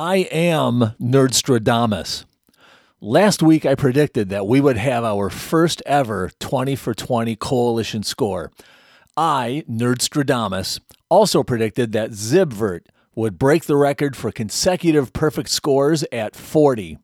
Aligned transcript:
I 0.00 0.28
am 0.30 0.94
Nerdstradamus. 1.00 2.24
Last 3.00 3.42
week, 3.42 3.66
I 3.66 3.74
predicted 3.74 4.28
that 4.28 4.46
we 4.46 4.60
would 4.60 4.76
have 4.76 5.02
our 5.02 5.28
first 5.28 5.82
ever 5.86 6.30
20 6.38 6.76
for 6.76 6.94
20 6.94 7.34
coalition 7.34 8.04
score. 8.04 8.52
I, 9.16 9.64
Nerdstradamus, 9.68 10.78
also 11.08 11.42
predicted 11.42 11.90
that 11.90 12.12
Xibvert 12.12 12.82
would 13.16 13.40
break 13.40 13.64
the 13.64 13.74
record 13.74 14.14
for 14.14 14.30
consecutive 14.30 15.12
perfect 15.12 15.48
scores 15.48 16.04
at 16.12 16.36
40. 16.36 16.98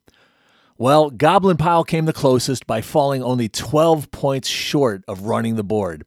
Well, 0.79 1.11
Goblin 1.11 1.57
Pile 1.57 1.83
came 1.83 2.05
the 2.05 2.13
closest 2.13 2.65
by 2.65 2.81
falling 2.81 3.25
only 3.25 3.49
12 3.49 4.13
points 4.13 4.47
short 4.47 5.03
of 5.09 5.23
running 5.23 5.57
the 5.57 5.65
board. 5.65 6.05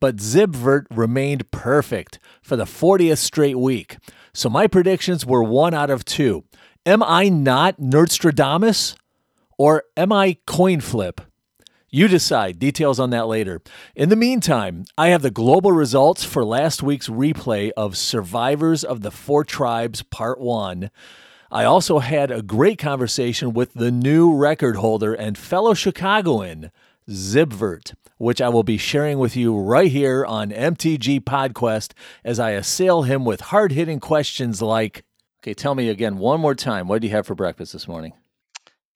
But 0.00 0.16
Xibvert 0.16 0.86
remained 0.90 1.50
perfect 1.50 2.18
for 2.40 2.56
the 2.56 2.64
40th 2.64 3.18
straight 3.18 3.58
week. 3.58 3.98
So 4.32 4.48
my 4.48 4.66
predictions 4.66 5.26
were 5.26 5.42
one 5.42 5.74
out 5.74 5.90
of 5.90 6.04
two. 6.04 6.44
Am 6.86 7.02
I 7.02 7.28
not 7.28 7.78
Nerdstradamus? 7.78 8.96
Or 9.58 9.84
am 9.96 10.12
I 10.12 10.38
coin 10.46 10.80
flip? 10.80 11.20
You 11.90 12.06
decide. 12.06 12.58
Details 12.58 13.00
on 13.00 13.10
that 13.10 13.26
later. 13.26 13.60
In 13.96 14.08
the 14.08 14.16
meantime, 14.16 14.84
I 14.96 15.08
have 15.08 15.22
the 15.22 15.30
global 15.30 15.72
results 15.72 16.24
for 16.24 16.44
last 16.44 16.82
week's 16.82 17.08
replay 17.08 17.72
of 17.76 17.96
Survivors 17.96 18.84
of 18.84 19.02
the 19.02 19.10
Four 19.10 19.44
Tribes 19.44 20.02
Part 20.02 20.40
1. 20.40 20.90
I 21.50 21.64
also 21.64 21.98
had 21.98 22.30
a 22.30 22.42
great 22.42 22.78
conversation 22.78 23.52
with 23.52 23.74
the 23.74 23.90
new 23.90 24.32
record 24.32 24.76
holder 24.76 25.14
and 25.14 25.36
fellow 25.36 25.74
Chicagoan, 25.74 26.70
Xibvert, 27.10 27.94
which 28.18 28.40
I 28.40 28.48
will 28.48 28.62
be 28.62 28.78
sharing 28.78 29.18
with 29.18 29.36
you 29.36 29.58
right 29.58 29.90
here 29.90 30.24
on 30.24 30.50
MTG 30.50 31.20
Podquest 31.20 31.92
as 32.24 32.38
I 32.38 32.50
assail 32.50 33.02
him 33.02 33.24
with 33.24 33.40
hard 33.40 33.72
hitting 33.72 34.00
questions 34.00 34.62
like 34.62 35.04
Okay, 35.42 35.54
tell 35.54 35.74
me 35.74 35.88
again 35.88 36.18
one 36.18 36.38
more 36.38 36.54
time. 36.54 36.86
What 36.86 37.00
did 37.00 37.08
you 37.08 37.14
have 37.16 37.26
for 37.26 37.34
breakfast 37.34 37.72
this 37.72 37.88
morning? 37.88 38.12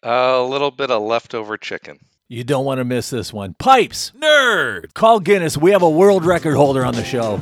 a 0.02 0.42
little 0.42 0.70
bit 0.70 0.90
of 0.90 1.02
leftover 1.02 1.56
chicken. 1.56 1.98
You 2.28 2.44
don't 2.44 2.66
want 2.66 2.78
to 2.78 2.84
miss 2.84 3.08
this 3.08 3.32
one. 3.32 3.54
Pipes! 3.54 4.12
Nerd! 4.18 4.92
Call 4.92 5.18
Guinness. 5.20 5.56
We 5.56 5.70
have 5.70 5.80
a 5.82 5.88
world 5.88 6.26
record 6.26 6.56
holder 6.56 6.84
on 6.84 6.94
the 6.94 7.04
show. 7.04 7.40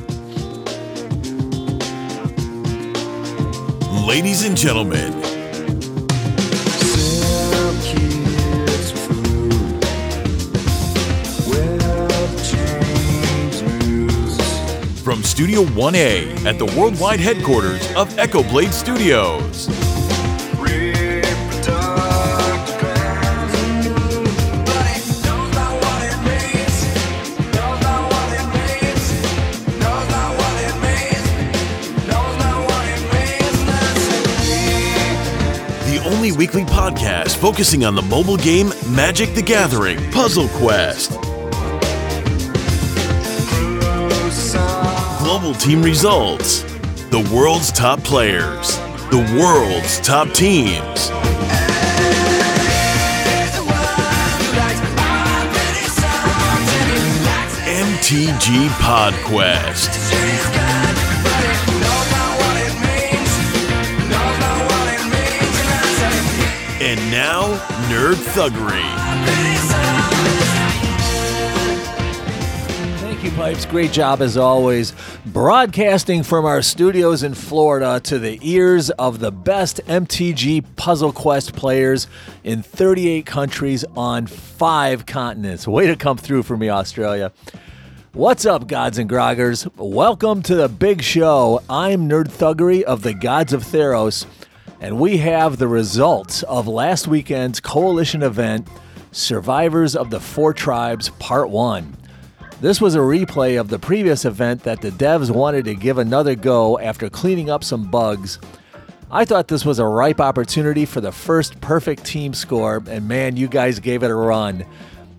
Ladies 4.07 4.45
and 4.45 4.55
gentlemen, 4.55 5.11
from 15.03 15.21
Studio 15.21 15.63
1A 15.63 16.45
at 16.45 16.57
the 16.57 16.65
worldwide 16.79 17.19
headquarters 17.19 17.85
of 17.95 18.17
Echo 18.17 18.41
Blade 18.41 18.73
Studios. 18.73 19.67
The 35.85 36.01
only 36.05 36.31
weekly 36.31 36.63
podcast 36.63 37.35
focusing 37.35 37.83
on 37.83 37.95
the 37.95 38.01
mobile 38.03 38.37
game 38.37 38.69
Magic 38.89 39.35
the 39.35 39.41
Gathering 39.41 39.97
Puzzle 40.11 40.47
Quest. 40.47 41.22
Global 45.43 45.59
team 45.59 45.83
results. 45.83 46.61
The 47.09 47.29
world's 47.35 47.69
top 47.73 48.01
players. 48.01 48.77
The 49.11 49.19
world's 49.37 49.99
top 49.99 50.29
teams. 50.29 51.09
MTG 57.67 58.69
PodQuest. 58.79 60.13
And 66.81 67.11
now, 67.11 67.57
Nerd 67.89 68.15
Thuggery. 68.15 68.81
Thank 73.01 73.23
you, 73.25 73.31
Pipes. 73.31 73.65
Great 73.65 73.91
job 73.91 74.21
as 74.21 74.37
always. 74.37 74.93
Broadcasting 75.33 76.21
from 76.21 76.45
our 76.45 76.61
studios 76.61 77.23
in 77.23 77.33
Florida 77.33 77.99
to 78.01 78.19
the 78.19 78.37
ears 78.43 78.91
of 78.91 79.17
the 79.17 79.31
best 79.31 79.81
MTG 79.87 80.63
Puzzle 80.75 81.11
Quest 81.11 81.55
players 81.55 82.05
in 82.43 82.61
38 82.61 83.25
countries 83.25 83.83
on 83.97 84.27
five 84.27 85.07
continents. 85.07 85.67
Way 85.67 85.87
to 85.87 85.95
come 85.95 86.17
through 86.17 86.43
for 86.43 86.55
me, 86.55 86.69
Australia. 86.69 87.31
What's 88.11 88.45
up, 88.45 88.67
gods 88.67 88.99
and 88.99 89.09
groggers? 89.09 89.67
Welcome 89.75 90.43
to 90.43 90.53
the 90.53 90.69
big 90.69 91.01
show. 91.01 91.63
I'm 91.67 92.07
Nerd 92.07 92.27
Thuggery 92.27 92.83
of 92.83 93.01
the 93.01 93.15
Gods 93.15 93.53
of 93.53 93.63
Theros, 93.63 94.27
and 94.79 94.99
we 94.99 95.17
have 95.17 95.57
the 95.57 95.67
results 95.67 96.43
of 96.43 96.67
last 96.67 97.07
weekend's 97.07 97.59
coalition 97.59 98.21
event, 98.21 98.67
Survivors 99.11 99.95
of 99.95 100.11
the 100.11 100.19
Four 100.19 100.53
Tribes 100.53 101.09
Part 101.17 101.49
1. 101.49 101.97
This 102.63 102.79
was 102.79 102.95
a 102.95 102.99
replay 102.99 103.59
of 103.59 103.67
the 103.67 103.77
previous 103.77 104.23
event 104.23 104.63
that 104.63 104.79
the 104.79 104.89
devs 104.89 105.29
wanted 105.29 105.65
to 105.65 105.75
give 105.75 105.97
another 105.97 106.33
go 106.33 106.79
after 106.79 107.09
cleaning 107.09 107.49
up 107.49 107.61
some 107.61 107.91
bugs. 107.91 108.39
I 109.11 109.25
thought 109.25 109.49
this 109.49 109.65
was 109.65 109.79
a 109.79 109.85
ripe 109.85 110.21
opportunity 110.21 110.85
for 110.85 111.01
the 111.01 111.11
first 111.11 111.59
perfect 111.59 112.05
team 112.05 112.33
score, 112.33 112.81
and 112.87 113.05
man, 113.05 113.35
you 113.35 113.49
guys 113.49 113.81
gave 113.81 114.01
it 114.01 114.11
a 114.11 114.15
run. 114.15 114.65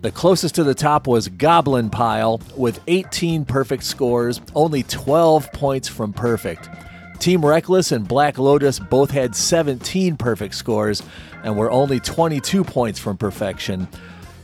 The 0.00 0.10
closest 0.10 0.54
to 0.54 0.65
the 0.65 0.75
top 0.75 1.06
was 1.06 1.28
Goblin 1.28 1.91
Pile 1.91 2.41
with 2.56 2.81
18 2.87 3.44
perfect 3.44 3.84
scores, 3.84 4.41
only 4.54 4.83
12 4.83 5.53
points 5.53 5.87
from 5.87 6.15
perfect. 6.15 6.71
Team 7.19 7.44
Reckless 7.44 7.93
and 7.93 8.09
Black 8.09 8.38
Lotus 8.38 8.78
both 8.78 9.10
had 9.10 9.37
17 9.37 10.16
perfect 10.16 10.54
scores 10.54 11.03
and 11.43 11.59
were 11.59 11.71
only 11.71 12.00
22 12.00 12.65
points 12.65 12.99
from 12.99 13.19
perfection. 13.19 13.87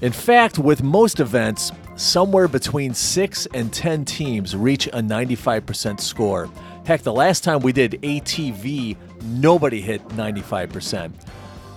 In 0.02 0.12
fact, 0.12 0.58
with 0.58 0.82
most 0.82 1.18
events, 1.18 1.72
somewhere 2.00 2.48
between 2.48 2.94
6 2.94 3.46
and 3.52 3.72
10 3.72 4.04
teams 4.04 4.56
reach 4.56 4.86
a 4.88 5.02
95% 5.02 6.00
score. 6.00 6.48
Heck, 6.86 7.02
the 7.02 7.12
last 7.12 7.44
time 7.44 7.60
we 7.60 7.72
did 7.72 8.00
ATV, 8.02 8.96
nobody 9.22 9.80
hit 9.80 10.06
95%. 10.08 11.12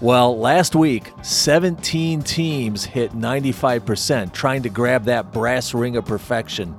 Well, 0.02 0.38
last 0.38 0.76
week, 0.76 1.12
17 1.22 2.22
teams 2.24 2.86
hit 2.86 3.12
95%, 3.12 4.34
trying 4.34 4.64
to 4.64 4.70
grab 4.70 5.06
that 5.06 5.32
brass 5.32 5.74
ring 5.74 5.98
of 5.98 6.06
perfection. 6.06 6.76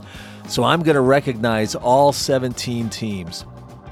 So 0.49 0.65
I'm 0.65 0.83
going 0.83 0.95
to 0.95 1.01
recognize 1.01 1.75
all 1.75 2.13
17 2.13 2.91
teams. 2.91 3.45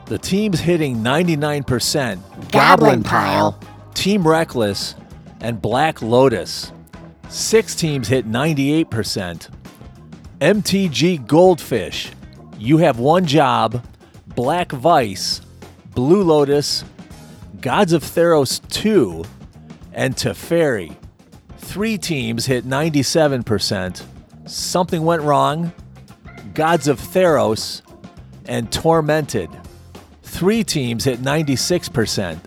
The 0.07 0.19
teams 0.19 0.61
hitting 0.61 0.97
99% 0.97 2.51
Goblin 2.51 3.03
Pile. 3.03 3.59
Team 3.95 4.27
Reckless, 4.27 4.95
and 5.41 5.61
Black 5.61 6.03
Lotus. 6.03 6.73
Six 7.33 7.75
teams 7.75 8.09
hit 8.09 8.31
98%. 8.31 9.49
MTG 10.43 11.27
Goldfish, 11.27 12.11
you 12.59 12.77
have 12.77 12.99
one 12.99 13.25
job. 13.25 13.83
Black 14.27 14.71
Vice, 14.71 15.41
Blue 15.95 16.23
Lotus, 16.23 16.85
Gods 17.63 17.95
of 17.95 18.03
Theros 18.03 18.61
2, 18.69 19.25
and 19.95 20.15
Teferi. 20.15 20.95
Three 21.57 21.97
teams 21.97 22.45
hit 22.45 22.67
97%. 22.67 24.03
Something 24.45 25.03
went 25.03 25.23
wrong. 25.23 25.73
Gods 26.53 26.87
of 26.87 27.01
Theros 27.01 27.81
and 28.45 28.71
Tormented. 28.71 29.49
Three 30.23 30.65
teams 30.65 31.05
hit 31.05 31.23
96%. 31.23 32.41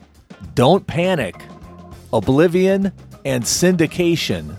Don't 0.54 0.86
Panic, 0.86 1.42
Oblivion, 2.14 2.92
and 3.26 3.44
Syndication. 3.44 4.56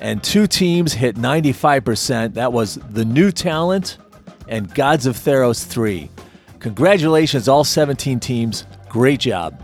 And 0.00 0.22
two 0.22 0.46
teams 0.46 0.92
hit 0.92 1.16
95%. 1.16 2.34
That 2.34 2.52
was 2.52 2.76
The 2.90 3.04
New 3.04 3.32
Talent 3.32 3.98
and 4.48 4.72
Gods 4.74 5.06
of 5.06 5.16
Theros 5.16 5.64
3. 5.64 6.10
Congratulations, 6.60 7.48
all 7.48 7.64
17 7.64 8.20
teams. 8.20 8.66
Great 8.88 9.20
job. 9.20 9.62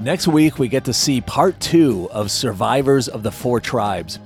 Next 0.00 0.26
week, 0.26 0.58
we 0.58 0.68
get 0.68 0.84
to 0.86 0.94
see 0.94 1.20
part 1.20 1.60
two 1.60 2.08
of 2.10 2.30
Survivors 2.30 3.06
of 3.06 3.22
the 3.22 3.30
Four 3.30 3.60
Tribes. 3.60 4.18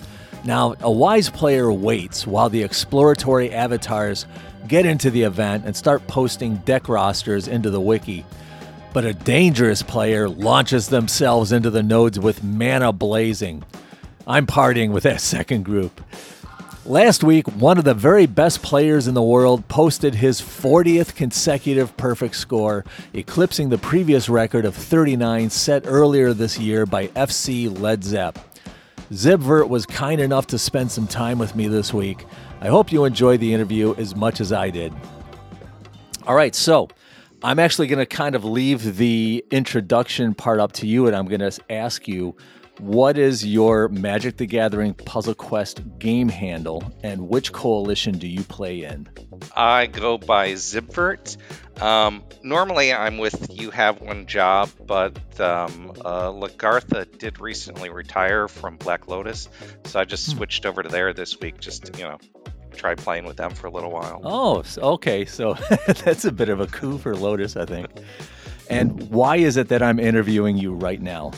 Now, 0.44 0.75
a 0.81 0.90
wise 0.90 1.28
player 1.28 1.72
waits 1.72 2.26
while 2.26 2.49
the 2.49 2.62
exploratory 2.62 3.50
avatars 3.50 4.26
get 4.69 4.87
into 4.87 5.11
the 5.11 5.22
event 5.22 5.64
and 5.66 5.76
start 5.76 6.06
posting 6.06 6.56
deck 6.58 6.88
rosters 6.88 7.49
into 7.49 7.70
the 7.70 7.81
wiki. 7.81 8.25
But 8.93 9.05
a 9.05 9.14
dangerous 9.14 9.82
player 9.82 10.28
launches 10.28 10.88
themselves 10.88 11.50
into 11.50 11.70
the 11.70 11.82
nodes 11.82 12.20
with 12.20 12.44
mana 12.44 12.93
blazing. 12.93 13.64
I'm 14.26 14.47
partying 14.47 14.91
with 14.91 15.03
that 15.05 15.21
second 15.35 15.65
group. 15.65 16.00
Last 16.87 17.25
week, 17.25 17.49
one 17.49 17.79
of 17.79 17.85
the 17.85 17.94
very 17.94 18.26
best 18.26 18.62
players 18.62 19.09
in 19.09 19.15
the 19.15 19.23
world 19.23 19.67
posted 19.69 20.15
his 20.15 20.43
40th 20.43 21.15
consecutive 21.15 21.97
perfect 21.97 22.37
score, 22.37 22.85
eclipsing 23.15 23.71
the 23.71 23.79
previous 23.79 24.29
record 24.29 24.67
of 24.67 24.75
39 24.75 25.49
set 25.49 25.85
earlier 25.87 26.35
this 26.35 26.59
year 26.59 26.85
by 26.85 27.06
FC 27.09 27.75
Led 27.81 28.05
Zepp. 28.05 28.38
Xibvert 29.11 29.69
was 29.69 29.87
kind 29.87 30.21
enough 30.21 30.47
to 30.49 30.59
spend 30.59 30.91
some 30.91 31.06
time 31.06 31.38
with 31.38 31.56
me 31.56 31.69
this 31.69 31.94
week. 31.94 32.26
I 32.61 32.69
hope 32.69 32.93
you 32.93 33.05
enjoyed 33.05 33.41
the 33.41 33.55
interview 33.55 33.94
as 33.97 34.15
much 34.15 34.43
as 34.43 34.53
I 34.53 34.69
did. 34.69 34.93
All 36.26 36.35
right, 36.35 36.55
so 36.55 36.88
I'm 37.43 37.59
actually 37.59 37.87
going 37.87 37.99
to 37.99 38.06
kind 38.06 38.35
of 38.35 38.44
leave 38.44 38.97
the 38.97 39.44
introduction 39.50 40.35
part 40.35 40.61
up 40.61 40.73
to 40.73 40.87
you, 40.87 41.06
and 41.06 41.17
I'm 41.17 41.29
going 41.29 41.41
to 41.41 41.59
ask 41.71 42.06
you 42.09 42.37
what 42.79 43.17
is 43.17 43.47
your 43.47 43.88
Magic 43.88 44.37
the 44.37 44.47
Gathering 44.47 44.94
Puzzle 44.94 45.35
Quest 45.35 45.81
game 45.99 46.29
handle, 46.29 46.82
and 47.03 47.29
which 47.29 47.53
coalition 47.53 48.19
do 48.19 48.26
you 48.26 48.43
play 48.43 48.82
in? 48.82 49.09
I 49.56 49.87
go 49.87 50.19
by 50.19 50.53
Xibvert. 50.53 51.37
Um, 51.81 52.25
normally, 52.43 52.93
I'm 52.93 53.19
with 53.19 53.49
You 53.50 53.71
Have 53.71 54.00
One 54.00 54.26
Job, 54.26 54.71
but 54.87 55.17
um, 55.41 55.93
uh, 56.05 56.31
Lagartha 56.31 57.19
did 57.19 57.41
recently 57.41 57.91
retire 57.91 58.49
from 58.49 58.76
Black 58.76 59.09
Lotus, 59.09 59.49
so 59.85 60.00
I 60.00 60.05
just 60.05 60.31
hmm. 60.31 60.38
switched 60.38 60.67
over 60.67 60.82
to 60.82 60.88
there 60.88 61.12
this 61.12 61.38
week 61.41 61.61
just 61.61 61.85
to, 61.87 61.99
you 61.99 62.05
know, 62.05 62.19
try 62.75 62.94
playing 62.94 63.25
with 63.25 63.37
them 63.37 63.53
for 63.53 63.67
a 63.67 63.71
little 63.71 63.91
while. 63.91 64.21
Oh, 64.25 64.65
okay. 64.94 65.25
So 65.25 65.55
that's 65.87 66.25
a 66.25 66.32
bit 66.32 66.49
of 66.49 66.61
a 66.61 66.67
coup 66.67 66.99
for 66.99 67.15
Lotus, 67.15 67.56
I 67.56 67.65
think. 67.65 67.88
And 68.69 69.11
why 69.11 69.37
is 69.37 69.56
it 69.56 69.69
that 69.69 69.82
I'm 69.82 70.00
interviewing 70.00 70.56
you 70.56 70.73
right 70.73 71.00
now? 71.00 71.32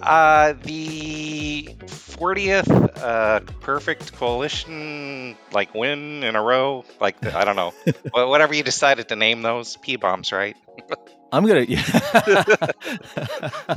Uh, 0.00 0.54
the 0.62 1.74
40th 1.86 2.98
uh, 2.98 3.40
perfect 3.60 4.12
coalition, 4.14 5.36
like 5.52 5.74
win 5.74 6.22
in 6.22 6.36
a 6.36 6.42
row, 6.42 6.84
like 7.00 7.24
I 7.26 7.44
don't 7.44 7.56
know, 7.56 7.72
whatever 8.12 8.54
you 8.54 8.62
decided 8.62 9.08
to 9.08 9.16
name 9.16 9.42
those 9.42 9.76
P 9.76 9.96
bombs, 9.96 10.32
right? 10.32 10.56
I'm 11.32 11.46
gonna. 11.46 11.62
Yeah. 11.62 11.82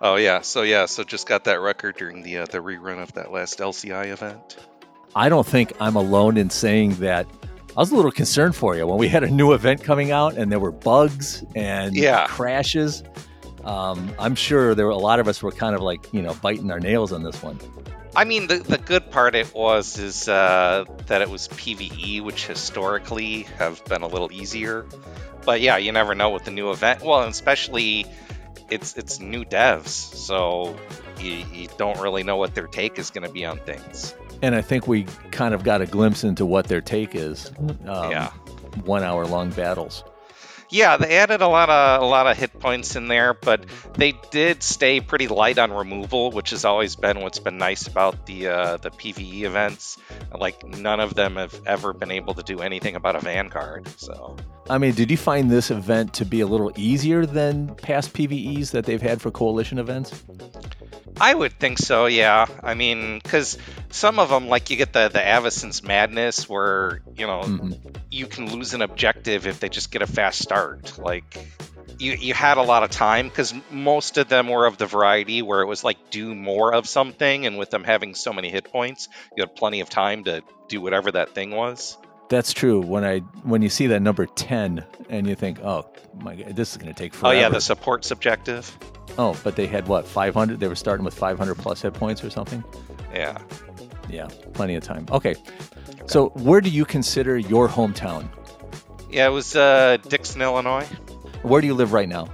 oh 0.00 0.16
yeah, 0.16 0.42
so 0.42 0.62
yeah, 0.62 0.86
so 0.86 1.02
just 1.02 1.26
got 1.26 1.44
that 1.44 1.60
record 1.60 1.96
during 1.96 2.22
the 2.22 2.38
uh, 2.38 2.46
the 2.46 2.58
rerun 2.58 3.02
of 3.02 3.12
that 3.14 3.32
last 3.32 3.58
LCI 3.58 4.08
event. 4.08 4.56
I 5.14 5.28
don't 5.28 5.46
think 5.46 5.72
I'm 5.80 5.96
alone 5.96 6.36
in 6.36 6.50
saying 6.50 6.96
that. 6.96 7.26
I 7.76 7.80
was 7.80 7.90
a 7.90 7.96
little 7.96 8.12
concerned 8.12 8.56
for 8.56 8.74
you 8.74 8.86
when 8.86 8.96
we 8.96 9.08
had 9.08 9.22
a 9.22 9.30
new 9.30 9.52
event 9.52 9.82
coming 9.82 10.10
out 10.10 10.34
and 10.38 10.50
there 10.50 10.58
were 10.58 10.72
bugs 10.72 11.44
and 11.54 11.94
yeah. 11.94 12.26
crashes 12.26 13.02
um, 13.66 14.12
I'm 14.18 14.36
sure 14.36 14.74
there 14.74 14.86
were 14.86 14.92
a 14.92 14.96
lot 14.96 15.18
of 15.18 15.26
us 15.26 15.42
were 15.42 15.50
kind 15.50 15.74
of 15.74 15.82
like 15.82 16.12
you 16.12 16.22
know 16.22 16.34
biting 16.34 16.70
our 16.70 16.80
nails 16.80 17.12
on 17.12 17.22
this 17.22 17.42
one. 17.42 17.58
I 18.14 18.24
mean, 18.24 18.46
the, 18.46 18.58
the 18.58 18.78
good 18.78 19.10
part 19.10 19.34
it 19.34 19.52
was 19.54 19.98
is 19.98 20.26
uh, 20.28 20.86
that 21.06 21.20
it 21.20 21.28
was 21.28 21.48
PVE, 21.48 22.22
which 22.22 22.46
historically 22.46 23.42
have 23.58 23.84
been 23.84 24.00
a 24.00 24.06
little 24.06 24.32
easier. 24.32 24.86
But 25.44 25.60
yeah, 25.60 25.76
you 25.76 25.92
never 25.92 26.14
know 26.14 26.30
with 26.30 26.44
the 26.44 26.50
new 26.50 26.70
event. 26.70 27.02
Well, 27.02 27.22
especially 27.24 28.06
it's 28.70 28.96
it's 28.96 29.20
new 29.20 29.44
devs, 29.44 29.88
so 29.88 30.76
you, 31.20 31.44
you 31.52 31.68
don't 31.76 32.00
really 32.00 32.22
know 32.22 32.36
what 32.36 32.54
their 32.54 32.68
take 32.68 32.98
is 32.98 33.10
going 33.10 33.26
to 33.26 33.32
be 33.32 33.44
on 33.44 33.58
things. 33.58 34.14
And 34.42 34.54
I 34.54 34.62
think 34.62 34.86
we 34.86 35.04
kind 35.32 35.54
of 35.54 35.64
got 35.64 35.82
a 35.82 35.86
glimpse 35.86 36.24
into 36.24 36.46
what 36.46 36.68
their 36.68 36.80
take 36.80 37.14
is. 37.14 37.50
Um, 37.86 38.10
yeah, 38.10 38.30
one 38.84 39.02
hour 39.02 39.26
long 39.26 39.50
battles 39.50 40.04
yeah, 40.70 40.96
they 40.96 41.16
added 41.16 41.42
a 41.42 41.48
lot 41.48 41.68
of 41.68 42.02
a 42.02 42.04
lot 42.04 42.26
of 42.26 42.36
hit 42.36 42.58
points 42.58 42.96
in 42.96 43.08
there, 43.08 43.34
but 43.34 43.64
they 43.94 44.12
did 44.30 44.62
stay 44.62 45.00
pretty 45.00 45.28
light 45.28 45.58
on 45.58 45.72
removal, 45.72 46.30
which 46.30 46.50
has 46.50 46.64
always 46.64 46.96
been 46.96 47.20
what's 47.20 47.38
been 47.38 47.58
nice 47.58 47.86
about 47.86 48.26
the 48.26 48.48
uh, 48.48 48.76
the 48.78 48.90
PVE 48.90 49.42
events. 49.42 49.98
Like 50.36 50.66
none 50.66 51.00
of 51.00 51.14
them 51.14 51.36
have 51.36 51.60
ever 51.66 51.92
been 51.92 52.10
able 52.10 52.34
to 52.34 52.42
do 52.42 52.60
anything 52.60 52.96
about 52.96 53.16
a 53.16 53.20
Vanguard. 53.20 53.88
So, 53.98 54.36
I 54.68 54.78
mean, 54.78 54.94
did 54.94 55.10
you 55.10 55.16
find 55.16 55.50
this 55.50 55.70
event 55.70 56.14
to 56.14 56.24
be 56.24 56.40
a 56.40 56.46
little 56.46 56.72
easier 56.76 57.26
than 57.26 57.74
past 57.76 58.12
PVEs 58.12 58.72
that 58.72 58.84
they've 58.84 59.02
had 59.02 59.20
for 59.20 59.30
coalition 59.30 59.78
events? 59.78 60.24
I 61.18 61.34
would 61.34 61.58
think 61.58 61.78
so, 61.78 62.06
yeah. 62.06 62.46
I 62.62 62.74
mean, 62.74 63.18
because 63.22 63.56
some 63.90 64.18
of 64.18 64.28
them, 64.28 64.48
like 64.48 64.70
you 64.70 64.76
get 64.76 64.92
the 64.92 65.08
the 65.08 65.18
Avacyn's 65.18 65.82
Madness, 65.82 66.48
where 66.48 67.00
you 67.16 67.26
know 67.26 67.40
mm-hmm. 67.40 67.72
you 68.10 68.26
can 68.26 68.52
lose 68.52 68.74
an 68.74 68.82
objective 68.82 69.46
if 69.46 69.60
they 69.60 69.68
just 69.68 69.90
get 69.90 70.02
a 70.02 70.06
fast 70.06 70.42
start. 70.42 70.55
Like 70.98 71.36
you 71.98 72.12
you 72.12 72.34
had 72.34 72.58
a 72.58 72.62
lot 72.62 72.82
of 72.82 72.90
time 72.90 73.28
because 73.28 73.54
most 73.70 74.18
of 74.18 74.28
them 74.28 74.48
were 74.48 74.66
of 74.66 74.78
the 74.78 74.86
variety 74.86 75.42
where 75.42 75.62
it 75.62 75.66
was 75.66 75.84
like 75.84 76.10
do 76.10 76.34
more 76.34 76.74
of 76.74 76.88
something, 76.88 77.46
and 77.46 77.58
with 77.58 77.70
them 77.70 77.84
having 77.84 78.14
so 78.14 78.32
many 78.32 78.50
hit 78.50 78.64
points, 78.70 79.08
you 79.36 79.42
had 79.42 79.54
plenty 79.54 79.80
of 79.80 79.88
time 79.88 80.24
to 80.24 80.42
do 80.68 80.80
whatever 80.80 81.12
that 81.12 81.34
thing 81.34 81.50
was. 81.50 81.96
That's 82.28 82.52
true. 82.52 82.80
When 82.80 83.04
I 83.04 83.20
when 83.44 83.62
you 83.62 83.68
see 83.68 83.88
that 83.88 84.00
number 84.00 84.26
ten 84.26 84.84
and 85.08 85.26
you 85.26 85.34
think, 85.34 85.60
oh 85.60 85.86
my 86.20 86.34
god, 86.34 86.56
this 86.56 86.72
is 86.72 86.76
going 86.76 86.92
to 86.92 86.98
take 86.98 87.14
forever. 87.14 87.36
Oh 87.36 87.38
yeah, 87.38 87.48
the 87.48 87.60
support 87.60 88.04
subjective. 88.04 88.76
Oh, 89.18 89.38
but 89.44 89.56
they 89.56 89.66
had 89.66 89.88
what 89.88 90.06
500? 90.06 90.60
They 90.60 90.68
were 90.68 90.74
starting 90.74 91.04
with 91.04 91.14
500 91.14 91.54
plus 91.56 91.82
hit 91.82 91.94
points 91.94 92.22
or 92.22 92.30
something. 92.30 92.62
Yeah. 93.14 93.38
Yeah, 94.08 94.28
plenty 94.52 94.74
of 94.74 94.84
time. 94.84 95.06
Okay. 95.10 95.36
So, 96.06 96.28
where 96.30 96.60
do 96.60 96.70
you 96.70 96.84
consider 96.84 97.38
your 97.38 97.68
hometown? 97.68 98.28
Yeah, 99.16 99.28
it 99.28 99.30
was 99.30 99.56
uh, 99.56 99.96
Dixon, 100.06 100.42
Illinois. 100.42 100.84
Where 101.40 101.62
do 101.62 101.66
you 101.66 101.72
live 101.72 101.94
right 101.94 102.06
now? 102.06 102.28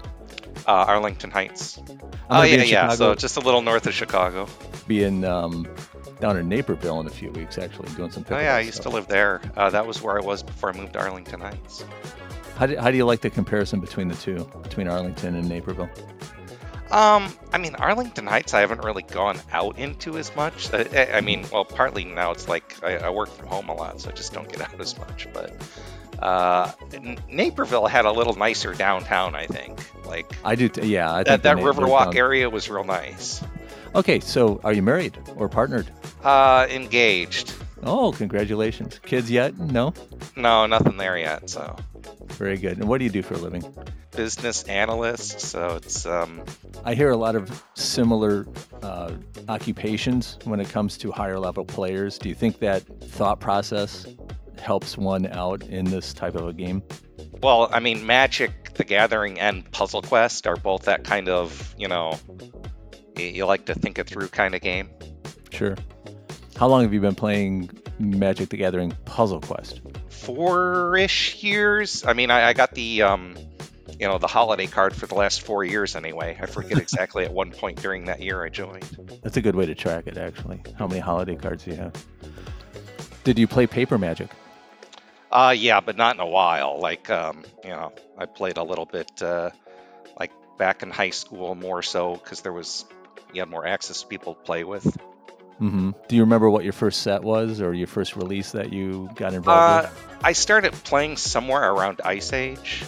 Uh, 0.67 0.84
Arlington 0.88 1.31
Heights. 1.31 1.79
Oh 2.29 2.43
yeah, 2.43 2.64
yeah. 2.64 2.90
So 2.94 3.14
just 3.14 3.37
a 3.37 3.40
little 3.40 3.62
north 3.62 3.87
of 3.87 3.94
Chicago. 3.94 4.49
Being 4.88 5.25
um, 5.25 5.69
down 6.19 6.37
in 6.37 6.49
Naperville 6.49 6.99
in 6.99 7.06
a 7.06 7.11
few 7.11 7.31
weeks, 7.31 7.56
actually 7.56 7.88
doing 7.94 8.11
some. 8.11 8.26
Oh 8.29 8.37
yeah, 8.37 8.56
I 8.56 8.61
used 8.62 8.79
stuff. 8.79 8.90
to 8.90 8.96
live 8.96 9.06
there. 9.06 9.40
Uh, 9.56 9.70
that 9.70 9.87
was 9.87 10.02
where 10.02 10.20
I 10.20 10.25
was 10.25 10.43
before 10.43 10.70
I 10.70 10.76
moved 10.76 10.94
to 10.94 10.99
Arlington 10.99 11.40
Heights. 11.40 11.84
How 12.56 12.67
do, 12.67 12.76
how 12.76 12.90
do 12.90 12.96
you 12.96 13.05
like 13.05 13.20
the 13.20 13.31
comparison 13.31 13.79
between 13.79 14.08
the 14.08 14.17
two, 14.17 14.44
between 14.64 14.88
Arlington 14.88 15.37
and 15.37 15.49
Naperville? 15.49 15.88
Um, 16.90 17.32
I 17.52 17.58
mean, 17.58 17.76
Arlington 17.76 18.26
Heights, 18.26 18.55
I 18.55 18.61
haven't 18.61 18.82
really 18.82 19.05
gone 19.05 19.38
out 19.52 19.79
into 19.79 20.19
as 20.19 20.34
much. 20.34 20.75
I, 20.75 20.82
uh, 20.82 21.17
I 21.17 21.20
mean, 21.20 21.46
well, 21.52 21.64
partly 21.64 22.05
now 22.05 22.32
it's 22.32 22.49
like 22.49 22.82
I, 22.82 22.96
I, 22.96 23.11
work 23.11 23.31
from 23.31 23.46
home 23.46 23.69
a 23.69 23.75
lot, 23.75 24.00
so 24.00 24.11
I 24.11 24.12
just 24.12 24.34
don't 24.34 24.49
get 24.49 24.61
out 24.61 24.79
as 24.81 24.99
much. 24.99 25.26
But 25.32 25.55
uh, 26.23 26.73
Naperville 27.29 27.87
had 27.87 28.05
a 28.05 28.13
little 28.13 28.35
nicer 28.35 28.75
downtown, 28.75 29.35
I 29.35 29.47
think. 29.47 29.79
Like 30.07 30.33
I 30.45 30.55
do, 30.55 30.69
t- 30.69 30.87
yeah. 30.87 31.13
I 31.13 31.23
that 31.25 31.43
that 31.43 31.57
Riverwalk 31.57 32.15
area 32.15 32.49
was 32.49 32.69
real 32.71 32.85
nice. 32.85 33.43
Okay, 33.95 34.21
so 34.21 34.61
are 34.65 34.73
you 34.73 34.83
married 34.83 35.19
or 35.37 35.49
partnered? 35.49 35.91
Uh, 36.23 36.67
engaged. 36.71 37.55
Oh, 37.83 38.13
congratulations! 38.13 39.01
Kids 39.01 39.31
yet? 39.31 39.59
No. 39.59 39.93
No, 40.37 40.67
nothing 40.67 40.97
there 40.97 41.19
yet. 41.19 41.51
So. 41.51 41.77
Very 42.33 42.57
good. 42.57 42.79
And 42.79 42.89
what 42.89 42.99
do 42.99 43.05
you 43.05 43.11
do 43.11 43.23
for 43.23 43.35
a 43.35 43.39
living? 43.39 43.63
Business 44.17 44.63
analyst. 44.65 45.41
So 45.41 45.77
it's. 45.77 46.06
Um... 46.06 46.43
I 46.85 46.94
hear 46.94 47.11
a 47.11 47.17
lot 47.17 47.37
of 47.37 47.63
similar 47.75 48.46
uh, 48.82 49.13
occupations 49.49 50.39
when 50.44 50.61
it 50.61 50.69
comes 50.69 50.96
to 50.99 51.13
higher 51.13 51.39
level 51.39 51.65
players. 51.65 52.19
Do 52.19 52.29
you 52.29 52.35
think 52.35 52.58
that 52.61 52.82
thought 52.82 53.41
process 53.41 54.06
helps 54.63 54.97
one 54.97 55.27
out 55.27 55.63
in 55.65 55.85
this 55.85 56.15
type 56.15 56.35
of 56.35 56.49
a 56.49 56.53
game? 56.53 56.83
Well, 57.43 57.69
I 57.73 57.81
mean, 57.81 58.07
Magic, 58.07 58.75
The 58.75 58.85
Gathering, 58.85 59.39
and 59.41 59.71
Puzzle 59.71 60.03
Quest 60.03 60.47
are 60.47 60.57
both 60.57 60.85
that 60.85 61.05
kind 61.05 61.29
of, 61.29 61.75
you 61.77 61.89
know, 61.89 62.19
you 63.17 63.45
like 63.47 63.67
to 63.67 63.75
think 63.75 63.99
it 63.99 64.07
through 64.07 64.29
kind 64.29 64.55
of 64.55 64.61
game. 64.61 64.91
Sure. 65.51 65.77
How 66.57 66.69
long 66.69 66.83
have 66.83 66.95
you 66.95 67.01
been 67.01 67.15
playing 67.15 67.71
Magic 67.99 68.49
the 68.49 68.57
Gathering 68.57 68.93
Puzzle 69.05 69.41
Quest? 69.41 69.81
Four-ish 70.09 71.43
years. 71.43 72.05
I 72.07 72.13
mean, 72.13 72.31
I, 72.31 72.49
I 72.49 72.53
got 72.53 72.75
the 72.75 73.03
um, 73.03 73.35
you 74.03 74.09
know, 74.09 74.19
the 74.19 74.27
holiday 74.27 74.67
card 74.67 74.95
for 74.95 75.07
the 75.07 75.15
last 75.15 75.43
four 75.43 75.65
years 75.65 75.95
anyway. 75.95 76.37
I 76.41 76.47
forget 76.47 76.79
exactly 76.87 77.25
at 77.25 77.33
one 77.33 77.53
point 77.53 77.81
during 77.81 78.07
that 78.07 78.21
year 78.21 78.45
I 78.45 78.49
joined. 78.49 79.21
That's 79.23 79.37
a 79.37 79.41
good 79.41 79.55
way 79.55 79.67
to 79.67 79.75
track 79.75 80.07
it, 80.07 80.17
actually. 80.17 80.61
How 80.77 80.87
many 80.87 81.01
holiday 81.01 81.37
cards 81.37 81.65
do 81.65 81.71
you 81.71 81.77
have? 81.77 81.93
Did 83.25 83.39
you 83.39 83.47
play 83.47 83.67
Paper 83.67 83.99
Magic? 83.99 84.31
Uh, 85.32 85.55
yeah, 85.56 85.81
but 85.81 85.96
not 85.96 86.15
in 86.15 86.20
a 86.20 86.27
while. 86.27 86.79
Like, 86.79 87.08
um, 87.08 87.43
you 87.65 87.70
know, 87.70 87.93
I 88.19 88.27
played 88.27 88.58
a 88.58 88.62
little 88.62 88.84
bit, 88.84 89.22
uh, 89.22 89.51
like 90.19 90.31
back 90.58 90.82
in 90.82 90.91
high 90.91 91.10
school 91.10 91.55
more 91.55 91.82
so 91.82 92.17
because 92.17 92.43
there 92.43 92.53
was, 92.53 92.84
you 93.32 93.41
had 93.41 93.48
more 93.48 93.67
access 93.67 94.03
to 94.03 94.06
people 94.06 94.34
to 94.34 94.41
play 94.43 94.62
with. 94.62 94.84
Mm-hmm. 95.60 95.93
Do 96.08 96.17
you 96.17 96.22
remember 96.22 96.51
what 96.51 96.65
your 96.65 96.72
first 96.74 97.03
set 97.03 97.22
was 97.22 97.60
or 97.60 97.72
your 97.72 97.86
first 97.86 98.15
release 98.17 98.53
that 98.53 98.72
you 98.72 99.08
got 99.15 99.32
involved 99.32 99.86
uh, 99.86 99.91
with? 99.91 100.24
I 100.24 100.32
started 100.32 100.72
playing 100.72 101.17
somewhere 101.17 101.72
around 101.72 102.03
Ice 102.05 102.32
Age. 102.32 102.84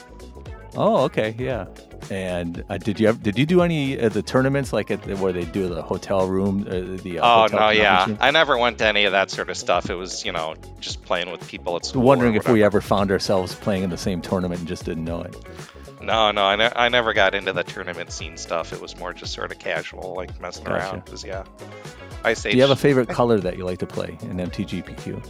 Oh, 0.77 1.05
okay, 1.05 1.35
yeah. 1.39 1.67
And 2.11 2.65
uh, 2.69 2.79
did 2.79 3.01
you 3.01 3.09
ever, 3.09 3.19
did 3.19 3.39
you 3.39 3.47
do 3.47 3.63
any 3.63 3.97
of 3.97 4.13
the 4.13 4.23
tournaments 4.23 4.73
like 4.73 4.91
at 4.91 5.03
the, 5.03 5.17
where 5.17 5.33
they 5.33 5.45
do 5.45 5.69
the 5.69 5.83
hotel 5.83 6.29
room? 6.29 6.67
Uh, 6.69 7.03
the 7.03 7.19
uh, 7.19 7.23
oh 7.23 7.43
hotel 7.43 7.61
no, 7.61 7.71
yeah, 7.71 8.05
convention? 8.05 8.23
I 8.23 8.31
never 8.31 8.59
went 8.59 8.79
to 8.79 8.87
any 8.87 9.05
of 9.05 9.13
that 9.13 9.31
sort 9.31 9.49
of 9.51 9.57
stuff. 9.57 9.89
It 9.89 9.95
was 9.95 10.25
you 10.25 10.33
know 10.33 10.55
just 10.81 11.03
playing 11.05 11.31
with 11.31 11.47
people 11.49 11.77
at 11.77 11.87
school. 11.87 12.03
or 12.03 12.05
Wondering 12.05 12.35
if 12.35 12.49
we 12.49 12.63
ever 12.63 12.81
found 12.81 13.11
ourselves 13.11 13.55
playing 13.55 13.85
in 13.85 13.91
the 13.91 13.97
same 13.97 14.21
tournament 14.21 14.61
and 14.61 14.69
just 14.69 14.85
didn't 14.85 15.05
know 15.05 15.23
it. 15.23 15.35
No, 16.03 16.31
no, 16.33 16.45
I, 16.45 16.57
ne- 16.57 16.73
I 16.77 16.91
never 16.91 17.15
got 17.15 17.35
into 17.35 17.55
the 17.55 17.63
tournament 17.63 18.13
scene 18.13 18.37
stuff. 18.37 18.75
It 18.75 18.81
was 18.81 18.99
more 18.99 19.15
just 19.15 19.33
sort 19.33 19.51
of 19.51 19.59
casual, 19.59 20.15
like 20.15 20.39
messing 20.41 20.65
Gotcha. 20.65 20.77
around. 20.77 21.05
Because 21.07 21.25
yeah, 21.25 21.45
I 22.25 22.31
Age. 22.31 22.43
Do 22.43 22.51
you 22.51 22.61
have 22.61 22.71
a 22.71 22.77
favorite 22.77 23.09
color 23.09 23.41
that 23.41 23.57
you 23.57 23.65
like 23.65 23.79
to 23.79 23.87
play 23.87 24.19
in 24.23 24.37
MTGPQ? 24.37 25.27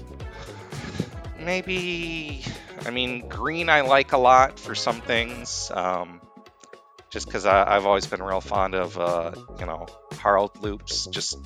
Maybe, 1.38 2.42
I 2.86 2.90
mean, 2.90 3.28
green 3.28 3.68
I 3.68 3.82
like 3.82 4.12
a 4.12 4.18
lot 4.18 4.58
for 4.58 4.74
some 4.74 5.00
things. 5.00 5.70
Um, 5.74 6.20
just 7.10 7.26
because 7.26 7.46
I've 7.46 7.86
always 7.86 8.06
been 8.06 8.20
real 8.22 8.40
fond 8.40 8.74
of, 8.74 8.98
uh, 8.98 9.32
you 9.60 9.66
know, 9.66 9.86
Harald 10.18 10.60
loops. 10.62 11.06
Just 11.06 11.38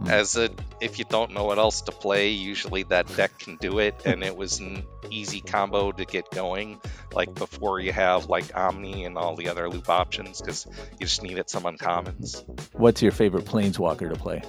Hmm. 0.00 0.08
as 0.08 0.36
a, 0.36 0.50
if 0.80 0.98
you 0.98 1.04
don't 1.04 1.32
know 1.32 1.44
what 1.44 1.58
else 1.58 1.80
to 1.82 1.92
play, 1.92 2.28
usually 2.28 2.84
that 2.84 3.14
deck 3.16 3.38
can 3.38 3.56
do 3.56 3.78
it, 3.78 3.94
and 4.04 4.22
it 4.22 4.36
was 4.36 4.60
an 4.60 4.84
easy 5.10 5.40
combo 5.40 5.90
to 5.90 6.04
get 6.04 6.30
going. 6.30 6.80
Like 7.12 7.34
before 7.34 7.80
you 7.80 7.92
have 7.92 8.26
like 8.26 8.54
Omni 8.54 9.04
and 9.04 9.18
all 9.18 9.36
the 9.36 9.48
other 9.48 9.68
loop 9.68 9.88
options, 9.88 10.40
because 10.40 10.66
you 10.98 11.06
just 11.06 11.22
needed 11.22 11.50
some 11.50 11.64
uncommons. 11.64 12.44
What's 12.74 13.02
your 13.02 13.12
favorite 13.12 13.46
planeswalker 13.46 14.08
to 14.12 14.16
play? 14.16 14.42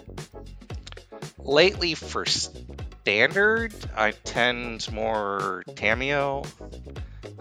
Lately, 1.40 1.96
for 1.96 2.25
standard, 2.25 3.74
I 3.96 4.12
tend 4.12 4.92
more 4.92 5.63
Tamiyo. 5.70 6.48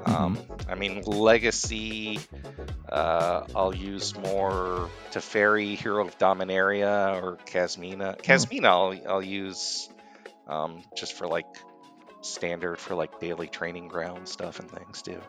Um, 0.04 0.38
I 0.68 0.74
mean, 0.74 1.02
Legacy, 1.02 2.18
uh, 2.88 3.46
I'll 3.54 3.74
use 3.74 4.16
more 4.16 4.88
Teferi, 5.10 5.76
Hero 5.76 6.06
of 6.06 6.18
Dominaria, 6.18 7.22
or 7.22 7.36
Kasmina. 7.46 8.20
Kasmina, 8.20 8.64
I'll, 8.66 8.98
I'll 9.08 9.22
use 9.22 9.88
um, 10.46 10.82
just 10.96 11.14
for 11.14 11.26
like 11.26 11.46
standard 12.22 12.78
for 12.78 12.94
like 12.94 13.20
daily 13.20 13.48
training 13.48 13.88
ground 13.88 14.28
stuff 14.28 14.60
and 14.60 14.70
things 14.70 15.02
too. 15.02 15.20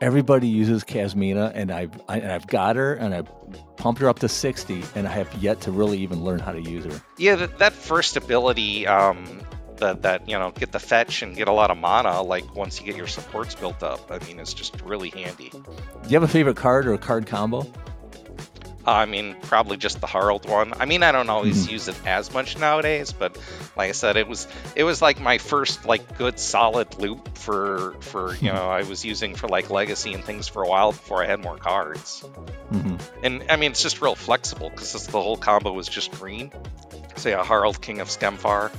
Everybody 0.00 0.46
uses 0.46 0.84
Kasmina, 0.84 1.50
and 1.54 1.72
I've 1.72 1.90
I, 2.08 2.20
and 2.20 2.30
I've 2.30 2.46
got 2.46 2.76
her, 2.76 2.94
and 2.94 3.14
I 3.14 3.22
pumped 3.76 4.00
her 4.00 4.08
up 4.08 4.20
to 4.20 4.28
sixty, 4.28 4.84
and 4.94 5.08
I 5.08 5.10
have 5.10 5.32
yet 5.34 5.60
to 5.62 5.72
really 5.72 5.98
even 5.98 6.24
learn 6.24 6.38
how 6.38 6.52
to 6.52 6.60
use 6.60 6.84
her. 6.84 7.02
Yeah, 7.16 7.34
that, 7.34 7.58
that 7.58 7.72
first 7.72 8.16
ability, 8.16 8.86
um, 8.86 9.40
that 9.78 10.02
that 10.02 10.28
you 10.28 10.38
know, 10.38 10.52
get 10.52 10.70
the 10.70 10.78
fetch 10.78 11.22
and 11.22 11.34
get 11.34 11.48
a 11.48 11.52
lot 11.52 11.72
of 11.72 11.78
mana. 11.78 12.22
Like 12.22 12.54
once 12.54 12.78
you 12.78 12.86
get 12.86 12.96
your 12.96 13.08
supports 13.08 13.56
built 13.56 13.82
up, 13.82 14.10
I 14.10 14.24
mean, 14.24 14.38
it's 14.38 14.54
just 14.54 14.80
really 14.82 15.10
handy. 15.10 15.50
Do 15.50 15.60
you 16.08 16.14
have 16.14 16.22
a 16.22 16.28
favorite 16.28 16.56
card 16.56 16.86
or 16.86 16.94
a 16.94 16.98
card 16.98 17.26
combo? 17.26 17.66
I 18.88 19.04
mean, 19.06 19.36
probably 19.42 19.76
just 19.76 20.00
the 20.00 20.06
Harald 20.06 20.48
one. 20.48 20.72
I 20.74 20.86
mean, 20.86 21.02
I 21.02 21.12
don't 21.12 21.28
always 21.30 21.70
use 21.70 21.88
it 21.88 21.96
as 22.06 22.32
much 22.32 22.58
nowadays, 22.58 23.12
but 23.12 23.36
like 23.76 23.90
I 23.90 23.92
said, 23.92 24.16
it 24.16 24.26
was 24.26 24.46
it 24.74 24.84
was 24.84 25.02
like 25.02 25.20
my 25.20 25.38
first 25.38 25.84
like 25.84 26.16
good 26.16 26.38
solid 26.38 26.98
loop 26.98 27.36
for 27.36 27.94
for 28.00 28.34
you 28.36 28.52
know 28.52 28.68
I 28.68 28.82
was 28.82 29.04
using 29.04 29.34
for 29.34 29.48
like 29.48 29.70
legacy 29.70 30.14
and 30.14 30.24
things 30.24 30.48
for 30.48 30.62
a 30.62 30.68
while 30.68 30.92
before 30.92 31.22
I 31.22 31.26
had 31.26 31.40
more 31.40 31.56
cards. 31.58 32.20
hmm 32.70 32.96
And 33.22 33.44
I 33.50 33.56
mean, 33.56 33.72
it's 33.72 33.82
just 33.82 34.00
real 34.00 34.14
flexible 34.14 34.70
because 34.70 34.92
the 35.06 35.20
whole 35.20 35.36
combo 35.36 35.72
was 35.72 35.88
just 35.88 36.10
green. 36.12 36.50
So 37.16 37.28
yeah, 37.28 37.44
Harald, 37.44 37.80
King 37.82 38.00
of 38.00 38.08
Skemfar, 38.08 38.70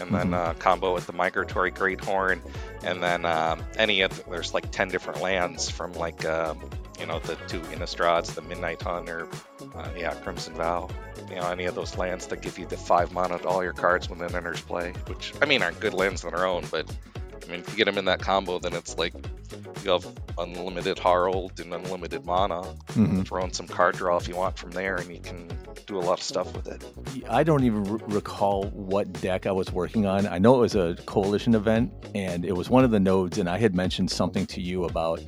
and 0.00 0.10
then 0.10 0.34
uh, 0.34 0.54
combo 0.58 0.94
with 0.94 1.06
the 1.06 1.12
Migratory 1.12 1.70
Greathorn, 1.72 2.40
and 2.82 3.02
then 3.02 3.24
um, 3.24 3.64
any 3.76 4.02
of 4.02 4.16
the, 4.16 4.30
there's 4.30 4.54
like 4.54 4.70
ten 4.70 4.88
different 4.88 5.20
lands 5.20 5.68
from 5.68 5.92
like 5.92 6.24
um, 6.24 6.58
you 6.98 7.06
know 7.06 7.18
the 7.20 7.36
two 7.48 7.60
Innistrads, 7.60 8.34
the 8.34 8.42
Midnight 8.42 8.82
Hunter, 8.82 9.28
uh, 9.74 9.88
yeah, 9.96 10.14
Crimson 10.14 10.54
Vow. 10.54 10.88
You 11.28 11.36
know, 11.36 11.48
any 11.48 11.64
of 11.64 11.74
those 11.74 11.96
lands 11.96 12.26
that 12.28 12.42
give 12.42 12.58
you 12.58 12.66
the 12.66 12.76
five 12.76 13.12
mana 13.12 13.38
to 13.38 13.48
all 13.48 13.62
your 13.62 13.72
cards 13.72 14.08
when 14.08 14.20
it 14.20 14.34
enters 14.34 14.60
play, 14.60 14.92
which 15.06 15.32
I 15.42 15.46
mean 15.46 15.62
aren't 15.62 15.80
good 15.80 15.94
lands 15.94 16.24
on 16.24 16.32
their 16.32 16.46
own, 16.46 16.64
but 16.70 16.86
I 17.46 17.50
mean 17.50 17.60
if 17.60 17.70
you 17.70 17.76
get 17.76 17.84
them 17.86 17.98
in 17.98 18.04
that 18.06 18.20
combo, 18.20 18.58
then 18.58 18.72
it's 18.72 18.98
like 18.98 19.14
you 19.84 19.90
have 19.90 20.06
unlimited 20.38 20.98
Harald 20.98 21.60
and 21.60 21.72
unlimited 21.72 22.24
mana 22.24 22.62
hmm 22.62 23.22
throw 23.22 23.44
in 23.44 23.52
some 23.52 23.66
card 23.66 23.96
draw 23.96 24.16
if 24.16 24.28
you 24.28 24.36
want 24.36 24.58
from 24.58 24.70
there, 24.70 24.96
and 24.96 25.10
you 25.10 25.20
can 25.20 25.48
do 25.86 25.98
a 25.98 26.00
lot 26.00 26.18
of 26.18 26.22
stuff 26.24 26.54
with 26.54 26.66
it. 26.68 26.84
I 27.28 27.42
don't 27.42 27.64
even 27.64 27.88
r- 27.88 28.00
recall 28.08 28.64
what 28.66 29.12
deck 29.20 29.46
I 29.46 29.52
was 29.52 29.72
working 29.72 30.06
on. 30.06 30.26
I 30.26 30.38
know 30.38 30.56
it 30.56 30.60
was 30.60 30.74
a 30.74 30.96
coalition 31.06 31.54
event, 31.54 31.92
and 32.14 32.44
it 32.44 32.52
was 32.56 32.68
one 32.70 32.84
of 32.84 32.90
the 32.90 33.00
nodes, 33.00 33.38
and 33.38 33.48
I 33.48 33.58
had 33.58 33.74
mentioned 33.74 34.10
something 34.10 34.46
to 34.46 34.60
you 34.60 34.84
about, 34.84 35.20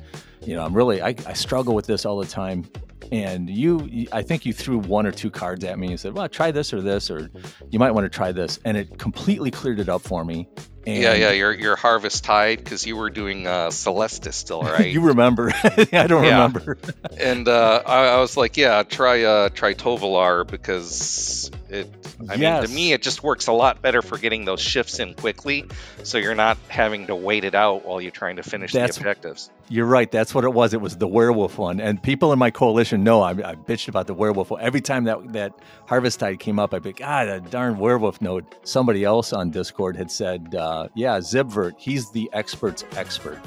you 0.45 0.55
know, 0.55 0.63
I'm 0.63 0.73
really 0.73 1.01
I, 1.01 1.09
I 1.25 1.33
struggle 1.33 1.75
with 1.75 1.85
this 1.87 2.05
all 2.05 2.17
the 2.19 2.27
time. 2.27 2.65
And 3.11 3.49
you, 3.49 4.07
I 4.11 4.21
think 4.21 4.45
you 4.45 4.53
threw 4.53 4.77
one 4.77 5.07
or 5.07 5.11
two 5.11 5.31
cards 5.31 5.63
at 5.63 5.79
me 5.79 5.87
and 5.87 5.99
said, 5.99 6.13
"Well, 6.13 6.29
try 6.29 6.51
this 6.51 6.73
or 6.73 6.81
this, 6.81 7.09
or 7.09 7.31
you 7.71 7.79
might 7.79 7.89
want 7.91 8.05
to 8.05 8.09
try 8.09 8.31
this," 8.31 8.59
and 8.65 8.77
it 8.77 8.99
completely 8.99 9.49
cleared 9.49 9.79
it 9.79 9.89
up 9.89 10.03
for 10.03 10.23
me. 10.23 10.47
And 10.85 11.01
yeah, 11.01 11.13
yeah, 11.15 11.31
your 11.31 11.51
your 11.51 11.75
Harvest 11.75 12.23
Tide 12.23 12.59
because 12.59 12.85
you 12.85 12.95
were 12.95 13.09
doing 13.09 13.47
uh, 13.47 13.69
Celestus 13.71 14.35
still, 14.35 14.61
right? 14.77 14.91
you 14.91 15.01
remember? 15.01 15.51
I 15.63 16.05
don't 16.07 16.23
Yeah. 16.23 16.43
remember. 16.45 16.77
and 17.19 17.47
uh, 17.47 17.81
I, 17.83 18.09
I 18.09 18.19
was 18.19 18.37
like, 18.37 18.57
yeah, 18.57 18.83
try 18.83 19.23
uh, 19.23 19.49
try 19.49 19.73
Tovolar 19.73 20.45
because 20.45 21.49
it. 21.69 21.98
I 22.27 22.37
mean, 22.37 22.61
to 22.61 22.67
me, 22.67 22.91
it 22.91 23.01
just 23.01 23.23
works 23.23 23.47
a 23.47 23.53
lot 23.53 23.81
better 23.81 24.01
for 24.01 24.17
getting 24.17 24.45
those 24.45 24.59
shifts 24.59 24.99
in 24.99 25.13
quickly, 25.13 25.65
so 26.03 26.17
you're 26.17 26.35
not 26.35 26.57
having 26.67 27.07
to 27.07 27.15
wait 27.15 27.43
it 27.43 27.55
out 27.55 27.85
while 27.85 28.01
you're 28.01 28.11
trying 28.11 28.35
to 28.35 28.43
finish 28.43 28.73
That's- 28.73 28.95
the 28.95 29.01
objectives. 29.01 29.49
You're 29.71 29.85
right. 29.85 30.11
That's 30.11 30.33
what 30.33 30.45
it 30.45 30.53
was. 30.53 30.73
It 30.73 30.81
was 30.81 30.97
the 30.97 31.07
werewolf 31.07 31.59
one. 31.59 31.79
And 31.79 32.01
people 32.01 32.33
in 32.33 32.39
my 32.39 32.49
coalition 32.49 33.03
know 33.03 33.21
I, 33.21 33.29
I 33.29 33.53
bitched 33.53 33.87
about 33.87 34.07
the 34.07 34.15
werewolf. 34.15 34.51
Every 34.59 34.81
time 34.81 35.03
that, 35.03 35.31
that 35.33 35.53
Harvest 35.85 36.19
Tide 36.19 36.39
came 36.39 36.57
up, 36.57 36.73
I'd 36.73 36.81
be, 36.81 36.91
God, 36.91 37.27
that 37.27 37.51
darn 37.51 37.77
werewolf 37.77 38.19
node. 38.19 38.45
Somebody 38.63 39.03
else 39.03 39.31
on 39.31 39.51
Discord 39.51 39.95
had 39.95 40.09
said, 40.09 40.55
uh, 40.55 40.87
yeah, 40.95 41.19
Xibvert, 41.19 41.73
he's 41.77 42.09
the 42.09 42.27
expert's 42.33 42.83
expert. 42.95 43.39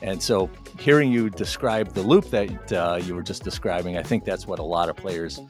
And 0.00 0.22
so 0.22 0.48
hearing 0.78 1.12
you 1.12 1.28
describe 1.28 1.92
the 1.92 2.02
loop 2.02 2.30
that 2.30 2.72
uh, 2.72 2.98
you 3.02 3.14
were 3.14 3.22
just 3.22 3.42
describing, 3.42 3.98
I 3.98 4.02
think 4.02 4.24
that's 4.24 4.46
what 4.46 4.60
a 4.60 4.62
lot 4.62 4.88
of 4.88 4.96
players, 4.96 5.40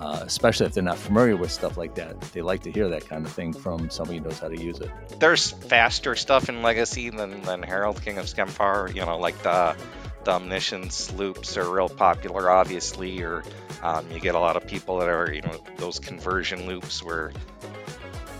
uh, 0.00 0.22
especially 0.22 0.64
if 0.64 0.72
they're 0.72 0.82
not 0.82 0.96
familiar 0.96 1.36
with 1.36 1.52
stuff 1.52 1.76
like 1.76 1.94
that, 1.94 2.18
they 2.32 2.40
like 2.40 2.62
to 2.62 2.72
hear 2.72 2.88
that 2.88 3.06
kind 3.06 3.26
of 3.26 3.30
thing 3.30 3.52
from 3.52 3.90
somebody 3.90 4.18
who 4.18 4.24
knows 4.24 4.38
how 4.38 4.48
to 4.48 4.58
use 4.58 4.80
it. 4.80 4.90
There's 5.20 5.50
faster 5.50 6.16
stuff 6.16 6.48
in 6.48 6.62
Legacy 6.62 7.10
than 7.10 7.42
than 7.42 7.62
Harald 7.62 8.02
King 8.02 8.16
of 8.16 8.24
Skemfar. 8.24 8.94
You 8.94 9.04
know, 9.04 9.18
like 9.18 9.40
the 9.42 9.76
the 10.24 10.32
omniscience 10.32 11.12
loops 11.12 11.56
are 11.58 11.70
real 11.70 11.90
popular, 11.90 12.50
obviously, 12.50 13.22
or 13.22 13.42
um, 13.82 14.10
you 14.10 14.20
get 14.20 14.34
a 14.34 14.38
lot 14.38 14.56
of 14.56 14.66
people 14.66 14.98
that 14.98 15.08
are 15.08 15.30
you 15.30 15.42
know 15.42 15.62
those 15.76 15.98
conversion 15.98 16.66
loops 16.66 17.02
where 17.02 17.30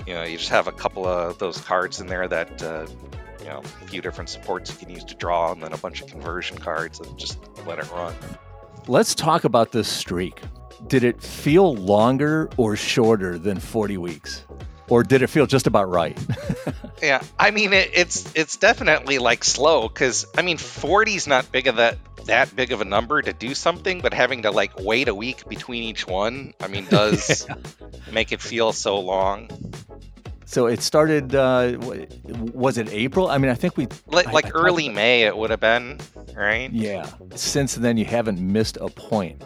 you 0.07 0.14
know 0.14 0.23
you 0.23 0.38
just 0.38 0.50
have 0.50 0.67
a 0.67 0.73
couple 0.73 1.07
of 1.07 1.38
those 1.38 1.61
cards 1.61 2.00
in 2.00 2.07
there 2.07 2.26
that. 2.26 2.62
Uh, 2.62 2.87
you 3.40 3.47
know, 3.47 3.61
a 3.61 3.87
few 3.87 4.02
different 4.02 4.29
supports 4.29 4.71
you 4.71 4.76
can 4.76 4.90
use 4.90 5.02
to 5.02 5.14
draw, 5.14 5.50
and 5.50 5.62
then 5.62 5.73
a 5.73 5.79
bunch 5.79 6.02
of 6.02 6.09
conversion 6.09 6.59
cards, 6.59 7.00
and 7.00 7.19
just 7.19 7.38
let 7.67 7.79
it 7.79 7.90
run. 7.90 8.14
Let's 8.87 9.14
talk 9.14 9.45
about 9.45 9.73
this 9.73 9.88
streak. 9.88 10.43
Did 10.87 11.04
it 11.04 11.22
feel 11.22 11.75
longer 11.75 12.50
or 12.56 12.76
shorter 12.76 13.38
than 13.38 13.60
40 13.60 13.99
weeks? 13.99 14.44
Or 14.88 15.04
did 15.04 15.22
it 15.22 15.28
feel 15.28 15.46
just 15.46 15.66
about 15.66 15.88
right? 15.88 16.18
Yeah, 17.02 17.22
I 17.38 17.50
mean 17.50 17.72
it, 17.72 17.92
it's 17.94 18.30
it's 18.34 18.56
definitely 18.58 19.18
like 19.18 19.42
slow 19.42 19.88
because 19.88 20.26
I 20.37 20.42
mean 20.42 20.58
40's 20.58 21.26
not 21.26 21.50
big 21.50 21.66
of 21.66 21.76
that 21.76 21.96
that 22.26 22.54
big 22.54 22.72
of 22.72 22.80
a 22.80 22.84
number 22.84 23.22
to 23.22 23.32
do 23.32 23.54
something, 23.54 24.00
but 24.00 24.12
having 24.12 24.42
to 24.42 24.50
like 24.50 24.78
wait 24.78 25.08
a 25.08 25.14
week 25.14 25.49
between 25.49 25.82
each 25.82 26.06
one, 26.06 26.52
I 26.60 26.68
mean, 26.68 26.87
does 26.90 27.46
make 28.12 28.32
it 28.32 28.40
feel 28.40 28.72
so 28.72 29.00
long. 29.00 29.49
So 30.50 30.66
it 30.66 30.80
started, 30.83 31.35
uh, 31.35 31.76
was 32.52 32.76
it 32.76 32.88
April? 32.92 33.28
I 33.30 33.38
mean, 33.38 33.50
I 33.50 33.54
think 33.54 33.76
we, 33.76 33.87
Like, 34.09 34.26
I- 34.26 34.33
like 34.33 34.47
I 34.47 34.50
early 34.50 34.88
May, 34.88 35.23
it 35.23 35.37
would 35.37 35.50
have 35.50 35.61
been, 35.61 36.00
right? 36.35 36.71
yeah. 36.73 37.07
Since 37.37 37.76
then, 37.76 37.97
you 37.97 38.04
haven't 38.04 38.40
missed 38.40 38.76
a 38.80 38.88
point. 38.88 39.42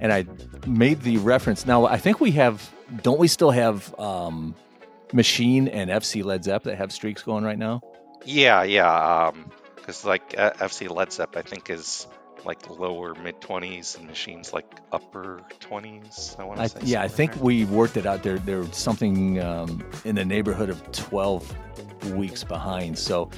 And 0.00 0.12
I 0.12 0.26
made 0.66 1.00
the 1.00 1.16
reference. 1.18 1.64
Now, 1.64 1.86
I 1.86 1.96
think 1.96 2.20
we 2.20 2.32
have, 2.32 2.70
don't 3.02 3.18
we 3.18 3.28
still 3.28 3.50
have 3.52 3.98
um, 3.98 4.54
Machine 5.12 5.68
and 5.68 5.88
FC 5.90 6.22
Led 6.22 6.44
Zepp 6.44 6.64
that 6.64 6.76
have 6.76 6.92
streaks 6.92 7.22
going 7.22 7.44
right 7.44 7.58
now? 7.58 7.80
Yeah, 8.26 8.62
yeah. 8.64 9.28
Um, 9.28 9.50
because 9.76 10.04
like 10.04 10.34
uh, 10.36 10.50
FC 10.52 10.90
Led 10.90 11.12
Zepp, 11.12 11.36
I 11.36 11.42
think 11.42 11.70
is 11.70 12.06
like 12.44 12.68
lower 12.70 13.14
mid 13.14 13.40
20s, 13.40 13.98
and 13.98 14.06
Machines 14.06 14.52
like 14.52 14.66
upper 14.92 15.40
20s. 15.60 16.38
I 16.38 16.44
want 16.44 16.60
to 16.60 16.68
say. 16.68 16.78
yeah, 16.82 17.02
I 17.02 17.08
think 17.08 17.34
there. 17.34 17.42
we 17.42 17.64
worked 17.64 17.96
it 17.96 18.06
out. 18.06 18.22
There, 18.22 18.38
there's 18.38 18.76
something 18.76 19.40
um, 19.40 19.84
in 20.04 20.14
the 20.14 20.24
neighborhood 20.24 20.70
of 20.70 20.92
12 20.92 22.12
weeks 22.12 22.44
behind. 22.44 22.98
So 22.98 23.30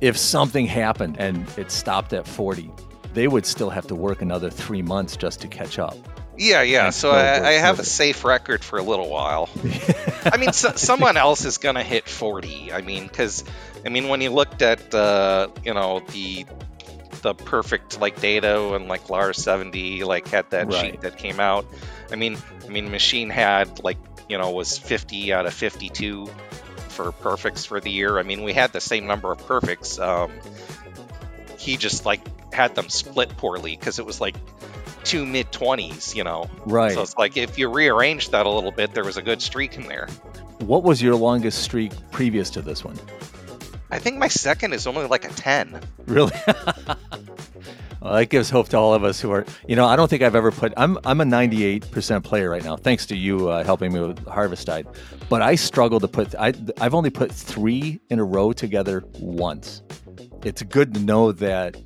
if 0.00 0.16
something 0.16 0.66
happened 0.66 1.16
and 1.18 1.46
it 1.56 1.70
stopped 1.70 2.12
at 2.12 2.26
40, 2.26 2.70
they 3.14 3.28
would 3.28 3.46
still 3.46 3.70
have 3.70 3.86
to 3.88 3.94
work 3.94 4.22
another 4.22 4.50
three 4.50 4.82
months 4.82 5.16
just 5.16 5.40
to 5.42 5.48
catch 5.48 5.78
up. 5.78 5.96
Yeah, 6.36 6.62
yeah. 6.62 6.90
So 6.90 7.10
I, 7.10 7.48
I 7.48 7.52
have 7.52 7.78
a 7.78 7.84
safe 7.84 8.24
record 8.24 8.64
for 8.64 8.78
a 8.78 8.82
little 8.82 9.08
while. 9.08 9.50
I 10.24 10.38
mean, 10.38 10.52
so, 10.52 10.72
someone 10.76 11.16
else 11.16 11.44
is 11.44 11.58
gonna 11.58 11.82
hit 11.82 12.08
40. 12.08 12.72
I 12.72 12.80
mean, 12.80 13.06
because 13.06 13.44
I 13.84 13.90
mean, 13.90 14.08
when 14.08 14.20
you 14.20 14.30
looked 14.30 14.62
at 14.62 14.94
uh, 14.94 15.48
you 15.64 15.74
know 15.74 16.00
the 16.12 16.46
the 17.22 17.34
perfect 17.34 18.00
like 18.00 18.20
data 18.20 18.74
and 18.74 18.88
like 18.88 19.08
Lars 19.08 19.38
70 19.38 20.04
like 20.04 20.28
had 20.28 20.50
that 20.50 20.66
Right. 20.66 20.92
sheet 20.92 21.00
that 21.02 21.16
came 21.18 21.40
out. 21.40 21.64
I 22.10 22.16
mean, 22.16 22.36
I 22.64 22.68
mean, 22.68 22.90
machine 22.90 23.30
had 23.30 23.82
like 23.82 23.98
you 24.28 24.38
know 24.38 24.50
was 24.50 24.76
50 24.78 25.32
out 25.32 25.46
of 25.46 25.54
52 25.54 26.26
for 26.88 27.12
perfects 27.12 27.64
for 27.64 27.80
the 27.80 27.90
year. 27.90 28.18
I 28.18 28.22
mean, 28.22 28.42
we 28.42 28.52
had 28.52 28.72
the 28.72 28.80
same 28.80 29.06
number 29.06 29.32
of 29.32 29.38
perfects. 29.46 29.98
Um, 29.98 30.30
he 31.58 31.76
just 31.76 32.04
like 32.04 32.20
had 32.52 32.74
them 32.74 32.88
split 32.88 33.36
poorly 33.36 33.76
because 33.76 33.98
it 33.98 34.04
was 34.04 34.20
like 34.20 34.34
two 35.04 35.24
mid 35.24 35.50
20s, 35.52 36.14
you 36.14 36.24
know. 36.24 36.50
Right. 36.66 36.92
So 36.92 37.02
it's 37.02 37.16
like 37.16 37.36
if 37.36 37.56
you 37.58 37.68
rearrange 37.68 38.30
that 38.30 38.46
a 38.46 38.50
little 38.50 38.72
bit, 38.72 38.94
there 38.94 39.04
was 39.04 39.16
a 39.16 39.22
good 39.22 39.40
streak 39.40 39.76
in 39.76 39.84
there. 39.86 40.08
What 40.58 40.82
was 40.82 41.00
your 41.02 41.14
longest 41.16 41.62
streak 41.62 41.92
previous 42.10 42.50
to 42.50 42.62
this 42.62 42.84
one? 42.84 42.98
I 43.92 43.98
think 43.98 44.16
my 44.16 44.28
second 44.28 44.72
is 44.72 44.86
only 44.86 45.06
like 45.06 45.26
a 45.26 45.28
10. 45.28 45.78
Really? 46.06 46.32
well, 46.46 48.14
that 48.14 48.30
gives 48.30 48.48
hope 48.48 48.70
to 48.70 48.78
all 48.78 48.94
of 48.94 49.04
us 49.04 49.20
who 49.20 49.30
are, 49.30 49.44
you 49.68 49.76
know, 49.76 49.84
I 49.84 49.96
don't 49.96 50.08
think 50.08 50.22
I've 50.22 50.34
ever 50.34 50.50
put, 50.50 50.72
I'm, 50.78 50.96
I'm 51.04 51.20
a 51.20 51.24
98% 51.24 52.24
player 52.24 52.48
right 52.48 52.64
now, 52.64 52.74
thanks 52.76 53.04
to 53.06 53.16
you 53.16 53.50
uh, 53.50 53.62
helping 53.64 53.92
me 53.92 54.00
with 54.00 54.24
Harvestide. 54.24 54.86
But 55.28 55.42
I 55.42 55.56
struggle 55.56 56.00
to 56.00 56.08
put, 56.08 56.34
I, 56.36 56.54
I've 56.80 56.94
only 56.94 57.10
put 57.10 57.30
three 57.30 58.00
in 58.08 58.18
a 58.18 58.24
row 58.24 58.54
together 58.54 59.04
once. 59.18 59.82
It's 60.42 60.62
good 60.62 60.94
to 60.94 61.00
know 61.00 61.32
that 61.32 61.76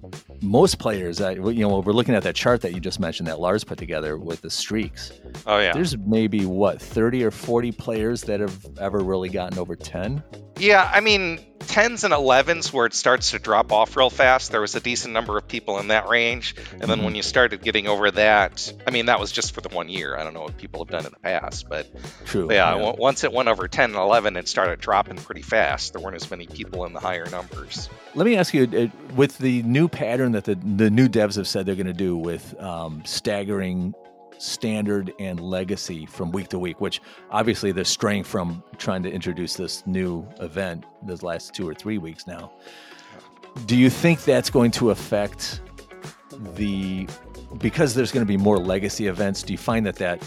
most 0.41 0.79
players, 0.79 1.21
I, 1.21 1.33
you 1.33 1.55
know, 1.55 1.81
we're 1.81 1.93
looking 1.93 2.15
at 2.15 2.23
that 2.23 2.37
chart 2.37 2.61
that 2.63 2.73
you 2.73 2.79
just 2.79 3.01
mentioned 3.01 3.27
that 3.27 3.41
Lars 3.41 3.65
put 3.65 3.79
together 3.79 4.17
with 4.17 4.43
the 4.43 4.51
streaks. 4.51 5.11
Oh 5.45 5.59
yeah. 5.59 5.73
There's 5.73 5.99
maybe 5.99 6.47
what 6.47 6.81
30 6.81 7.25
or 7.25 7.33
40 7.33 7.73
players 7.73 8.23
that 8.23 8.39
have 8.39 8.65
ever 8.79 9.01
really 9.01 9.29
gotten 9.29 9.59
over 9.59 9.75
10. 9.75 10.23
Yeah, 10.59 10.91
I 10.95 11.01
mean, 11.01 11.41
10s 11.61 12.05
and 12.05 12.13
11s 12.13 12.73
where 12.73 12.87
it 12.87 12.95
starts 12.95 13.33
to 13.33 13.39
drop 13.39 13.73
off 13.73 13.97
real 13.97 14.11
fast. 14.11 14.51
There 14.51 14.61
was 14.61 14.75
a 14.75 14.81
decent 14.81 15.13
number 15.13 15.37
of 15.37 15.49
people 15.49 15.79
in 15.79 15.89
that 15.89 16.09
range. 16.09 16.55
And 16.73 16.83
then 16.83 17.03
when 17.03 17.15
you 17.15 17.23
started 17.23 17.63
getting 17.63 17.87
over 17.87 18.11
that, 18.11 18.73
I 18.87 18.91
mean, 18.91 19.07
that 19.07 19.21
was 19.21 19.33
just 19.33 19.53
for 19.53 19.61
the 19.61 19.69
one 19.69 19.89
year. 19.89 20.17
I 20.17 20.25
don't 20.25 20.35
know 20.35 20.43
what 20.43 20.57
people 20.57 20.85
have 20.85 20.91
done 20.91 21.07
in 21.07 21.13
the 21.13 21.19
past. 21.19 21.69
But 21.69 21.87
True. 22.27 22.53
yeah, 22.53 22.73
w- 22.73 22.97
once 22.99 23.25
it 23.25 23.33
went 23.33 23.49
over 23.49 23.69
10 23.69 23.91
and 23.91 23.99
11, 23.99 24.37
it 24.37 24.49
started 24.49 24.81
dropping 24.81 25.17
pretty 25.17 25.43
fast. 25.43 25.93
There 25.93 26.03
weren't 26.03 26.17
as 26.17 26.31
many 26.31 26.47
people 26.47 26.85
in 26.85 26.93
the 26.93 27.01
higher 27.01 27.29
numbers. 27.31 27.89
Let 28.15 28.27
me 28.27 28.37
ask 28.37 28.55
you, 28.55 28.65
uh, 28.65 29.15
with 29.15 29.39
the 29.39 29.63
new 29.63 29.89
pattern 29.89 30.33
that 30.33 30.45
the, 30.45 30.55
the 30.55 30.91
new 30.91 31.09
devs 31.09 31.37
have 31.37 31.49
said 31.49 31.67
they're 31.67 31.75
going 31.75 31.87
to 31.87 31.93
do 31.93 32.17
with 32.17 32.59
um, 32.61 33.03
staggering 33.05 33.95
standard 34.39 35.13
and 35.19 35.41
legacy 35.41 36.07
from 36.07 36.31
week 36.33 36.49
to 36.49 36.59
week, 36.59 36.81
which 36.81 37.01
obviously 37.31 37.73
they're 37.73 37.85
straying 37.85 38.25
from 38.25 38.63
trying 38.79 39.03
to 39.03 39.11
introduce 39.11 39.55
this 39.55 39.87
new 39.87 40.27
event 40.41 40.85
those 41.03 41.23
last 41.23 41.55
two 41.55 41.69
or 41.69 41.75
three 41.75 41.99
weeks 41.99 42.27
now. 42.27 42.53
Do 43.67 43.77
you 43.77 43.89
think 43.89 44.25
that's 44.25 44.51
going 44.51 44.71
to 44.73 44.91
affect 44.91 45.61
the 46.55 47.09
because 47.59 47.95
there's 47.95 48.13
going 48.13 48.25
to 48.25 48.29
be 48.29 48.37
more 48.37 48.59
legacy 48.59 49.07
events? 49.07 49.43
Do 49.43 49.53
you 49.53 49.59
find 49.59 49.87
that 49.87 49.97
that 49.97 50.23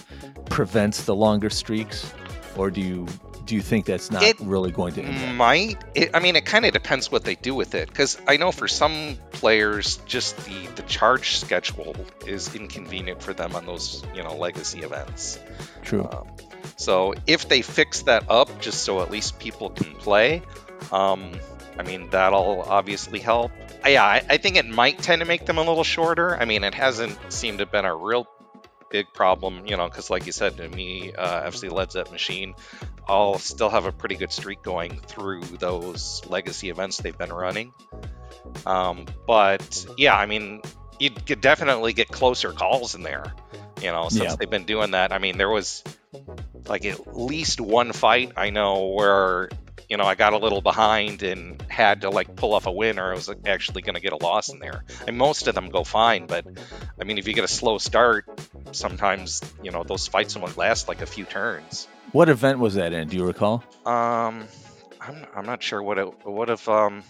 prevents 0.49 1.03
the 1.03 1.15
longer 1.15 1.49
streaks, 1.49 2.11
or 2.57 2.71
do 2.71 2.81
you 2.81 3.07
do 3.49 3.55
you 3.55 3.63
think 3.63 3.87
that's 3.87 4.11
not 4.11 4.21
It 4.21 4.39
really 4.39 4.69
going 4.69 4.93
to 4.93 5.01
impact? 5.01 5.35
Might. 5.35 5.83
It, 5.95 6.11
I 6.13 6.19
mean, 6.19 6.35
it 6.35 6.45
kind 6.45 6.65
of 6.65 6.71
depends 6.71 7.11
what 7.11 7.23
they 7.23 7.33
do 7.33 7.55
with 7.55 7.73
it. 7.73 7.89
Because 7.89 8.21
I 8.27 8.37
know 8.37 8.51
for 8.51 8.67
some 8.67 9.17
players, 9.31 9.97
just 10.05 10.37
the, 10.45 10.67
the 10.75 10.83
charge 10.83 11.37
schedule 11.37 11.95
is 12.27 12.53
inconvenient 12.53 13.23
for 13.23 13.33
them 13.33 13.55
on 13.55 13.65
those, 13.65 14.03
you 14.13 14.21
know, 14.21 14.35
legacy 14.35 14.81
events. 14.81 15.39
True. 15.81 16.07
Um, 16.11 16.27
so 16.77 17.15
if 17.25 17.49
they 17.49 17.63
fix 17.63 18.03
that 18.03 18.29
up, 18.29 18.61
just 18.61 18.83
so 18.83 19.01
at 19.01 19.09
least 19.09 19.39
people 19.39 19.71
can 19.71 19.95
play, 19.95 20.43
um, 20.91 21.31
I 21.79 21.81
mean 21.81 22.07
that'll 22.11 22.61
obviously 22.61 23.17
help. 23.17 23.51
Yeah, 23.83 24.03
I, 24.03 24.23
I 24.29 24.37
think 24.37 24.57
it 24.57 24.67
might 24.67 24.99
tend 24.99 25.21
to 25.21 25.27
make 25.27 25.47
them 25.47 25.57
a 25.57 25.61
little 25.61 25.83
shorter. 25.83 26.37
I 26.37 26.45
mean, 26.45 26.63
it 26.63 26.75
hasn't 26.75 27.17
seemed 27.33 27.57
to 27.57 27.63
have 27.63 27.71
been 27.71 27.85
a 27.85 27.95
real 27.95 28.27
big 28.89 29.11
problem, 29.13 29.65
you 29.65 29.77
know, 29.77 29.87
because 29.87 30.09
like 30.09 30.25
you 30.25 30.31
said 30.31 30.57
to 30.57 30.67
me, 30.67 31.13
uh, 31.13 31.49
FC 31.49 31.71
Led 31.71 31.91
Zepp 31.91 32.11
Machine, 32.11 32.55
I'll 33.09 33.39
still 33.39 33.69
have 33.69 33.85
a 33.85 33.91
pretty 33.91 34.15
good 34.15 34.31
streak 34.31 34.61
going 34.61 34.99
through 34.99 35.41
those 35.41 36.21
legacy 36.27 36.69
events 36.69 36.97
they've 36.97 37.17
been 37.17 37.33
running. 37.33 37.73
Um, 38.65 39.05
but 39.25 39.85
yeah, 39.97 40.15
I 40.15 40.27
mean, 40.27 40.61
you 40.99 41.09
could 41.09 41.41
definitely 41.41 41.93
get 41.93 42.07
closer 42.09 42.51
calls 42.51 42.93
in 42.93 43.01
there, 43.01 43.33
you 43.81 43.91
know, 43.91 44.09
since 44.09 44.23
Yeah. 44.23 44.35
they've 44.35 44.49
been 44.49 44.65
doing 44.65 44.91
that. 44.91 45.11
I 45.11 45.17
mean, 45.17 45.37
there 45.37 45.49
was 45.49 45.83
like 46.67 46.85
at 46.85 47.17
least 47.17 47.59
one 47.59 47.93
fight 47.93 48.33
I 48.37 48.51
know 48.51 48.87
where 48.87 49.49
you 49.87 49.97
know 49.97 50.03
I 50.03 50.13
got 50.13 50.33
a 50.33 50.37
little 50.37 50.61
behind 50.61 51.23
and 51.23 51.59
had 51.67 52.01
to 52.01 52.11
like 52.11 52.35
pull 52.35 52.53
off 52.53 52.67
a 52.67 52.71
win, 52.71 52.99
or 52.99 53.11
I 53.11 53.15
was 53.15 53.29
actually 53.47 53.81
going 53.81 53.95
to 53.95 54.01
get 54.01 54.13
a 54.13 54.17
loss 54.17 54.49
in 54.49 54.59
there. 54.59 54.83
And 55.07 55.17
most 55.17 55.47
of 55.47 55.55
them 55.55 55.69
go 55.69 55.83
fine, 55.83 56.27
but 56.27 56.45
I 57.01 57.05
mean, 57.05 57.17
if 57.17 57.27
you 57.27 57.33
get 57.33 57.43
a 57.43 57.47
slow 57.47 57.79
start, 57.79 58.25
sometimes 58.71 59.41
you 59.63 59.71
know 59.71 59.83
those 59.83 60.07
fights 60.07 60.35
only 60.35 60.53
last 60.53 60.87
like 60.87 61.01
a 61.01 61.07
few 61.07 61.25
turns. 61.25 61.87
What 62.11 62.29
event 62.29 62.59
was 62.59 62.75
that 62.75 62.93
in? 62.93 63.07
Do 63.07 63.17
you 63.17 63.25
recall? 63.25 63.63
Um, 63.85 64.47
I'm, 65.01 65.25
I'm 65.35 65.45
not 65.45 65.61
sure 65.63 65.81
what 65.81 65.97
it 65.97 66.25
what 66.25 66.49
if 66.49 66.67
um 66.67 67.03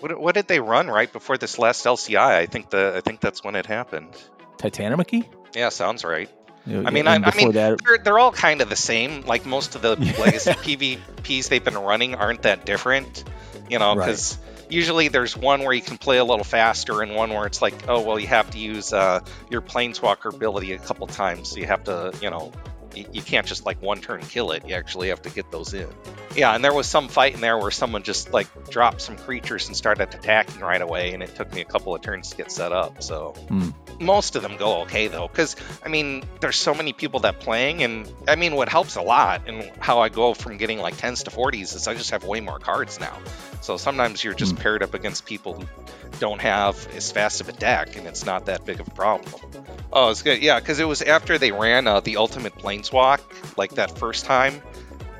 what 0.00 0.18
what 0.18 0.34
did 0.34 0.48
they 0.48 0.60
run 0.60 0.88
right 0.88 1.12
before 1.12 1.36
this 1.38 1.58
last 1.58 1.84
LCI? 1.84 2.18
I 2.18 2.46
think 2.46 2.70
the 2.70 2.94
I 2.96 3.00
think 3.00 3.20
that's 3.20 3.42
when 3.44 3.56
it 3.56 3.66
happened. 3.66 4.10
Titanomachy? 4.58 5.26
Yeah, 5.54 5.68
sounds 5.68 6.04
right. 6.04 6.28
I 6.66 6.90
mean, 6.90 7.06
I- 7.06 7.16
I 7.16 7.36
mean, 7.36 7.52
that, 7.52 7.78
They're, 7.84 7.98
they're 7.98 8.18
all 8.18 8.32
kind 8.32 8.62
of 8.62 8.70
the 8.70 8.76
same. 8.76 9.20
Like 9.26 9.44
most 9.44 9.74
of 9.74 9.82
the 9.82 9.96
legacy 10.18 10.50
PvPs 10.52 11.48
they've 11.48 11.62
been 11.62 11.76
running 11.76 12.14
aren't 12.14 12.42
that 12.42 12.64
different, 12.64 13.22
you 13.68 13.78
know, 13.78 13.94
Right. 13.94 14.06
because 14.06 14.38
usually 14.70 15.08
there's 15.08 15.36
one 15.36 15.60
where 15.64 15.74
you 15.74 15.82
can 15.82 15.98
play 15.98 16.16
a 16.16 16.24
little 16.24 16.42
faster 16.44 17.02
and 17.02 17.14
one 17.14 17.34
where 17.34 17.44
it's 17.46 17.60
like, 17.60 17.74
oh, 17.86 18.00
well, 18.00 18.18
you 18.18 18.28
have 18.28 18.48
to 18.52 18.58
use 18.58 18.94
uh, 18.94 19.20
your 19.50 19.60
planeswalker 19.60 20.34
ability 20.34 20.72
a 20.72 20.78
couple 20.78 21.06
times. 21.06 21.50
So 21.50 21.58
you 21.58 21.66
have 21.66 21.84
to, 21.84 22.14
you 22.22 22.30
know, 22.30 22.50
you, 22.96 23.22
can't 23.22 23.46
just 23.46 23.64
like 23.66 23.80
one 23.82 24.00
turn 24.00 24.20
kill 24.22 24.50
it. 24.52 24.66
You 24.66 24.74
actually 24.74 25.08
have 25.08 25.22
to 25.22 25.30
get 25.30 25.50
those 25.50 25.74
in. 25.74 25.88
Yeah, 26.36 26.54
and 26.54 26.64
there 26.64 26.72
was 26.72 26.86
some 26.86 27.08
fight 27.08 27.34
in 27.34 27.40
there 27.40 27.58
where 27.58 27.70
someone 27.70 28.02
just 28.02 28.32
like 28.32 28.46
dropped 28.70 29.00
some 29.00 29.16
creatures 29.16 29.66
and 29.68 29.76
started 29.76 30.14
attacking 30.14 30.60
right 30.60 30.80
away, 30.82 31.12
and 31.12 31.22
it 31.22 31.34
took 31.34 31.52
me 31.52 31.60
a 31.60 31.64
couple 31.64 31.94
of 31.94 32.00
turns 32.02 32.30
to 32.30 32.36
get 32.36 32.50
set 32.50 32.72
up. 32.72 33.02
So 33.02 33.34
Hmm. 33.48 33.70
most 34.00 34.34
of 34.36 34.42
them 34.42 34.56
go 34.56 34.82
okay 34.82 35.08
though, 35.08 35.28
because 35.28 35.54
I 35.84 35.88
mean, 35.88 36.24
there's 36.40 36.56
so 36.56 36.74
many 36.74 36.92
people 36.92 37.20
that 37.20 37.40
playing, 37.40 37.82
and 37.82 38.10
I 38.26 38.34
mean, 38.36 38.54
what 38.56 38.68
helps 38.68 38.96
a 38.96 39.02
lot 39.02 39.42
and 39.48 39.70
how 39.78 40.00
I 40.00 40.08
go 40.08 40.34
from 40.34 40.56
getting 40.56 40.78
like 40.80 40.96
10s 40.96 41.22
to 41.24 41.30
40s 41.30 41.74
is 41.74 41.86
I 41.86 41.94
just 41.94 42.10
have 42.10 42.24
way 42.24 42.40
more 42.40 42.58
cards 42.58 42.98
now. 42.98 43.16
So 43.60 43.76
sometimes 43.76 44.22
you're 44.22 44.34
just 44.34 44.52
Hmm. 44.56 44.62
paired 44.62 44.82
up 44.82 44.94
against 44.94 45.24
people 45.24 45.54
who 45.54 45.66
don't 46.20 46.40
have 46.42 46.76
as 46.96 47.10
fast 47.12 47.40
of 47.40 47.48
a 47.48 47.52
deck, 47.52 47.96
and 47.96 48.06
it's 48.06 48.24
not 48.26 48.46
that 48.46 48.64
big 48.64 48.80
of 48.80 48.88
a 48.88 48.90
problem. 48.90 49.32
Oh, 49.92 50.10
it's 50.10 50.22
good. 50.22 50.42
Yeah, 50.42 50.58
because 50.58 50.80
it 50.80 50.84
was 50.88 51.02
after 51.02 51.38
they 51.38 51.52
ran 51.52 51.86
uh, 51.86 52.00
the 52.00 52.16
Ultimate 52.16 52.58
Planeswalk, 52.90 53.20
like 53.56 53.72
that 53.72 53.98
first 53.98 54.24
time. 54.24 54.54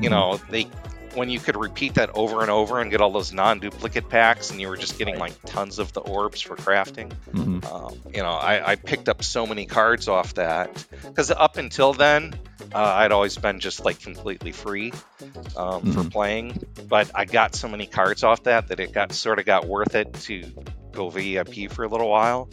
You 0.00 0.08
Mhm. 0.08 0.10
know, 0.10 0.40
they 0.50 0.66
when 1.14 1.28
you 1.30 1.38
could 1.38 1.56
repeat 1.56 1.94
that 1.94 2.10
over 2.14 2.42
and 2.42 2.50
over 2.50 2.80
and 2.80 2.90
get 2.90 3.00
all 3.00 3.12
those 3.12 3.32
non-duplicate 3.32 4.08
packs, 4.08 4.50
and 4.50 4.60
you 4.60 4.66
were 4.68 4.76
just 4.76 4.98
getting 4.98 5.16
like 5.16 5.32
tons 5.46 5.78
of 5.78 5.92
the 5.92 6.00
orbs 6.00 6.40
for 6.40 6.56
crafting. 6.56 7.12
Mhm. 7.32 7.64
Um, 7.72 7.94
you 8.12 8.20
know, 8.20 8.32
I, 8.32 8.72
I 8.72 8.74
picked 8.74 9.08
up 9.08 9.22
so 9.22 9.46
many 9.46 9.64
cards 9.64 10.08
off 10.08 10.34
that 10.34 10.84
because 11.04 11.30
up 11.30 11.56
until 11.56 11.92
then, 11.92 12.34
uh, 12.74 12.78
I'd 12.82 13.12
always 13.12 13.36
been 13.38 13.60
just 13.60 13.84
like 13.84 14.00
completely 14.00 14.50
free 14.50 14.92
um, 15.56 15.92
for 15.92 16.00
Mhm. 16.02 16.10
playing. 16.12 16.62
But 16.88 17.12
I 17.14 17.26
got 17.26 17.54
so 17.54 17.68
many 17.68 17.86
cards 17.86 18.24
off 18.24 18.42
that 18.44 18.66
that 18.68 18.80
it 18.80 18.92
got 18.92 19.12
sort 19.12 19.38
of 19.38 19.46
got 19.46 19.66
worth 19.66 19.94
it 19.94 20.12
to 20.22 20.42
go 20.90 21.10
VIP 21.10 21.68
for 21.70 21.84
a 21.84 21.88
little 21.88 22.08
while 22.10 22.48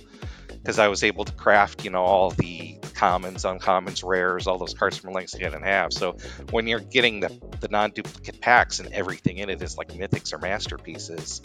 because 0.62 0.80
I 0.80 0.88
was 0.88 1.04
able 1.04 1.26
to 1.26 1.32
craft, 1.34 1.84
you 1.84 1.89
know, 1.91 2.04
all 2.04 2.32
the 2.32 2.78
commons, 2.93 3.43
uncommons, 3.43 4.04
rares, 4.08 4.45
all 4.47 4.58
those 4.58 4.74
cards 4.74 4.97
from 4.97 5.13
Legacy 5.13 5.39
I 5.45 5.50
didn't 5.50 5.63
have. 5.63 5.91
So 5.91 6.17
when 6.52 6.67
you're 6.67 6.80
getting 6.80 7.19
the, 7.19 7.30
the 7.60 7.67
non-duplicate 7.67 8.41
packs 8.41 8.80
and 8.80 8.91
everything 8.93 9.38
in 9.38 9.50
it 9.50 9.62
is 9.62 9.78
like 9.78 9.89
mythics 9.89 10.34
or 10.34 10.38
masterpieces, 10.38 11.41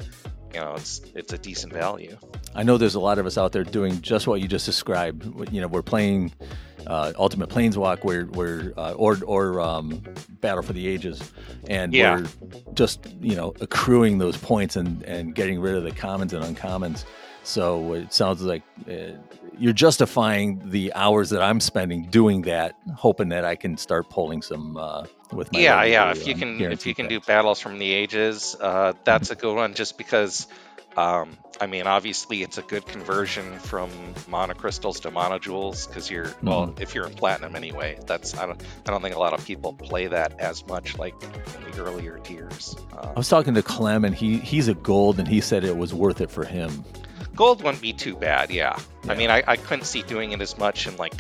you 0.53 0.61
know, 0.61 0.75
it's 0.75 1.01
it's 1.15 1.33
a 1.33 1.39
decent 1.39 1.73
value. 1.73 2.17
I 2.55 2.63
know 2.63 2.79
there's 2.79 2.95
a 2.95 3.01
lot 3.01 3.19
of 3.19 3.27
us 3.27 3.37
out 3.37 3.53
there 3.53 3.65
doing 3.65 4.01
just 4.01 4.27
what 4.27 4.41
you 4.41 4.49
just 4.49 4.65
described. 4.67 5.25
You 5.53 5.61
know, 5.61 5.67
we're 5.67 5.83
playing 5.83 6.33
uh, 6.87 7.13
Ultimate 7.19 7.51
Planeswalk, 7.51 8.05
we're, 8.05 8.27
we're 8.27 8.73
uh, 8.77 8.93
or 8.93 9.19
or 9.27 9.61
um, 9.61 10.03
Battle 10.41 10.63
for 10.63 10.73
the 10.73 10.87
Ages, 10.87 11.21
and 11.69 11.93
Yeah. 11.93 12.21
we're 12.21 12.27
just 12.75 13.07
you 13.21 13.35
know 13.35 13.55
accruing 13.61 14.19
those 14.19 14.37
points 14.37 14.77
and 14.77 15.03
and 15.03 15.35
getting 15.35 15.61
rid 15.61 15.75
of 15.75 15.83
the 15.85 15.91
commons 15.91 16.33
and 16.33 16.45
uncommons. 16.45 17.05
So 17.47 17.93
it 17.93 18.13
sounds 18.13 18.43
like 18.43 18.65
uh, 18.91 19.13
you're 19.57 19.73
justifying 19.73 20.71
the 20.71 20.93
hours 20.95 21.31
that 21.31 21.43
I'm 21.43 21.61
spending 21.61 22.07
doing 22.07 22.43
that, 22.43 22.77
hoping 22.97 23.29
that 23.29 23.45
I 23.45 23.55
can 23.55 23.77
start 23.77 24.11
pulling 24.11 24.43
some 24.43 24.77
uh, 24.77 25.07
with 25.33 25.53
my 25.53 25.61
yeah 25.61 25.85
yeah 25.85 26.11
if 26.11 26.27
you 26.27 26.35
um, 26.35 26.41
can 26.41 26.61
if 26.73 26.87
you 26.87 26.95
can 26.95 27.09
do 27.09 27.21
battles 27.21 27.61
from 27.61 27.79
the 27.79 27.93
ages 27.93 28.57
uh, 28.61 28.93
that's 29.05 29.31
a 29.31 29.35
good 29.35 29.55
one 29.55 29.75
just 29.75 29.99
because 29.99 30.47
um, 30.97 31.37
i 31.61 31.67
mean 31.67 31.87
obviously 31.87 32.43
it's 32.43 32.59
a 32.59 32.63
good 32.63 32.87
conversion 32.87 33.59
from 33.59 33.91
monocrystals 34.31 35.01
to 35.03 35.11
monojewels 35.11 35.89
because 35.89 36.11
you're 36.11 36.33
well 36.43 36.67
Mm-hmm. 36.67 36.83
if 36.83 36.95
you're 36.95 37.07
in 37.07 37.15
platinum 37.15 37.57
anyway 37.57 37.99
that's 38.07 38.37
I 38.37 38.47
don't, 38.47 38.63
I 38.87 38.91
don't 38.91 39.03
think 39.03 39.17
a 39.17 39.19
lot 39.19 39.33
of 39.33 39.45
people 39.45 39.73
play 39.73 40.07
that 40.07 40.39
as 40.41 40.67
much 40.67 40.97
like 40.99 41.15
in 41.23 41.73
the 41.73 41.85
earlier 41.85 42.19
tiers 42.19 42.77
uh, 42.93 43.13
I 43.15 43.19
was 43.19 43.29
talking 43.29 43.55
to 43.55 43.63
Clem, 43.63 44.05
and 44.05 44.15
he 44.15 44.39
he's 44.39 44.69
a 44.69 44.75
gold, 44.75 45.19
and 45.19 45.27
he 45.27 45.41
said 45.41 45.65
it 45.65 45.77
was 45.77 45.93
worth 45.93 46.21
it 46.21 46.31
for 46.31 46.45
him. 46.45 46.85
Gold 47.37 47.63
wouldn't 47.63 47.83
be 47.83 47.93
too 47.93 48.17
bad. 48.17 48.51
Yeah. 48.51 48.67
Yeah. 48.67 49.13
I 49.13 49.15
mean, 49.15 49.31
I, 49.31 49.45
I 49.47 49.57
couldn't 49.57 49.85
see 49.85 50.03
doing 50.03 50.33
it 50.33 50.41
as 50.41 50.59
much 50.59 50.87
in 50.87 50.97
like 50.97 51.15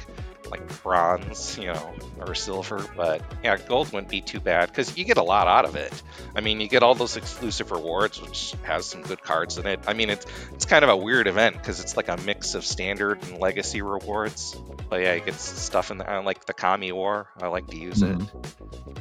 like 0.50 0.82
bronze, 0.82 1.58
you 1.58 1.66
know, 1.66 1.94
or 2.20 2.34
silver, 2.34 2.84
but 2.96 3.22
yeah, 3.42 3.56
gold 3.56 3.92
wouldn't 3.92 4.10
be 4.10 4.20
too 4.20 4.40
bad 4.40 4.68
because 4.68 4.96
you 4.96 5.04
get 5.04 5.16
a 5.16 5.22
lot 5.22 5.46
out 5.48 5.64
of 5.64 5.76
it. 5.76 6.02
I 6.34 6.40
mean, 6.40 6.60
you 6.60 6.68
get 6.68 6.82
all 6.82 6.94
those 6.94 7.16
exclusive 7.16 7.70
rewards, 7.70 8.20
which 8.20 8.54
has 8.62 8.86
some 8.86 9.02
good 9.02 9.22
cards 9.22 9.58
in 9.58 9.66
it. 9.66 9.80
I 9.86 9.92
mean, 9.94 10.10
it's 10.10 10.26
it's 10.52 10.64
kind 10.64 10.84
of 10.84 10.90
a 10.90 10.96
weird 10.96 11.26
event 11.26 11.56
because 11.56 11.80
it's 11.80 11.96
like 11.96 12.08
a 12.08 12.16
mix 12.18 12.54
of 12.54 12.64
standard 12.64 13.22
and 13.24 13.38
legacy 13.38 13.82
rewards. 13.82 14.56
But 14.88 15.02
yeah, 15.02 15.14
you 15.14 15.20
get 15.20 15.34
stuff 15.34 15.90
in 15.90 15.98
the 15.98 16.08
I 16.08 16.18
like 16.18 16.44
the 16.44 16.54
Kami 16.54 16.92
War. 16.92 17.28
I 17.40 17.48
like 17.48 17.66
to 17.68 17.76
use 17.76 18.02
it. 18.02 18.16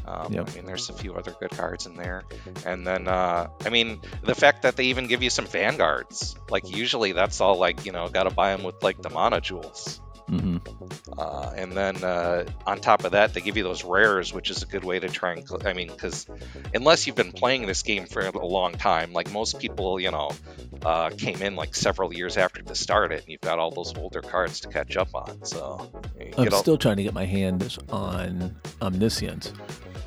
Um, 0.08 0.34
Yep. 0.34 0.50
I 0.50 0.56
mean, 0.56 0.66
there's 0.66 0.90
a 0.90 0.94
few 0.94 1.16
other 1.16 1.32
good 1.40 1.52
cards 1.52 1.86
in 1.86 1.96
there, 1.96 2.24
and 2.66 2.86
then 2.86 3.08
uh, 3.08 3.48
I 3.66 3.70
mean, 3.70 4.02
the 4.24 4.36
fact 4.36 4.64
that 4.64 4.76
they 4.76 4.86
even 4.86 5.08
give 5.08 5.24
you 5.24 5.30
some 5.30 5.46
vanguards. 5.46 6.36
Like 6.50 6.70
usually, 6.70 7.12
that's 7.12 7.42
all 7.42 7.58
like 7.58 7.86
you 7.86 7.92
know, 7.92 8.08
got 8.08 8.24
to 8.24 8.30
buy 8.30 8.56
them 8.56 8.64
with 8.64 8.84
like 8.84 9.02
the 9.02 9.10
mana 9.10 9.42
jewels. 9.42 10.00
Hmm 10.28 10.58
Uh, 11.18 11.52
and 11.56 11.72
then 11.72 12.04
uh, 12.04 12.44
on 12.68 12.80
top 12.80 13.06
of 13.06 13.12
that, 13.14 13.34
they 13.34 13.40
give 13.42 13.56
you 13.56 13.64
those 13.64 13.84
rares, 13.86 14.34
which 14.34 14.50
is 14.50 14.64
a 14.64 14.66
good 14.66 14.84
way 14.84 15.00
to 15.00 15.08
try 15.08 15.32
and. 15.34 15.48
Cl- 15.48 15.66
I 15.66 15.74
mean, 15.74 15.88
because 15.88 16.28
unless 16.74 17.08
you've 17.08 17.16
been 17.16 17.32
playing 17.32 17.68
this 17.68 17.84
game 17.84 18.06
for 18.06 18.22
a 18.26 18.46
long 18.46 18.74
time, 18.74 19.14
like 19.14 19.32
most 19.32 19.60
people, 19.60 20.00
you 20.00 20.12
know, 20.12 20.32
uh, 20.84 21.10
came 21.12 21.42
in 21.42 21.56
like 21.56 21.74
several 21.76 22.14
years 22.14 22.36
after 22.38 22.62
the 22.64 22.76
start 22.76 23.12
it, 23.14 23.22
and 23.22 23.30
you've 23.30 23.42
got 23.42 23.60
all 23.60 23.72
those 23.72 23.96
older 23.98 24.22
cards 24.22 24.60
to 24.62 24.68
catch 24.68 24.98
up 24.98 25.10
on. 25.14 25.46
So 25.46 25.90
I'm 26.38 26.54
all- 26.54 26.60
still 26.62 26.78
trying 26.78 26.98
to 26.98 27.04
get 27.04 27.14
my 27.14 27.26
hands 27.26 27.80
on 27.90 28.56
Omniscience. 28.82 29.54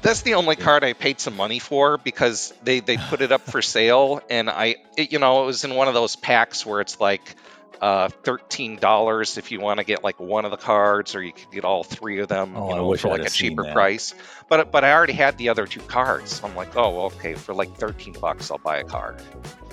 that's 0.03 0.23
the 0.23 0.35
only 0.35 0.57
card 0.57 0.85
I 0.85 0.93
paid 0.93 1.21
some 1.21 1.37
money 1.37 1.59
for 1.59 1.97
because 1.97 2.53
they 2.63 2.81
they 2.81 2.99
put 2.99 3.21
it 3.23 3.33
up 3.33 3.43
for 3.43 3.63
sale, 3.77 4.21
and 4.29 4.51
I, 4.51 4.77
it, 4.97 5.11
you 5.13 5.19
know, 5.21 5.43
it 5.43 5.47
was 5.47 5.65
in 5.65 5.75
one 5.75 5.89
of 5.89 5.95
those 5.95 6.17
packs 6.17 6.67
where 6.67 6.81
it's 6.83 7.01
like. 7.01 7.35
Uh, 7.81 8.09
thirteen 8.25 8.77
dollars 8.77 9.39
if 9.39 9.53
you 9.53 9.61
want 9.61 9.79
to 9.79 9.85
get 9.85 10.03
like 10.03 10.19
one 10.19 10.45
of 10.45 10.51
the 10.51 10.57
cards, 10.57 11.15
or 11.15 11.23
you 11.23 11.33
could 11.33 11.51
get 11.53 11.65
all 11.65 11.85
three 11.85 12.19
of 12.19 12.27
them, 12.27 12.57
Oh, 12.57 12.71
you 12.71 12.75
know, 12.75 12.97
for 12.97 13.09
like 13.09 13.23
a 13.23 13.31
cheaper 13.31 13.63
price. 13.73 14.15
But 14.49 14.73
but 14.73 14.83
I 14.83 14.93
already 14.93 15.13
had 15.13 15.39
the 15.39 15.51
other 15.51 15.65
two 15.65 15.79
cards. 15.81 16.41
I'm 16.43 16.57
like, 16.57 16.77
oh, 16.77 16.91
well, 16.91 17.07
okay, 17.07 17.35
for 17.35 17.55
like 17.55 17.77
thirteen 17.77 18.15
bucks, 18.15 18.51
I'll 18.51 18.59
buy 18.59 18.79
a 18.79 18.85
card. 18.85 19.23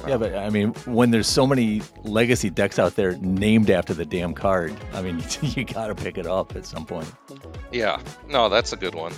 Yeah, 0.08 0.18
but 0.18 0.36
I 0.36 0.52
mean, 0.52 0.74
when 0.86 1.10
there's 1.10 1.26
so 1.26 1.48
many 1.48 1.82
legacy 2.04 2.52
decks 2.52 2.78
out 2.78 2.96
there 2.96 3.14
named 3.18 3.72
after 3.72 3.96
the 3.96 4.06
damn 4.06 4.36
card, 4.36 4.76
I 4.94 5.02
mean, 5.02 5.24
you 5.42 5.64
got 5.66 5.88
to 5.88 5.96
pick 5.96 6.20
it 6.20 6.28
up 6.28 6.56
at 6.56 6.68
some 6.68 6.86
point. 6.86 7.12
Yeah, 7.72 8.00
no, 8.30 8.50
that's 8.50 8.72
a 8.72 8.78
good 8.78 8.94
one. 8.94 9.14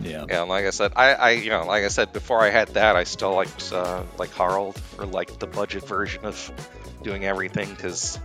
Yeah. 0.00 0.26
Yeah, 0.28 0.40
and 0.42 0.48
like 0.48 0.64
I 0.64 0.70
said, 0.70 0.92
I, 0.96 1.12
I 1.14 1.30
you 1.32 1.50
know, 1.50 1.64
like 1.66 1.84
I 1.84 1.88
said 1.88 2.12
before, 2.12 2.40
I 2.40 2.50
had 2.50 2.68
that. 2.68 2.94
I 2.96 3.04
still 3.04 3.34
liked 3.34 3.72
uh, 3.72 4.04
like 4.18 4.30
Harald 4.32 4.78
for 4.78 5.06
like 5.06 5.38
the 5.38 5.46
budget 5.46 5.86
version 5.86 6.24
of 6.24 6.52
doing 7.02 7.24
everything 7.24 7.70
because, 7.70 8.18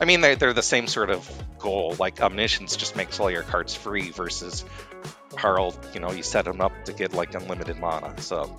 I 0.00 0.04
mean, 0.04 0.20
they're, 0.20 0.36
they're 0.36 0.52
the 0.52 0.62
same 0.62 0.86
sort 0.86 1.10
of 1.10 1.28
goal. 1.58 1.96
Like 1.98 2.20
Omniscience 2.20 2.76
just 2.76 2.96
makes 2.96 3.18
all 3.20 3.30
your 3.30 3.42
cards 3.42 3.74
free 3.74 4.10
versus 4.10 4.64
Harald. 5.36 5.78
You 5.94 6.00
know, 6.00 6.10
you 6.12 6.22
set 6.22 6.44
them 6.44 6.60
up 6.60 6.72
to 6.86 6.92
get 6.92 7.12
like 7.12 7.34
unlimited 7.34 7.78
mana. 7.78 8.20
So 8.20 8.56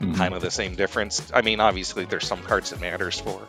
Mhm. 0.00 0.16
kind 0.16 0.32
of 0.34 0.40
the 0.40 0.50
same 0.50 0.76
difference. 0.76 1.30
I 1.34 1.42
mean, 1.42 1.60
obviously, 1.60 2.06
there's 2.06 2.26
some 2.26 2.42
cards 2.42 2.72
it 2.72 2.80
matters 2.80 3.20
for. 3.20 3.46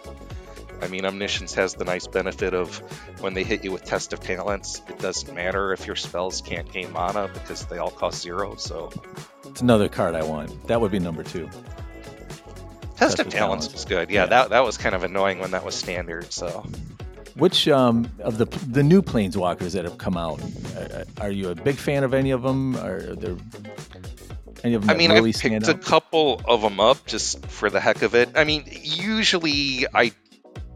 I 0.82 0.88
mean, 0.88 1.06
Omniscience 1.06 1.54
has 1.54 1.76
the 1.76 1.86
nice 1.86 2.08
benefit 2.08 2.54
of 2.54 2.76
when 3.22 3.34
they 3.36 3.44
hit 3.44 3.64
you 3.64 3.72
with 3.72 3.86
Test 3.86 4.12
of 4.14 4.20
Talents, 4.20 4.82
it 4.90 5.00
doesn't 5.00 5.34
matter 5.34 5.72
if 5.72 5.86
your 5.88 5.96
spells 5.96 6.42
can't 6.42 6.70
gain 6.74 6.92
mana 6.92 7.30
because 7.34 7.66
they 7.68 7.78
all 7.78 7.92
cost 7.92 8.22
zero. 8.22 8.56
So, 8.56 8.92
It's 9.46 9.62
another 9.62 9.88
card 9.88 10.16
I 10.16 10.24
want. 10.24 10.68
That 10.68 10.82
would 10.82 10.92
be 10.92 11.00
number 11.00 11.24
two. 11.24 11.50
Test 13.02 13.18
Test 13.18 13.28
of 13.28 13.34
Talents 13.34 13.66
Talents. 13.68 13.74
was 13.74 13.86
good. 13.86 14.10
Yeah, 14.10 14.22
Yeah. 14.22 14.26
that 14.28 14.50
that 14.52 14.64
was 14.64 14.78
kind 14.78 14.96
of 14.96 15.04
annoying 15.04 15.40
when 15.40 15.52
that 15.52 15.66
was 15.66 15.76
standard. 15.76 16.32
So, 16.32 16.66
Which 17.36 17.68
um, 17.68 18.10
of 18.20 18.38
the 18.38 18.46
the 18.72 18.84
new 18.84 19.02
planeswalkers 19.02 19.72
that 19.74 19.84
have 19.86 19.98
come 19.98 20.18
out, 20.18 20.40
uh, 20.78 21.04
are 21.20 21.32
you 21.32 21.50
a 21.50 21.56
big 21.56 21.76
fan 21.76 22.04
of 22.04 22.14
any 22.14 22.32
of 22.32 22.42
them? 22.44 22.76
Are 22.78 23.16
there 23.16 23.36
any 24.64 24.76
of 24.76 24.82
them 24.82 24.90
I 24.90 24.94
mean, 24.94 25.12
really 25.12 25.34
I 25.36 25.50
picked 25.50 25.68
a 25.68 25.74
couple 25.74 26.42
of 26.46 26.62
them 26.62 26.80
up 26.80 27.06
just 27.08 27.46
for 27.48 27.70
the 27.70 27.80
heck 27.80 28.02
of 28.04 28.14
it. 28.16 28.30
I 28.36 28.44
mean, 28.44 28.64
usually 28.84 29.88
I 29.94 30.12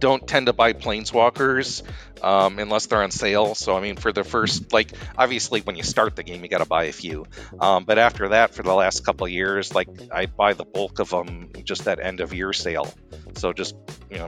don't 0.05 0.27
tend 0.27 0.45
to 0.45 0.53
buy 0.53 0.71
planeswalkers 0.73 1.81
um, 2.21 2.59
unless 2.59 2.85
they're 2.85 3.01
on 3.01 3.09
sale. 3.09 3.55
So 3.55 3.75
I 3.75 3.81
mean, 3.81 3.95
for 3.95 4.11
the 4.11 4.23
first, 4.23 4.71
like, 4.71 4.91
obviously 5.17 5.61
when 5.61 5.75
you 5.77 5.81
start 5.81 6.15
the 6.15 6.21
game, 6.21 6.43
you 6.43 6.47
got 6.47 6.59
to 6.59 6.67
buy 6.67 6.83
a 6.83 6.91
few. 6.91 7.25
Um, 7.59 7.85
but 7.85 7.97
after 7.97 8.29
that, 8.29 8.53
for 8.53 8.61
the 8.61 8.75
last 8.75 9.03
couple 9.03 9.27
years, 9.27 9.73
like 9.73 9.87
I 10.13 10.27
buy 10.27 10.53
the 10.53 10.63
bulk 10.63 10.99
of 10.99 11.09
them 11.09 11.49
just 11.63 11.87
at 11.87 11.99
end 11.99 12.19
of 12.19 12.35
year 12.35 12.53
sale. 12.53 12.93
So 13.33 13.51
just 13.51 13.75
you 14.11 14.19
know, 14.19 14.27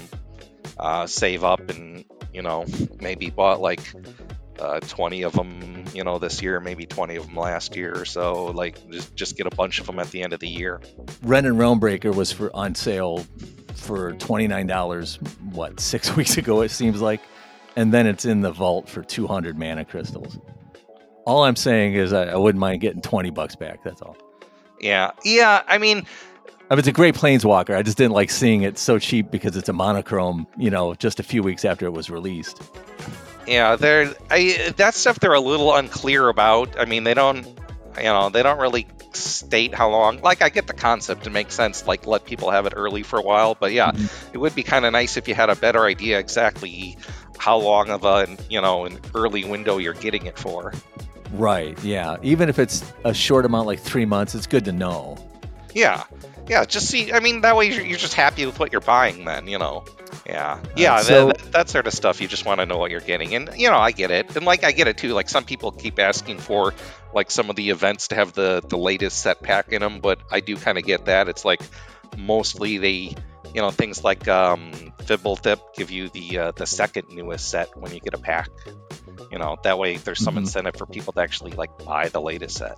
uh, 0.79 1.05
save 1.05 1.43
up 1.43 1.69
and 1.69 2.05
you 2.33 2.41
know 2.41 2.65
maybe 2.99 3.29
bought 3.29 3.61
like. 3.61 3.81
Uh, 4.59 4.79
20 4.79 5.23
of 5.23 5.33
them, 5.33 5.83
you 5.93 6.03
know, 6.03 6.17
this 6.17 6.41
year, 6.41 6.59
maybe 6.59 6.85
20 6.85 7.15
of 7.15 7.25
them 7.27 7.35
last 7.35 7.75
year 7.75 7.93
or 7.95 8.05
so. 8.05 8.45
Like, 8.45 8.89
just 8.89 9.15
just 9.15 9.37
get 9.37 9.45
a 9.47 9.55
bunch 9.55 9.79
of 9.79 9.85
them 9.85 9.99
at 9.99 10.09
the 10.11 10.23
end 10.23 10.33
of 10.33 10.39
the 10.39 10.47
year. 10.47 10.81
Wrenn 11.21 11.45
and 11.45 11.57
Realmbreaker 11.57 12.15
was 12.15 12.31
for 12.31 12.53
on 12.55 12.73
sale 12.75 13.25
for 13.75 14.13
twenty 14.13 14.47
nine 14.47 14.67
dollars. 14.67 15.19
What 15.51 15.79
six 15.79 16.15
weeks 16.15 16.37
ago? 16.37 16.61
It 16.61 16.69
seems 16.69 17.01
like, 17.01 17.21
and 17.75 17.93
then 17.93 18.07
it's 18.07 18.25
in 18.25 18.41
the 18.41 18.51
vault 18.51 18.89
for 18.89 19.03
two 19.03 19.27
hundred 19.27 19.57
mana 19.57 19.85
crystals. 19.85 20.39
All 21.25 21.43
I'm 21.43 21.55
saying 21.55 21.95
is 21.95 22.13
I, 22.13 22.25
I 22.25 22.35
wouldn't 22.35 22.59
mind 22.59 22.81
getting 22.81 23.01
twenty 23.01 23.29
bucks 23.29 23.55
back. 23.55 23.83
That's 23.83 24.01
all. 24.01 24.17
Yeah, 24.79 25.11
yeah. 25.23 25.63
I 25.67 25.77
mean, 25.77 26.05
I 26.69 26.75
mean, 26.75 26.79
it's 26.79 26.87
a 26.87 26.93
great 26.93 27.15
planeswalker. 27.15 27.75
I 27.75 27.81
just 27.81 27.97
didn't 27.97 28.13
like 28.13 28.29
seeing 28.29 28.63
it 28.63 28.77
so 28.77 28.99
cheap 28.99 29.31
because 29.31 29.55
it's 29.55 29.69
a 29.69 29.73
monochrome. 29.73 30.47
You 30.57 30.69
know, 30.69 30.93
just 30.95 31.19
a 31.19 31.23
few 31.23 31.43
weeks 31.43 31.65
after 31.65 31.85
it 31.85 31.93
was 31.93 32.09
released. 32.09 32.61
Yeah, 33.47 33.75
they're 33.75 34.13
I 34.29 34.73
that 34.77 34.93
stuff 34.93 35.19
they're 35.19 35.33
a 35.33 35.39
little 35.39 35.73
unclear 35.75 36.27
about. 36.29 36.79
I 36.79 36.85
mean, 36.85 37.03
they 37.03 37.13
don't, 37.13 37.45
you 37.97 38.03
know, 38.03 38.29
they 38.29 38.43
don't 38.43 38.59
really 38.59 38.87
state 39.13 39.73
how 39.73 39.89
long. 39.89 40.21
Like, 40.21 40.41
I 40.41 40.49
get 40.49 40.67
the 40.67 40.73
concept; 40.73 41.25
it 41.25 41.31
makes 41.31 41.55
sense. 41.55 41.87
Like, 41.87 42.05
let 42.05 42.25
people 42.25 42.51
have 42.51 42.65
it 42.65 42.73
early 42.75 43.03
for 43.03 43.17
a 43.17 43.21
while. 43.23 43.55
But 43.59 43.71
yeah, 43.71 43.91
Mhm. 43.91 44.33
it 44.33 44.37
would 44.37 44.53
be 44.53 44.63
kind 44.63 44.85
of 44.85 44.91
nice 44.93 45.17
if 45.17 45.27
you 45.27 45.33
had 45.33 45.49
a 45.49 45.55
better 45.55 45.85
idea 45.85 46.19
exactly 46.19 46.97
how 47.37 47.57
long 47.57 47.89
of 47.89 48.03
a 48.03 48.27
you 48.49 48.61
know 48.61 48.85
an 48.85 48.99
early 49.15 49.43
window 49.45 49.77
you're 49.77 49.93
getting 49.93 50.25
it 50.25 50.37
for. 50.37 50.73
Right. 51.33 51.77
Yeah. 51.83 52.17
Even 52.23 52.49
if 52.49 52.57
it's 52.59 52.83
a 53.03 53.13
short 53.13 53.45
amount, 53.45 53.67
like 53.67 53.79
three 53.79 54.05
months, 54.05 54.33
it's 54.35 54.47
good 54.47 54.65
to 54.65 54.71
know. 54.71 55.17
Yeah, 55.73 56.03
yeah. 56.47 56.65
Just 56.65 56.87
see. 56.87 57.11
I 57.13 57.19
mean, 57.19 57.41
that 57.41 57.55
way 57.55 57.69
you're, 57.71 57.85
you're 57.85 57.97
just 57.97 58.13
happy 58.13 58.45
with 58.45 58.59
what 58.59 58.71
you're 58.71 58.81
buying. 58.81 59.25
Then 59.25 59.47
you 59.47 59.59
know. 59.59 59.85
Yeah, 60.25 60.59
yeah. 60.75 60.99
so- 61.01 61.27
that, 61.27 61.51
that 61.51 61.69
sort 61.69 61.87
of 61.87 61.93
stuff. 61.93 62.19
You 62.21 62.27
just 62.27 62.45
want 62.45 62.59
to 62.59 62.65
know 62.65 62.77
what 62.77 62.91
you're 62.91 62.99
getting, 63.01 63.33
and 63.35 63.49
you 63.55 63.69
know, 63.69 63.77
I 63.77 63.91
get 63.91 64.11
it. 64.11 64.35
And 64.35 64.45
like, 64.45 64.63
I 64.63 64.71
get 64.71 64.87
it 64.87 64.97
too. 64.97 65.13
Like, 65.13 65.29
some 65.29 65.43
people 65.45 65.71
keep 65.71 65.99
asking 65.99 66.39
for 66.39 66.73
like 67.13 67.31
some 67.31 67.49
of 67.49 67.55
the 67.55 67.69
events 67.69 68.09
to 68.09 68.15
have 68.15 68.33
the 68.33 68.61
the 68.67 68.77
latest 68.77 69.21
set 69.21 69.41
pack 69.41 69.71
in 69.71 69.81
them, 69.81 69.99
but 69.99 70.19
I 70.31 70.39
do 70.41 70.55
kind 70.57 70.77
of 70.77 70.83
get 70.85 71.05
that. 71.05 71.29
It's 71.29 71.45
like 71.45 71.61
mostly 72.17 72.77
they. 72.77 73.15
You 73.53 73.61
know 73.61 73.71
things 73.71 74.03
like 74.03 74.27
um, 74.27 74.71
Fibblethip 75.05 75.59
give 75.73 75.89
you 75.89 76.09
the 76.09 76.37
uh, 76.37 76.51
the 76.51 76.65
second 76.67 77.07
newest 77.09 77.49
set 77.49 77.75
when 77.77 77.93
you 77.93 78.01
get 78.01 78.13
a 78.13 78.17
pack. 78.17 78.49
You 79.31 79.39
know 79.39 79.55
that 79.63 79.79
way 79.79 79.95
there's 79.97 80.21
some 80.21 80.35
Mhm. 80.35 80.39
incentive 80.39 80.75
for 80.75 80.85
people 80.85 81.13
to 81.13 81.21
actually 81.21 81.51
like 81.51 81.83
buy 81.83 82.09
the 82.09 82.19
latest 82.21 82.57
set. 82.57 82.77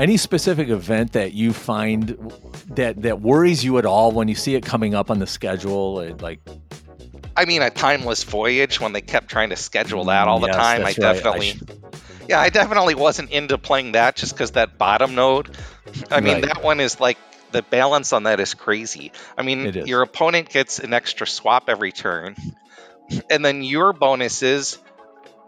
Any 0.00 0.16
specific 0.16 0.70
event 0.70 1.12
that 1.12 1.34
you 1.34 1.52
find 1.52 2.32
that 2.68 3.02
that 3.02 3.20
worries 3.20 3.62
you 3.62 3.76
at 3.76 3.84
all 3.84 4.12
when 4.12 4.28
you 4.28 4.34
see 4.34 4.54
it 4.54 4.64
coming 4.64 4.94
up 4.94 5.10
on 5.10 5.18
the 5.18 5.26
schedule? 5.26 6.00
It, 6.00 6.22
like, 6.22 6.40
I 7.36 7.44
mean, 7.44 7.60
a 7.60 7.68
timeless 7.68 8.24
voyage 8.24 8.80
when 8.80 8.94
they 8.94 9.02
kept 9.02 9.28
trying 9.28 9.50
to 9.50 9.56
schedule 9.56 10.04
that 10.06 10.26
all 10.26 10.40
the 10.40 10.46
Yes, 10.46 10.56
time. 10.56 10.80
I 10.80 10.84
right. 10.84 10.98
I 10.98 11.12
definitely, 11.12 11.60
yeah, 12.30 12.40
I 12.40 12.48
definitely 12.48 12.94
wasn't 12.94 13.30
into 13.30 13.58
playing 13.58 13.92
that 13.92 14.16
just 14.16 14.32
because 14.32 14.52
that 14.52 14.78
bottom 14.78 15.14
node. 15.14 15.54
I 16.10 16.20
mean, 16.22 16.36
Right. 16.36 16.44
that 16.46 16.64
one 16.64 16.80
is 16.80 16.98
like 16.98 17.18
the 17.52 17.60
balance 17.60 18.14
on 18.14 18.22
that 18.22 18.40
is 18.40 18.54
crazy. 18.54 19.12
I 19.36 19.42
mean, 19.42 19.82
your 19.84 20.00
opponent 20.00 20.48
gets 20.48 20.78
an 20.78 20.94
extra 20.94 21.26
swap 21.26 21.64
every 21.68 21.92
turn, 21.92 22.36
and 23.28 23.44
then 23.44 23.62
your 23.62 23.92
bonus 23.92 24.42
is, 24.42 24.78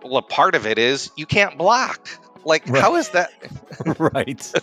well, 0.04 0.18
a 0.18 0.22
part 0.22 0.56
of 0.56 0.66
it 0.66 0.78
is 0.78 1.10
you 1.16 1.24
can't 1.24 1.56
block. 1.56 2.06
Like, 2.44 2.66
Right. 2.68 2.83
how 2.83 2.96
is 2.96 3.09
that? 3.11 3.33
right. 3.98 4.52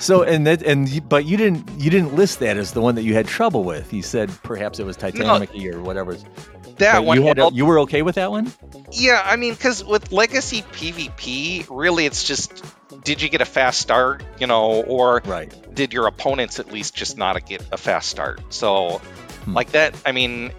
So 0.00 0.22
and 0.22 0.46
that 0.46 0.62
and 0.62 1.06
but 1.08 1.26
you 1.26 1.36
didn't 1.36 1.68
you 1.78 1.90
didn't 1.90 2.14
list 2.14 2.38
that 2.40 2.56
as 2.56 2.72
the 2.72 2.80
one 2.80 2.94
that 2.94 3.02
you 3.02 3.12
had 3.12 3.26
trouble 3.26 3.64
with. 3.64 3.92
You 3.92 4.02
said 4.02 4.30
perhaps 4.42 4.78
it 4.80 4.86
was 4.86 4.96
Titanic 4.96 5.50
or 5.54 5.82
whatever. 5.82 6.14
That 6.78 6.94
But 6.94 7.04
one, 7.04 7.18
you 7.18 7.26
had 7.26 7.38
a- 7.38 7.50
you 7.52 7.66
were 7.66 7.80
okay 7.80 8.00
with 8.00 8.14
that 8.14 8.30
one? 8.30 8.50
Yeah, 8.90 9.20
I 9.22 9.36
mean, 9.36 9.52
because 9.52 9.84
with 9.84 10.10
Legacy 10.10 10.62
PvP, 10.62 11.66
really, 11.68 12.06
it's 12.06 12.24
just 12.24 12.64
did 13.04 13.20
you 13.20 13.28
get 13.28 13.42
a 13.42 13.44
fast 13.44 13.80
start, 13.80 14.22
you 14.38 14.46
know, 14.46 14.82
or 14.84 15.20
Right. 15.26 15.52
did 15.74 15.92
your 15.92 16.06
opponents 16.06 16.58
at 16.58 16.72
least 16.72 16.94
just 16.94 17.18
not 17.18 17.44
get 17.46 17.62
a 17.72 17.76
fast 17.76 18.08
start? 18.08 18.40
So, 18.48 19.02
Hmm. 19.44 19.54
like 19.54 19.72
that, 19.72 19.94
I 20.06 20.12
mean, 20.12 20.50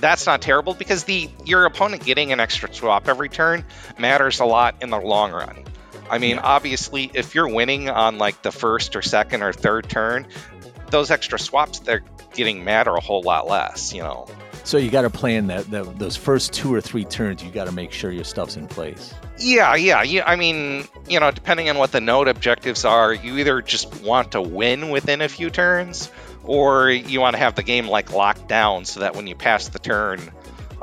that's 0.00 0.24
not 0.26 0.40
terrible 0.40 0.74
because 0.74 1.04
the 1.04 1.28
your 1.44 1.64
opponent 1.64 2.04
getting 2.04 2.30
an 2.32 2.38
extra 2.38 2.72
swap 2.72 3.08
every 3.08 3.28
turn 3.28 3.64
matters 3.98 4.38
a 4.38 4.44
lot 4.44 4.76
in 4.80 4.90
the 4.90 4.98
long 5.00 5.32
run. 5.32 5.64
I 6.10 6.18
mean, 6.18 6.38
obviously, 6.38 7.10
if 7.14 7.34
you're 7.34 7.48
winning 7.48 7.88
on 7.88 8.18
like 8.18 8.42
the 8.42 8.52
first 8.52 8.96
or 8.96 9.02
second 9.02 9.42
or 9.42 9.52
third 9.52 9.88
turn, 9.88 10.26
those 10.90 11.10
extra 11.10 11.38
swaps 11.38 11.80
they're 11.80 12.04
getting 12.34 12.64
matter 12.64 12.94
a 12.94 13.00
whole 13.00 13.22
lot 13.22 13.46
less, 13.46 13.92
you 13.92 14.02
know. 14.02 14.26
So 14.64 14.78
you 14.78 14.90
got 14.90 15.02
to 15.02 15.10
plan 15.10 15.48
that, 15.48 15.70
that 15.70 15.98
those 15.98 16.16
first 16.16 16.52
two 16.52 16.72
or 16.72 16.80
three 16.80 17.04
turns. 17.04 17.42
You 17.42 17.50
got 17.50 17.66
to 17.66 17.72
make 17.72 17.92
sure 17.92 18.10
your 18.10 18.24
stuff's 18.24 18.56
in 18.56 18.66
place. 18.66 19.12
Yeah, 19.38 19.74
yeah, 19.74 20.02
yeah. 20.02 20.24
I 20.26 20.36
mean, 20.36 20.84
you 21.08 21.20
know, 21.20 21.30
depending 21.30 21.68
on 21.68 21.76
what 21.76 21.92
the 21.92 22.00
node 22.00 22.28
objectives 22.28 22.84
are, 22.84 23.12
you 23.12 23.36
either 23.38 23.60
just 23.60 24.02
want 24.02 24.32
to 24.32 24.40
win 24.40 24.88
within 24.88 25.20
a 25.20 25.28
few 25.28 25.50
turns, 25.50 26.10
or 26.44 26.90
you 26.90 27.20
want 27.20 27.34
to 27.34 27.38
have 27.38 27.56
the 27.56 27.62
game 27.62 27.88
like 27.88 28.12
locked 28.12 28.48
down 28.48 28.86
so 28.86 29.00
that 29.00 29.14
when 29.14 29.26
you 29.26 29.34
pass 29.34 29.68
the 29.68 29.78
turn, 29.78 30.30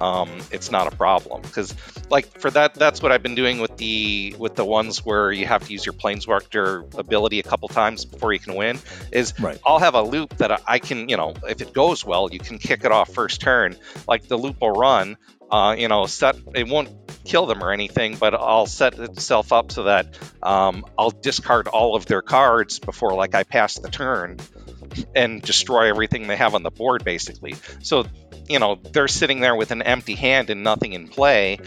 um, 0.01 0.29
it's 0.51 0.71
not 0.71 0.91
a 0.91 0.95
problem. 0.95 1.43
Because 1.43 1.75
like 2.09 2.39
for 2.39 2.49
that, 2.51 2.73
that's 2.73 3.01
what 3.01 3.11
I've 3.11 3.21
been 3.21 3.35
doing 3.35 3.59
with 3.59 3.77
the 3.77 4.35
with 4.37 4.55
the 4.55 4.65
ones 4.65 5.05
where 5.05 5.31
you 5.31 5.45
have 5.45 5.65
to 5.67 5.71
use 5.71 5.85
your 5.85 5.93
planeswalker 5.93 6.97
ability 6.97 7.39
a 7.39 7.43
couple 7.43 7.69
times 7.69 8.03
before 8.03 8.33
you 8.33 8.39
can 8.39 8.55
win. 8.55 8.79
Is 9.11 9.33
Right. 9.39 9.59
I'll 9.65 9.79
have 9.79 9.95
a 9.95 10.01
loop 10.01 10.37
that 10.37 10.61
I 10.67 10.79
can, 10.79 11.07
you 11.07 11.17
know, 11.17 11.35
if 11.47 11.61
it 11.61 11.73
goes 11.73 12.03
well, 12.03 12.29
you 12.31 12.39
can 12.39 12.57
kick 12.57 12.83
it 12.83 12.91
off 12.91 13.13
first 13.13 13.41
turn. 13.41 13.75
Like 14.07 14.27
the 14.27 14.37
loop 14.37 14.59
will 14.59 14.71
run. 14.71 15.17
Uh, 15.51 15.75
you 15.77 15.89
know, 15.89 16.05
set 16.05 16.35
it 16.55 16.67
won't 16.67 16.89
kill 17.25 17.45
them 17.45 17.61
or 17.61 17.71
anything, 17.71 18.15
but 18.15 18.33
I'll 18.33 18.65
set 18.65 18.97
itself 18.97 19.51
up 19.51 19.71
so 19.71 19.83
that 19.83 20.17
um, 20.41 20.85
I'll 20.97 21.11
discard 21.11 21.67
all 21.67 21.95
of 21.95 22.05
their 22.05 22.21
cards 22.21 22.79
before 22.79 23.13
like 23.13 23.35
I 23.35 23.43
pass 23.43 23.77
the 23.77 23.89
turn 23.89 24.39
and 25.15 25.41
destroy 25.41 25.89
everything 25.89 26.27
they 26.27 26.35
have 26.35 26.55
on 26.55 26.63
the 26.63 26.71
board 26.71 27.03
basically. 27.03 27.55
So, 27.81 28.05
you 28.47 28.59
know, 28.59 28.75
they're 28.75 29.07
sitting 29.07 29.39
there 29.39 29.55
with 29.55 29.71
an 29.71 29.81
empty 29.81 30.15
hand 30.15 30.49
and 30.49 30.63
nothing 30.63 30.93
in 30.93 31.07
play. 31.07 31.59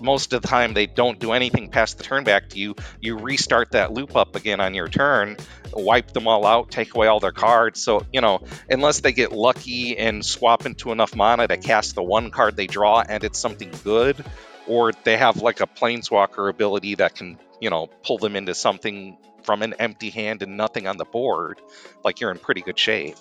Most 0.00 0.32
of 0.32 0.42
the 0.42 0.48
time 0.48 0.74
they 0.74 0.86
don't 0.86 1.18
do 1.18 1.32
anything 1.32 1.70
past 1.70 1.98
the 1.98 2.04
turn 2.04 2.24
back 2.24 2.50
to 2.50 2.58
you. 2.58 2.74
You 3.00 3.16
restart 3.16 3.72
that 3.72 3.92
loop 3.92 4.16
up 4.16 4.34
again 4.34 4.60
on 4.60 4.74
your 4.74 4.88
turn, 4.88 5.36
wipe 5.72 6.12
them 6.12 6.26
all 6.26 6.44
out, 6.44 6.70
take 6.70 6.94
away 6.94 7.06
all 7.06 7.20
their 7.20 7.32
cards. 7.32 7.80
So, 7.82 8.04
you 8.12 8.20
know, 8.20 8.42
unless 8.68 9.00
they 9.00 9.12
get 9.12 9.32
lucky 9.32 9.96
and 9.96 10.24
swap 10.24 10.66
into 10.66 10.90
enough 10.92 11.14
mana 11.14 11.46
to 11.48 11.56
cast 11.56 11.94
the 11.94 12.02
one 12.02 12.30
card 12.30 12.56
they 12.56 12.66
draw 12.66 13.02
and 13.08 13.22
it's 13.24 13.38
something 13.38 13.70
good, 13.84 14.22
or 14.66 14.92
they 15.04 15.16
have 15.16 15.42
like 15.42 15.60
a 15.60 15.66
planeswalker 15.66 16.50
ability 16.50 16.96
that 16.96 17.14
can, 17.14 17.38
you 17.60 17.70
know, 17.70 17.86
pull 18.04 18.18
them 18.18 18.34
into 18.36 18.54
something 18.54 19.16
from 19.44 19.62
an 19.62 19.74
empty 19.78 20.10
hand 20.10 20.42
and 20.42 20.56
nothing 20.56 20.86
on 20.86 20.96
the 20.96 21.04
board, 21.04 21.60
like 22.02 22.20
you're 22.20 22.30
in 22.30 22.38
pretty 22.38 22.62
good 22.62 22.78
shape. 22.78 23.16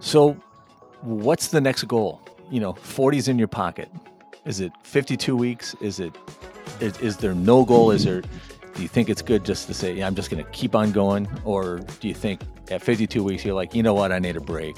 So, 0.00 0.32
what's 1.02 1.48
the 1.48 1.60
next 1.60 1.84
goal? 1.84 2.20
You 2.50 2.60
know, 2.60 2.72
40's 2.72 3.28
in 3.28 3.38
your 3.38 3.48
pocket. 3.48 3.90
Is 4.44 4.60
it 4.60 4.72
52 4.82 5.36
weeks? 5.36 5.74
Is 5.80 6.00
it 6.00 6.16
is, 6.80 6.98
is 6.98 7.16
there 7.18 7.34
no 7.34 7.64
goal? 7.64 7.90
Is 7.90 8.04
there 8.04 8.22
do 8.74 8.82
you 8.82 8.88
think 8.88 9.08
it's 9.08 9.22
good 9.22 9.44
just 9.44 9.66
to 9.66 9.74
say, 9.74 9.94
yeah, 9.94 10.06
I'm 10.06 10.14
just 10.14 10.30
going 10.30 10.44
to 10.44 10.48
keep 10.52 10.76
on 10.76 10.92
going 10.92 11.28
or 11.44 11.80
do 12.00 12.08
you 12.08 12.14
think 12.14 12.40
at 12.70 12.80
52 12.80 13.24
weeks 13.24 13.44
you're 13.44 13.54
like, 13.54 13.74
"You 13.74 13.82
know 13.82 13.94
what? 13.94 14.12
I 14.12 14.18
need 14.18 14.36
a 14.36 14.40
break." 14.40 14.76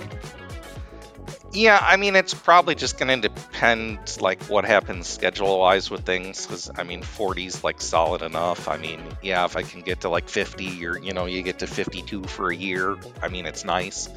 Yeah, 1.53 1.79
I 1.83 1.97
mean, 1.97 2.15
it's 2.15 2.33
probably 2.33 2.77
just 2.77 2.97
going 2.99 3.21
to 3.21 3.29
depend, 3.29 4.19
like, 4.21 4.45
what 4.45 4.65
happens 4.65 5.09
schedule-wise 5.09 5.91
with 5.91 6.07
things. 6.07 6.47
Because 6.47 6.71
I 6.77 6.85
mean, 6.85 7.03
40's 7.03 7.65
like 7.65 7.81
solid 7.81 8.23
enough. 8.23 8.69
I 8.69 8.77
mean, 8.77 9.01
yeah, 9.21 9.45
if 9.45 9.57
I 9.57 9.63
can 9.63 9.81
get 9.83 10.03
to 10.03 10.09
like 10.09 10.29
50, 10.29 10.87
or 10.87 10.99
you 10.99 11.13
know, 11.13 11.27
you 11.27 11.43
get 11.43 11.59
to 11.61 11.67
52 11.67 12.25
for 12.25 12.51
a 12.51 12.57
year. 12.57 12.97
I 13.21 13.29
mean, 13.29 13.47
it's 13.47 13.65
nice. 13.65 14.09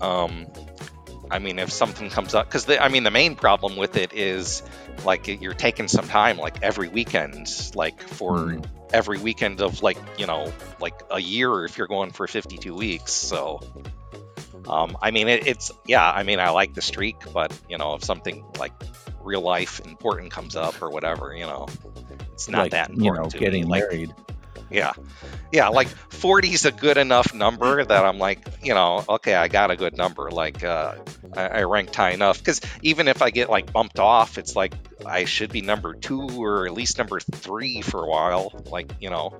Um, 0.00 0.46
I 1.30 1.38
mean, 1.38 1.58
if 1.58 1.70
something 1.70 2.10
comes 2.10 2.34
up, 2.34 2.46
because 2.46 2.68
I 2.68 2.88
mean, 2.88 3.04
the 3.04 3.10
main 3.10 3.36
problem 3.36 3.76
with 3.76 3.96
it 3.96 4.12
is 4.12 4.62
like 5.04 5.28
you're 5.28 5.54
taking 5.54 5.86
some 5.88 6.08
time, 6.08 6.38
like 6.38 6.62
every 6.62 6.88
weekend, 6.88 7.48
like 7.74 8.02
for 8.02 8.32
Mhm. 8.32 8.64
every 8.92 9.18
weekend 9.18 9.60
of 9.62 9.80
like 9.82 9.96
you 10.18 10.26
know, 10.26 10.52
like 10.80 11.00
a 11.10 11.20
year 11.20 11.64
if 11.64 11.78
you're 11.78 11.86
going 11.86 12.10
for 12.10 12.26
52 12.26 12.74
weeks. 12.74 13.12
So. 13.12 13.60
Um, 14.68 14.96
I 15.02 15.10
mean, 15.10 15.28
it, 15.28 15.46
it's 15.46 15.72
yeah. 15.86 16.08
I 16.10 16.22
mean, 16.22 16.38
I 16.38 16.50
like 16.50 16.74
the 16.74 16.82
streak, 16.82 17.16
but 17.32 17.58
you 17.68 17.78
know, 17.78 17.94
if 17.94 18.04
something 18.04 18.44
like 18.58 18.72
real 19.22 19.40
life 19.40 19.80
important 19.84 20.30
comes 20.30 20.56
up 20.56 20.80
or 20.82 20.90
whatever, 20.90 21.34
you 21.34 21.46
know, 21.46 21.68
it's 22.32 22.48
not 22.48 22.62
like, 22.62 22.70
that 22.72 22.96
you 22.96 23.12
know, 23.12 23.26
getting 23.26 23.64
me. 23.64 23.68
Like, 23.68 23.82
married. 23.82 24.14
yeah, 24.70 24.92
yeah, 25.52 25.68
like 25.68 25.88
40 25.88 26.48
is 26.48 26.64
a 26.64 26.72
good 26.72 26.96
enough 26.96 27.34
number 27.34 27.84
that 27.84 28.04
I'm 28.04 28.18
like, 28.18 28.38
you 28.62 28.74
know, 28.74 29.04
okay, 29.08 29.34
I 29.34 29.48
got 29.48 29.70
a 29.70 29.76
good 29.76 29.96
number. 29.96 30.30
Like, 30.30 30.62
uh, 30.64 30.94
I, 31.36 31.46
I 31.48 31.62
ranked 31.64 31.94
high 31.94 32.10
enough 32.10 32.38
because 32.38 32.60
even 32.82 33.08
if 33.08 33.20
I 33.22 33.30
get 33.30 33.50
like 33.50 33.72
bumped 33.72 33.98
off, 33.98 34.38
it's 34.38 34.56
like 34.56 34.74
I 35.04 35.24
should 35.24 35.52
be 35.52 35.60
number 35.60 35.94
two 35.94 36.28
or 36.42 36.66
at 36.66 36.72
least 36.72 36.98
number 36.98 37.20
three 37.20 37.82
for 37.82 38.04
a 38.04 38.08
while. 38.08 38.52
Like, 38.70 38.92
you 39.00 39.10
know, 39.10 39.38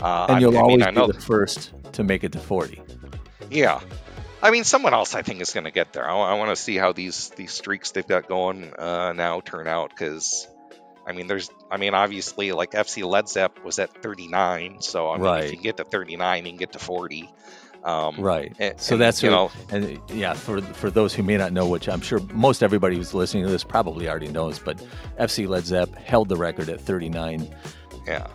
uh, 0.00 0.26
And 0.28 0.40
you'll 0.40 0.56
I 0.56 0.60
always 0.60 0.78
mean, 0.78 0.86
I 0.86 0.90
know 0.90 1.06
be 1.06 1.12
the 1.14 1.20
first 1.20 1.72
to 1.92 2.04
make 2.04 2.22
it 2.24 2.32
to 2.32 2.38
40. 2.38 2.80
yeah. 3.50 3.80
I 4.42 4.50
mean, 4.50 4.64
someone 4.64 4.94
else 4.94 5.14
I 5.14 5.22
think 5.22 5.40
is 5.40 5.52
going 5.52 5.64
to 5.64 5.70
get 5.70 5.92
there. 5.92 6.08
I, 6.08 6.34
want 6.34 6.50
to 6.50 6.56
see 6.56 6.76
how 6.76 6.92
these 6.92 7.30
these 7.30 7.52
streaks 7.52 7.90
they've 7.90 8.06
got 8.06 8.28
going 8.28 8.72
uh, 8.78 9.12
now 9.12 9.40
turn 9.40 9.66
out 9.66 9.90
because, 9.90 10.46
I 11.06 11.12
mean, 11.12 11.26
there's, 11.26 11.50
I 11.70 11.76
mean, 11.76 11.94
obviously, 11.94 12.52
like 12.52 12.70
FC 12.72 13.04
Led 13.08 13.28
Zepp 13.28 13.64
was 13.64 13.78
at 13.80 14.00
39, 14.02 14.80
so 14.80 15.10
I 15.10 15.16
mean, 15.16 15.24
Right. 15.24 15.44
if 15.44 15.50
you 15.50 15.56
can 15.56 15.64
get 15.64 15.76
to 15.78 15.84
39, 15.84 16.44
you 16.44 16.52
can 16.52 16.58
get 16.58 16.72
to 16.72 16.78
40. 16.78 17.28
Um, 17.84 18.16
Right. 18.20 18.52
and- 18.58 18.80
So 18.80 18.94
and, 18.94 19.02
that's 19.02 19.22
you 19.22 19.30
know, 19.30 19.50
And 19.70 20.00
yeah, 20.08 20.34
for 20.34 20.60
for 20.60 20.90
those 20.90 21.14
who 21.14 21.22
may 21.22 21.36
not 21.36 21.52
know, 21.52 21.66
which 21.66 21.88
I'm 21.88 22.00
sure 22.00 22.20
most 22.32 22.62
everybody 22.62 22.96
who's 22.96 23.14
listening 23.14 23.44
to 23.44 23.50
this 23.50 23.64
probably 23.64 24.08
already 24.08 24.28
knows, 24.28 24.58
but 24.58 24.80
FC 25.18 25.48
Led 25.48 25.64
Zepp 25.66 25.94
held 25.96 26.28
the 26.28 26.36
record 26.36 26.68
at 26.68 26.80
39. 26.80 27.48
yeah, 28.06 28.26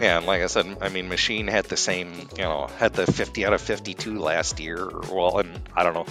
yeah. 0.00 0.18
And 0.18 0.26
like 0.26 0.42
I 0.42 0.46
said, 0.46 0.78
I 0.80 0.88
mean, 0.88 1.08
Machine 1.08 1.46
had 1.46 1.66
the 1.66 1.76
same, 1.76 2.12
you 2.36 2.44
know, 2.44 2.68
had 2.78 2.94
the 2.94 3.10
50 3.10 3.44
out 3.44 3.52
of 3.52 3.60
52 3.60 4.18
last 4.18 4.60
year. 4.60 4.88
Well, 5.10 5.38
and 5.38 5.60
I 5.74 5.82
don't 5.82 5.94
know, 5.94 6.06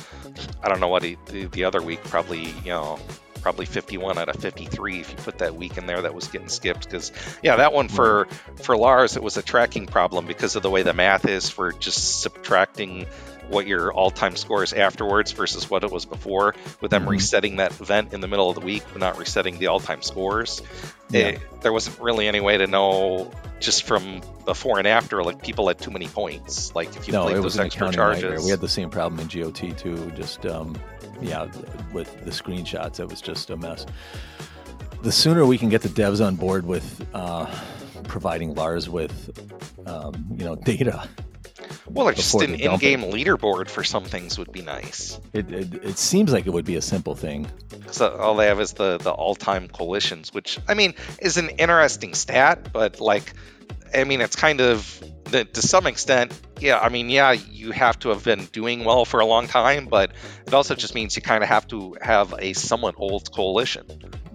I 0.63 0.69
don't 0.69 0.79
know 0.79 0.87
what 0.87 1.03
he, 1.03 1.17
the, 1.25 1.45
the 1.45 1.63
other 1.65 1.81
week 1.81 2.03
probably, 2.03 2.45
you 2.63 2.71
know. 2.71 2.99
Probably 3.41 3.65
51 3.65 4.17
out 4.17 4.27
of 4.27 4.35
53 4.35 4.99
if 4.99 5.11
you 5.11 5.15
put 5.15 5.37
that 5.37 5.55
week 5.55 5.77
in 5.77 5.85
there 5.85 6.01
that 6.01 6.13
was 6.13 6.27
getting 6.27 6.49
skipped 6.49 6.83
because 6.83 7.13
yeah 7.41 7.55
that 7.55 7.71
one 7.71 7.87
for 7.87 8.27
for 8.57 8.75
Lars 8.75 9.15
it 9.15 9.23
was 9.23 9.37
a 9.37 9.41
tracking 9.41 9.85
problem 9.85 10.25
because 10.25 10.57
of 10.57 10.61
the 10.61 10.69
way 10.69 10.83
the 10.83 10.93
math 10.93 11.25
is 11.25 11.49
for 11.49 11.71
just 11.71 12.19
subtracting 12.19 13.05
what 13.49 13.67
your 13.67 13.91
all-time 13.91 14.35
score 14.35 14.63
is 14.63 14.71
afterwards 14.73 15.31
versus 15.31 15.69
what 15.69 15.83
it 15.83 15.91
was 15.91 16.05
before 16.05 16.55
with 16.81 16.91
them 16.91 17.05
Mhm. 17.05 17.09
resetting 17.09 17.55
that 17.57 17.71
event 17.81 18.13
in 18.13 18.21
the 18.21 18.27
middle 18.27 18.49
of 18.49 18.55
the 18.55 18.61
week 18.61 18.83
but 18.93 18.99
not 18.99 19.17
resetting 19.17 19.57
the 19.59 19.67
all-time 19.67 20.01
scores 20.01 20.61
Yeah. 21.09 21.27
it, 21.29 21.61
there 21.61 21.73
wasn't 21.73 21.99
really 21.99 22.27
any 22.27 22.39
way 22.39 22.57
to 22.57 22.67
know 22.67 23.31
just 23.59 23.83
from 23.83 24.21
before 24.45 24.77
and 24.77 24.87
after 24.87 25.23
like 25.23 25.41
people 25.41 25.67
had 25.67 25.79
too 25.79 25.91
many 25.91 26.07
points 26.07 26.73
like 26.75 26.95
if 26.95 27.07
you 27.07 27.13
no, 27.13 27.23
played 27.23 27.37
those 27.37 27.57
extra 27.59 27.87
accounting 27.89 27.99
nightmare. 27.99 28.21
charges 28.29 28.45
We 28.45 28.51
had 28.51 28.61
the 28.61 28.69
same 28.69 28.89
problem 28.89 29.19
in 29.19 29.27
GOT 29.27 29.73
too. 29.77 30.11
Just 30.15 30.45
um, 30.45 30.77
yeah, 31.21 31.47
with 31.91 32.23
the 32.23 32.31
screenshots, 32.31 32.99
it 33.01 33.09
was 33.09 33.19
just 33.19 33.49
a 33.49 33.57
mess. 33.57 33.85
The 35.01 35.11
sooner 35.11 35.45
we 35.45 35.57
can 35.57 35.67
get 35.69 35.81
the 35.81 35.89
devs 35.89 36.25
on 36.25 36.35
board 36.35 36.65
with 36.65 37.05
uh, 37.13 37.45
providing 38.03 38.53
Lars 38.55 38.89
with 38.89 39.29
um, 39.85 40.13
you 40.37 40.45
know 40.45 40.55
data, 40.55 41.07
well 41.89 42.07
or 42.07 42.13
just 42.13 42.33
an 42.35 42.55
in-game 42.55 43.01
leaderboard 43.01 43.69
for 43.69 43.83
some 43.83 44.03
things 44.03 44.37
would 44.37 44.51
be 44.51 44.61
nice 44.61 45.19
it, 45.33 45.51
it 45.51 45.73
it 45.83 45.97
seems 45.97 46.31
like 46.31 46.47
it 46.47 46.51
would 46.51 46.65
be 46.65 46.75
a 46.75 46.81
simple 46.81 47.15
thing. 47.15 47.47
So 47.91 48.15
all 48.15 48.35
they 48.35 48.47
have 48.47 48.59
is 48.59 48.73
the 48.73 48.97
the 48.97 49.11
all-time 49.11 49.67
coalitions, 49.67 50.33
which 50.33 50.59
I 50.67 50.73
mean 50.73 50.93
is 51.19 51.37
an 51.37 51.49
interesting 51.49 52.13
stat, 52.13 52.71
but 52.71 52.99
like, 52.99 53.33
I 53.93 54.03
mean 54.03 54.21
it's 54.21 54.35
kind 54.35 54.61
of 54.61 55.03
to 55.31 55.61
some 55.61 55.85
extent, 55.85 56.33
yeah. 56.59 56.79
I 56.79 56.89
mean, 56.89 57.09
yeah, 57.09 57.33
you 57.33 57.71
have 57.71 57.99
to 57.99 58.09
have 58.09 58.23
been 58.23 58.45
doing 58.45 58.83
well 58.83 59.05
for 59.05 59.19
a 59.19 59.25
long 59.25 59.47
time, 59.47 59.85
but 59.85 60.11
it 60.47 60.53
also 60.53 60.73
just 60.73 60.95
means 60.95 61.15
you 61.15 61.21
kind 61.21 61.43
of 61.43 61.49
have 61.49 61.67
to 61.67 61.95
have 62.01 62.33
a 62.39 62.53
somewhat 62.53 62.95
old 62.97 63.31
coalition. 63.31 63.85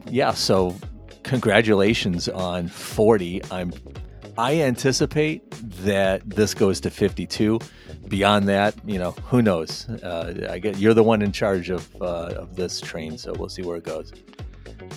Yeah, 0.08 0.34
so 0.34 0.76
congratulations 1.24 2.28
on 2.28 2.68
40. 2.68 3.42
I'm 3.50 3.72
I 4.37 4.61
anticipate 4.62 5.49
that 5.85 6.29
this 6.29 6.55
goes 6.55 6.81
to 6.81 6.90
52. 6.90 7.61
Beyond 8.09 8.49
that, 8.49 8.75
you 8.85 8.99
know, 8.99 9.12
who 9.12 9.42
knows? 9.42 9.88
Uh, 9.88 10.49
I 10.51 10.59
get 10.59 10.77
you're 10.77 10.94
the 10.94 11.03
one 11.03 11.23
in 11.23 11.33
charge 11.33 11.70
of 11.70 11.88
uh, 12.01 12.35
of 12.37 12.55
this 12.55 12.81
train, 12.81 13.16
so 13.16 13.33
we'll 13.33 13.49
see 13.49 13.62
where 13.62 13.77
it 13.77 13.85
goes. 13.85 14.12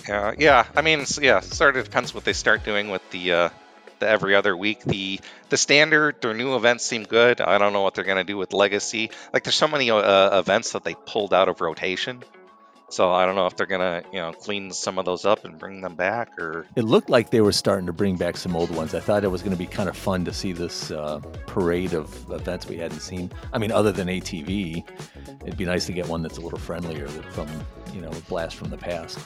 Yeah, 0.08 0.34
yeah. 0.38 0.66
I 0.76 0.82
mean, 0.82 1.04
yeah. 1.20 1.40
Sort 1.40 1.76
of 1.76 1.84
depends 1.84 2.12
what 2.12 2.24
they 2.24 2.32
start 2.32 2.64
doing 2.64 2.90
with 2.90 3.08
the 3.10 3.32
uh, 3.32 3.48
the 3.98 4.08
every 4.08 4.34
other 4.34 4.56
week. 4.56 4.82
The 4.82 5.20
the 5.48 5.56
standard, 5.56 6.20
their 6.20 6.34
new 6.34 6.54
events 6.56 6.84
seem 6.84 7.04
good. 7.04 7.40
I 7.40 7.58
don't 7.58 7.72
know 7.72 7.82
what 7.82 7.94
they're 7.94 8.04
gonna 8.04 8.24
do 8.24 8.36
with 8.36 8.52
legacy. 8.52 9.10
Like, 9.32 9.44
there's 9.44 9.54
so 9.54 9.68
many 9.68 9.90
uh, 9.90 10.38
events 10.38 10.72
that 10.72 10.84
they 10.84 10.94
pulled 10.94 11.32
out 11.32 11.48
of 11.48 11.60
rotation. 11.60 12.22
So 12.90 13.12
I 13.12 13.26
don't 13.26 13.34
know 13.34 13.46
if 13.46 13.54
they're 13.54 13.66
gonna, 13.66 14.02
you 14.12 14.18
know, 14.18 14.32
clean 14.32 14.70
some 14.70 14.98
of 14.98 15.04
those 15.04 15.24
up 15.26 15.44
and 15.44 15.58
bring 15.58 15.82
them 15.82 15.94
back, 15.94 16.38
or 16.38 16.66
It 16.74 16.84
looked 16.84 17.10
like 17.10 17.30
they 17.30 17.42
were 17.42 17.52
starting 17.52 17.86
to 17.86 17.92
bring 17.92 18.16
back 18.16 18.36
some 18.38 18.56
old 18.56 18.70
ones. 18.74 18.94
I 18.94 19.00
thought 19.00 19.24
it 19.24 19.30
was 19.30 19.42
going 19.42 19.52
to 19.52 19.58
be 19.58 19.66
kind 19.66 19.88
of 19.90 19.96
fun 19.96 20.24
to 20.24 20.32
see 20.32 20.52
this 20.52 20.90
uh, 20.90 21.20
parade 21.46 21.92
of 21.92 22.30
events 22.32 22.66
we 22.66 22.78
hadn't 22.78 23.00
seen. 23.00 23.30
I 23.52 23.58
mean, 23.58 23.72
other 23.72 23.92
than 23.92 24.08
ATV, 24.08 24.84
it'd 25.44 25.58
be 25.58 25.66
nice 25.66 25.84
to 25.86 25.92
get 25.92 26.08
one 26.08 26.22
that's 26.22 26.38
a 26.38 26.40
little 26.40 26.58
friendlier 26.58 27.08
from 27.08 27.48
you 27.92 28.00
know 28.00 28.08
a 28.10 28.20
blast 28.22 28.56
from 28.56 28.70
the 28.70 28.78
past. 28.78 29.18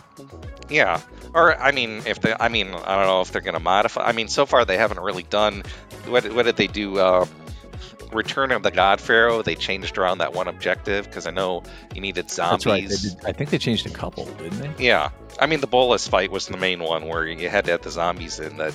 yeah. 0.68 1.00
Or 1.34 1.56
I 1.60 1.70
mean, 1.70 2.02
if 2.04 2.20
they, 2.20 2.34
I 2.38 2.48
mean, 2.48 2.68
I 2.68 2.96
don't 2.96 3.06
know 3.06 3.20
if 3.20 3.30
they're 3.30 3.42
gonna 3.42 3.60
modify. 3.60 4.02
I 4.04 4.12
mean, 4.12 4.26
so 4.26 4.44
far 4.44 4.64
they 4.64 4.76
haven't 4.76 5.00
really 5.00 5.22
done. 5.24 5.62
What 6.08 6.24
what 6.34 6.46
did 6.46 6.56
they 6.56 6.66
do? 6.66 6.98
Um, 7.00 7.28
Return 8.14 8.52
of 8.52 8.62
the 8.62 8.70
God 8.70 9.00
Pharaoh, 9.00 9.42
they 9.42 9.54
changed 9.54 9.98
around 9.98 10.18
that 10.18 10.32
one 10.34 10.48
objective 10.48 11.04
because 11.06 11.26
I 11.26 11.30
know 11.30 11.62
you 11.94 12.00
needed 12.00 12.30
zombies. 12.30 12.64
That's 12.64 12.66
right. 12.66 12.88
Did, 13.20 13.26
I 13.26 13.32
think 13.32 13.50
they 13.50 13.58
changed 13.58 13.86
a 13.86 13.90
couple, 13.90 14.26
didn't 14.26 14.76
they? 14.76 14.84
Yeah, 14.84 15.10
I 15.40 15.46
mean 15.46 15.60
the 15.60 15.66
Bolas 15.66 16.06
fight 16.08 16.30
was 16.30 16.46
the 16.46 16.56
main 16.56 16.82
one 16.82 17.06
where 17.06 17.26
you 17.26 17.48
had 17.48 17.64
to 17.66 17.72
have 17.72 17.82
the 17.82 17.90
zombies 17.90 18.38
in 18.38 18.56
that. 18.58 18.74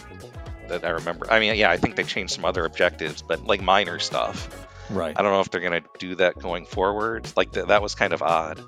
That 0.67 0.83
I 0.83 0.89
remember. 0.89 1.31
I 1.31 1.39
mean, 1.39 1.55
yeah, 1.55 1.71
I 1.71 1.77
think 1.77 1.95
they 1.95 2.03
changed 2.03 2.33
some 2.33 2.43
other 2.43 2.65
objectives, 2.65 3.21
but 3.21 3.45
like 3.45 3.61
minor 3.61 3.99
stuff. 3.99 4.67
Right. 4.89 5.17
I 5.17 5.21
don't 5.21 5.31
know 5.31 5.39
if 5.39 5.49
they're 5.49 5.61
gonna 5.61 5.83
do 5.97 6.15
that 6.15 6.37
going 6.39 6.65
forward. 6.65 7.31
Like 7.37 7.53
th- 7.53 7.67
that 7.67 7.81
was 7.81 7.95
kind 7.95 8.11
of 8.13 8.21
odd. 8.21 8.61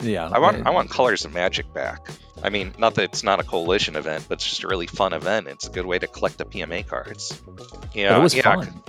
Yeah. 0.00 0.28
I 0.30 0.38
want 0.38 0.66
I 0.66 0.70
want 0.70 0.90
Colors 0.90 1.24
of 1.24 1.32
Magic 1.32 1.72
back. 1.72 2.08
I 2.42 2.50
mean, 2.50 2.74
not 2.78 2.94
that 2.96 3.04
it's 3.04 3.22
not 3.22 3.40
a 3.40 3.42
coalition 3.42 3.96
event, 3.96 4.26
but 4.28 4.34
it's 4.34 4.48
just 4.48 4.64
a 4.64 4.68
really 4.68 4.86
fun 4.86 5.12
event. 5.12 5.48
It's 5.48 5.66
a 5.66 5.70
good 5.70 5.86
way 5.86 5.98
to 5.98 6.06
collect 6.06 6.38
the 6.38 6.44
PMA 6.44 6.86
cards. 6.86 7.40
Yeah, 7.94 8.10
But 8.10 8.18
it 8.18 8.22
was 8.22 8.34
yeah, 8.34 8.42
fun. 8.42 8.82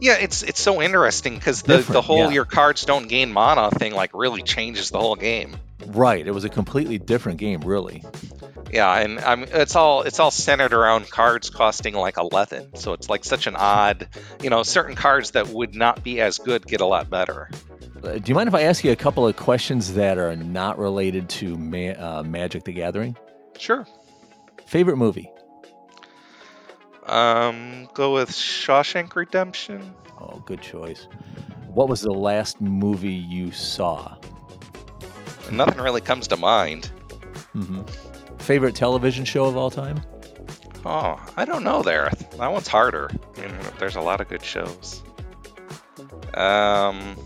Yeah. 0.00 0.16
It's 0.20 0.42
it's 0.42 0.60
so 0.60 0.82
interesting 0.82 1.34
because 1.34 1.62
the 1.62 1.78
the 1.78 2.02
whole 2.02 2.18
yeah. 2.18 2.30
your 2.30 2.44
cards 2.44 2.84
don't 2.84 3.08
gain 3.08 3.32
mana 3.32 3.70
thing 3.70 3.94
like 3.94 4.10
really 4.14 4.42
changes 4.42 4.90
the 4.90 4.98
whole 4.98 5.16
game. 5.16 5.56
Right. 5.86 6.26
It 6.26 6.30
was 6.30 6.44
a 6.44 6.48
completely 6.48 6.98
different 6.98 7.38
game, 7.38 7.60
really. 7.60 8.02
Yeah, 8.70 8.92
and 8.98 9.20
I'm 9.20 9.44
it's 9.44 9.76
all 9.76 10.02
it's 10.02 10.18
all 10.18 10.30
centered 10.30 10.72
around 10.72 11.08
cards 11.10 11.50
costing 11.50 11.94
like 11.94 12.16
eleven. 12.16 12.74
So 12.76 12.92
it's 12.92 13.08
like 13.08 13.24
such 13.24 13.46
an 13.46 13.56
odd, 13.56 14.08
you 14.42 14.50
know, 14.50 14.62
certain 14.62 14.96
cards 14.96 15.32
that 15.32 15.48
would 15.48 15.74
not 15.74 16.02
be 16.02 16.20
as 16.20 16.38
good 16.38 16.66
get 16.66 16.80
a 16.80 16.86
lot 16.86 17.08
better. 17.08 17.50
Uh, 18.02 18.14
do 18.14 18.22
you 18.26 18.34
mind 18.34 18.48
if 18.48 18.54
I 18.54 18.62
ask 18.62 18.82
you 18.84 18.92
a 18.92 18.96
couple 18.96 19.26
of 19.26 19.36
questions 19.36 19.94
that 19.94 20.18
are 20.18 20.34
not 20.36 20.78
related 20.78 21.28
to 21.30 21.56
ma- 21.56 22.18
uh, 22.18 22.22
Magic 22.24 22.64
the 22.64 22.72
Gathering? 22.72 23.16
Sure. 23.58 23.86
Favorite 24.66 24.96
movie? 24.96 25.30
Um, 27.06 27.88
go 27.94 28.14
with 28.14 28.30
Shawshank 28.30 29.14
Redemption. 29.14 29.94
Oh, 30.20 30.42
good 30.46 30.60
choice. 30.62 31.06
What 31.68 31.88
was 31.88 32.00
the 32.00 32.12
last 32.12 32.60
movie 32.60 33.12
you 33.12 33.50
saw? 33.50 34.16
Nothing 35.50 35.80
really 35.82 36.00
comes 36.00 36.28
to 36.28 36.36
mind. 36.36 36.86
hmm 37.52 37.82
Favorite 38.38 38.74
television 38.74 39.24
show 39.24 39.44
of 39.46 39.56
all 39.56 39.70
time? 39.70 40.00
Oh, 40.84 41.18
I 41.36 41.44
don't 41.44 41.64
know 41.64 41.82
there. 41.82 42.10
That 42.38 42.52
one's 42.52 42.68
harder. 42.68 43.10
There's 43.78 43.96
a 43.96 44.00
lot 44.02 44.20
of 44.20 44.28
good 44.28 44.42
shows. 44.42 45.02
Um, 46.34 47.16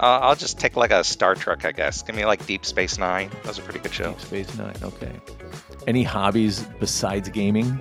I'll 0.00 0.34
just 0.34 0.58
take 0.58 0.76
like 0.76 0.90
a 0.90 1.04
Star 1.04 1.34
Trek, 1.34 1.64
I 1.64 1.72
guess. 1.72 2.02
Give 2.02 2.16
me 2.16 2.24
like 2.24 2.44
Deep 2.46 2.64
Space 2.64 2.98
Nine. 2.98 3.28
That 3.30 3.46
was 3.46 3.58
a 3.58 3.62
pretty 3.62 3.80
good 3.80 3.92
show. 3.92 4.12
Deep 4.12 4.20
Space 4.20 4.56
Nine. 4.56 4.74
Okay. 4.82 5.12
Any 5.86 6.02
hobbies 6.02 6.62
besides 6.80 7.28
gaming? 7.28 7.80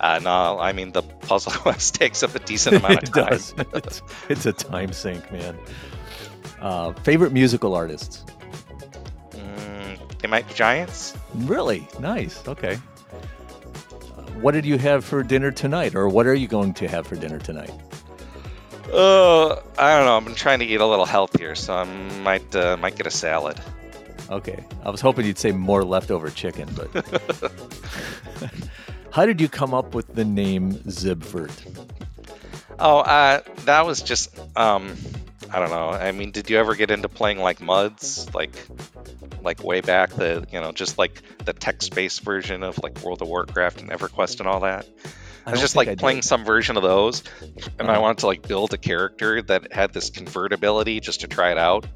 Uh, 0.00 0.18
no, 0.22 0.58
I 0.58 0.72
mean 0.72 0.92
the 0.92 1.02
puzzle 1.02 1.52
quest 1.56 1.94
takes 1.94 2.22
up 2.22 2.34
a 2.34 2.38
decent 2.38 2.76
amount 2.76 3.02
of 3.02 3.02
it 3.08 3.12
time. 3.12 3.28
does. 3.28 3.54
it's, 3.74 4.02
it's 4.28 4.46
a 4.46 4.52
time 4.52 4.92
sink, 4.92 5.30
man. 5.30 5.56
Uh, 6.60 6.92
favorite 7.04 7.32
musical 7.32 7.74
artists? 7.74 8.24
Mm, 9.32 10.18
they 10.20 10.28
might 10.28 10.48
be 10.48 10.54
giants. 10.54 11.16
Really 11.34 11.86
nice. 12.00 12.46
Okay. 12.48 12.78
Uh, 14.16 14.22
what 14.40 14.52
did 14.52 14.64
you 14.64 14.78
have 14.78 15.04
for 15.04 15.22
dinner 15.22 15.50
tonight, 15.50 15.94
or 15.94 16.08
what 16.08 16.26
are 16.26 16.34
you 16.34 16.48
going 16.48 16.72
to 16.74 16.88
have 16.88 17.06
for 17.06 17.16
dinner 17.16 17.38
tonight? 17.38 17.70
Uh, 18.92 19.52
I 19.78 19.96
don't 19.96 20.06
know. 20.06 20.16
I'm 20.16 20.34
trying 20.34 20.58
to 20.60 20.64
eat 20.64 20.80
a 20.80 20.86
little 20.86 21.04
healthier, 21.06 21.54
so 21.54 21.74
I 21.74 21.84
might 22.22 22.56
uh, 22.56 22.76
might 22.78 22.96
get 22.96 23.06
a 23.06 23.10
salad. 23.10 23.60
Okay, 24.30 24.64
I 24.84 24.90
was 24.90 25.00
hoping 25.00 25.26
you'd 25.26 25.38
say 25.38 25.52
more 25.52 25.84
leftover 25.84 26.30
chicken, 26.30 26.68
but 26.74 26.90
how 29.12 29.26
did 29.26 29.40
you 29.40 29.48
come 29.48 29.74
up 29.74 29.94
with 29.94 30.14
the 30.14 30.24
name 30.24 30.72
Xibvert? 30.74 31.52
Oh, 32.78 32.98
uh, 33.00 33.40
that 33.66 33.84
was 33.86 34.02
just 34.02 34.30
um, 34.56 34.96
I 35.52 35.58
don't 35.58 35.70
know. 35.70 35.90
I 35.90 36.12
mean, 36.12 36.30
did 36.30 36.48
you 36.50 36.58
ever 36.58 36.74
get 36.74 36.90
into 36.90 37.08
playing 37.08 37.38
like 37.38 37.60
Muds, 37.60 38.32
like 38.34 38.52
like 39.42 39.62
way 39.64 39.80
back 39.80 40.10
the 40.10 40.46
you 40.52 40.60
know 40.60 40.72
just 40.72 40.98
like 40.98 41.22
the 41.44 41.52
text-based 41.52 42.20
version 42.22 42.62
of 42.62 42.78
like 42.82 42.98
World 43.02 43.22
of 43.22 43.28
Warcraft 43.28 43.80
and 43.82 43.90
EverQuest 43.90 44.40
and 44.40 44.48
all 44.48 44.60
that? 44.60 44.86
I, 45.46 45.52
was 45.52 45.60
just 45.60 45.74
like 45.76 45.88
I 45.88 45.94
playing 45.94 46.18
did. 46.18 46.24
some 46.24 46.44
version 46.44 46.76
of 46.76 46.82
those, 46.82 47.22
and 47.78 47.88
I 47.88 47.92
Uh-huh. 47.94 48.02
wanted 48.02 48.18
to 48.18 48.26
like 48.26 48.46
build 48.46 48.72
a 48.74 48.78
character 48.78 49.42
that 49.42 49.72
had 49.72 49.92
this 49.92 50.10
convertibility 50.10 51.00
just 51.00 51.22
to 51.22 51.28
try 51.28 51.50
it 51.50 51.58
out. 51.58 51.86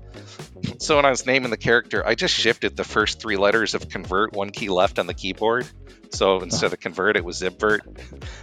So 0.79 0.97
when 0.97 1.05
I 1.05 1.11
was 1.11 1.27
naming 1.27 1.51
the 1.51 1.57
character, 1.57 2.07
I 2.07 2.15
just 2.15 2.35
shifted 2.35 2.77
the 2.77 2.85
first 2.85 3.21
three 3.21 3.37
letters 3.37 3.75
of 3.75 3.89
convert 3.89 4.33
one 4.33 4.51
key 4.51 4.69
left 4.69 4.99
on 4.99 5.07
the 5.07 5.15
keyboard. 5.15 5.67
So 6.11 6.41
instead 6.41 6.73
of 6.73 6.79
convert, 6.79 7.17
it 7.17 7.25
was 7.25 7.41
Xibvert. 7.41 7.81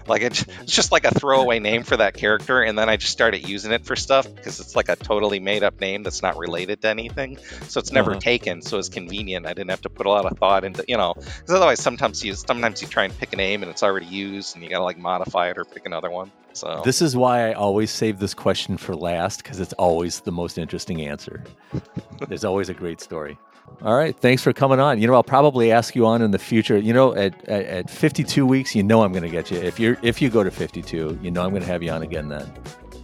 Like 0.07 0.23
it's 0.23 0.45
just 0.65 0.91
like 0.91 1.05
a 1.05 1.11
throwaway 1.11 1.59
name 1.59 1.83
for 1.83 1.95
that 1.97 2.15
character, 2.15 2.61
and 2.61 2.77
then 2.77 2.89
I 2.89 2.97
just 2.97 3.11
started 3.13 3.47
using 3.47 3.71
it 3.71 3.85
for 3.85 3.95
stuff 3.95 4.27
because 4.35 4.59
it's 4.59 4.75
like 4.75 4.89
a 4.89 4.95
totally 4.95 5.39
made 5.39 5.63
up 5.63 5.79
name 5.79 6.03
that's 6.03 6.21
not 6.21 6.37
related 6.37 6.81
to 6.81 6.89
anything. 6.89 7.37
So 7.67 7.79
it's 7.79 7.91
never 7.91 8.11
Uh-huh. 8.11 8.19
taken. 8.19 8.61
So 8.61 8.77
it's 8.79 8.89
convenient. 8.89 9.45
I 9.45 9.53
didn't 9.53 9.69
have 9.69 9.81
to 9.81 9.89
put 9.89 10.07
a 10.07 10.09
lot 10.09 10.25
of 10.25 10.37
thought 10.37 10.63
into 10.63 10.83
you 10.87 10.97
know 10.97 11.13
because 11.15 11.55
otherwise 11.55 11.79
sometimes 11.79 12.23
you 12.23 12.33
sometimes 12.33 12.81
you 12.81 12.87
try 12.87 13.05
and 13.05 13.17
pick 13.17 13.31
a 13.33 13.35
name 13.35 13.61
and 13.61 13.71
it's 13.71 13.83
already 13.83 14.07
used 14.07 14.55
and 14.55 14.63
you 14.63 14.69
gotta 14.69 14.83
like 14.83 14.97
modify 14.97 15.49
it 15.51 15.57
or 15.57 15.65
pick 15.65 15.85
another 15.85 16.09
one. 16.09 16.31
So 16.53 16.81
This 16.83 17.01
is 17.01 17.15
why 17.15 17.49
I 17.49 17.53
always 17.53 17.91
save 17.91 18.19
this 18.19 18.33
question 18.33 18.77
for 18.77 18.95
last 18.95 19.43
because 19.43 19.59
it's 19.59 19.73
always 19.73 20.21
the 20.21 20.31
most 20.31 20.57
interesting 20.57 21.01
answer. 21.01 21.43
There's 22.27 22.43
always 22.43 22.69
a 22.69 22.73
great 22.73 23.01
story. 23.01 23.37
All 23.83 23.95
right, 23.95 24.15
thanks 24.15 24.43
for 24.43 24.51
coming 24.51 24.79
on. 24.79 24.99
You 24.99 25.07
know, 25.07 25.13
I'll 25.13 25.23
probably 25.23 25.71
ask 25.71 25.95
you 25.95 26.05
on 26.05 26.21
in 26.21 26.31
the 26.31 26.39
future. 26.39 26.77
You 26.77 26.93
know, 26.93 27.15
at 27.15 27.47
at, 27.47 27.65
at 27.65 27.89
52 27.89 28.45
weeks, 28.45 28.75
you 28.75 28.83
know 28.83 29.01
I'm 29.03 29.11
going 29.13 29.23
to 29.23 29.29
get 29.29 29.49
you. 29.49 29.57
If 29.57 29.79
you're 29.79 29.97
if 30.01 30.21
you 30.21 30.29
go 30.29 30.43
to 30.43 30.51
52, 30.51 31.19
you 31.21 31.31
know 31.31 31.41
I'm 31.43 31.51
going 31.51 31.61
to 31.61 31.67
have 31.67 31.81
you 31.81 31.91
on 31.91 32.01
again 32.01 32.27
then. 32.27 32.51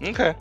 Okay. 0.04 0.36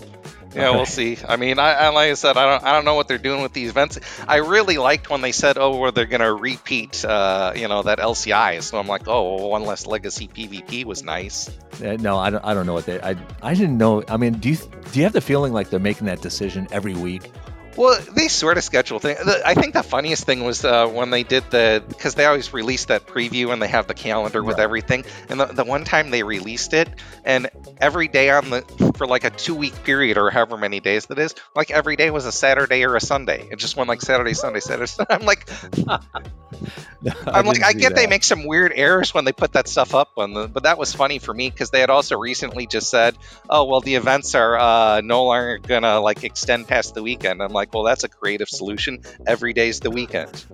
Yeah, 0.57 0.71
we'll 0.71 0.87
see. 0.87 1.19
I 1.29 1.37
mean, 1.37 1.59
I, 1.59 1.73
I 1.75 1.89
like 1.89 2.11
I 2.11 2.15
said, 2.15 2.37
I 2.37 2.47
don't, 2.51 2.65
I 2.65 2.73
don't 2.73 2.85
know 2.85 2.95
what 2.95 3.09
they're 3.09 3.19
doing 3.19 3.43
with 3.43 3.53
these 3.53 3.71
events. 3.71 3.99
I 4.27 4.37
really 4.37 4.79
liked 4.79 5.11
when 5.11 5.21
they 5.21 5.33
said, 5.33 5.59
"Oh, 5.59 5.77
well, 5.77 5.93
they're 5.93 6.07
gonna 6.07 6.33
repeat, 6.33 7.05
uh, 7.05 7.53
you 7.55 7.69
know, 7.69 7.83
that 7.83 7.99
LCI." 7.99 8.63
So 8.63 8.79
I'm 8.79 8.87
like, 8.89 9.07
"Oh, 9.07 9.37
well, 9.37 9.51
one 9.51 9.65
less 9.65 9.87
legacy 9.87 10.29
PvP 10.29 10.85
was 10.85 11.03
nice." 11.03 11.51
Uh, 11.85 11.97
no, 12.01 12.19
I 12.19 12.31
don't. 12.31 12.45
I 12.45 12.55
don't 12.55 12.67
know 12.67 12.73
what 12.75 12.87
they. 12.87 13.01
I 13.01 13.17
I 13.43 13.55
didn't 13.55 13.77
know. 13.77 14.03
I 14.09 14.17
mean, 14.17 14.35
do 14.35 14.49
you 14.49 14.57
do 14.57 14.99
you 14.99 15.05
have 15.05 15.13
the 15.13 15.21
feeling 15.21 15.53
like 15.53 15.69
they're 15.71 15.79
making 15.79 16.07
that 16.07 16.23
decision 16.23 16.67
every 16.71 16.95
week? 16.95 17.31
Well, 17.77 18.01
they 18.15 18.29
sort 18.29 18.57
of 18.57 18.65
schedule 18.65 18.99
things. 18.99 19.21
I 19.45 19.55
think 19.55 19.75
the 19.75 19.83
funniest 19.83 20.25
thing 20.25 20.45
was 20.45 20.65
uh, 20.65 20.87
when 20.89 21.11
they 21.11 21.23
did 21.23 21.51
the 21.51 21.85
because 21.87 22.15
they 22.15 22.25
always 22.25 22.53
release 22.53 22.87
that 22.87 23.07
preview 23.07 23.53
and 23.53 23.61
they 23.61 23.69
have 23.69 23.87
the 23.87 23.95
calendar 23.95 24.43
with 24.43 24.59
everything. 24.59 25.05
And 25.29 25.39
the, 25.41 25.47
the 25.47 25.65
one 25.65 25.85
time 25.85 26.11
they 26.11 26.23
released 26.23 26.73
it, 26.73 26.89
and 27.25 27.51
every 27.79 28.09
day 28.09 28.31
on 28.31 28.51
the 28.51 28.93
for 28.97 29.07
like 29.07 29.25
a 29.25 29.31
two 29.31 29.55
week 29.55 29.85
period 29.85 30.17
or 30.17 30.31
however 30.31 30.57
many 30.57 30.81
days 30.81 31.07
that 31.07 31.19
is, 31.19 31.35
like 31.55 31.71
every 31.71 31.97
day 31.97 32.11
was 32.11 32.25
a 32.27 32.33
Saturday 32.33 32.85
or 32.85 32.97
a 32.97 33.01
Sunday. 33.01 33.47
It 33.51 33.59
just 33.59 33.77
went 33.77 33.89
like 33.89 34.01
Saturday, 34.01 34.35
Sunday, 34.35 34.61
Saturday. 34.61 34.87
Sunday. 34.87 35.15
I'm 35.15 35.27
like, 35.27 35.49
I'm 37.27 37.47
like, 37.47 37.63
I 37.63 37.73
get 37.73 37.95
they 37.95 38.07
make 38.07 38.25
some 38.25 38.47
weird 38.47 38.73
errors 38.75 39.13
when 39.13 39.25
they 39.25 39.33
put 39.33 39.53
that 39.53 39.69
stuff 39.69 39.95
up 39.95 40.13
on 40.17 40.33
the, 40.33 40.49
but 40.49 40.65
that 40.65 40.79
was 40.79 40.93
funny 40.95 41.19
for 41.19 41.33
me 41.33 41.51
because 41.51 41.71
they 41.71 41.81
had 41.81 41.91
also 41.91 42.19
recently 42.19 42.67
just 42.67 42.91
said, 42.91 43.17
oh 43.49 43.65
well, 43.65 43.81
the 43.81 43.95
events 43.95 44.35
are 44.35 44.59
uh, 44.59 45.01
no 45.03 45.25
longer 45.25 45.59
gonna 45.59 46.01
like 46.01 46.25
extend 46.25 46.67
past 46.69 46.95
the 46.95 47.03
weekend. 47.03 47.43
I'm 47.43 47.53
like, 47.53 47.66
well, 47.73 47.83
that's 47.83 48.05
a 48.05 48.09
creative 48.09 48.49
solution. 48.49 49.01
Every 49.27 49.53
day's 49.53 49.81
the 49.81 49.91
weekend. 49.91 50.45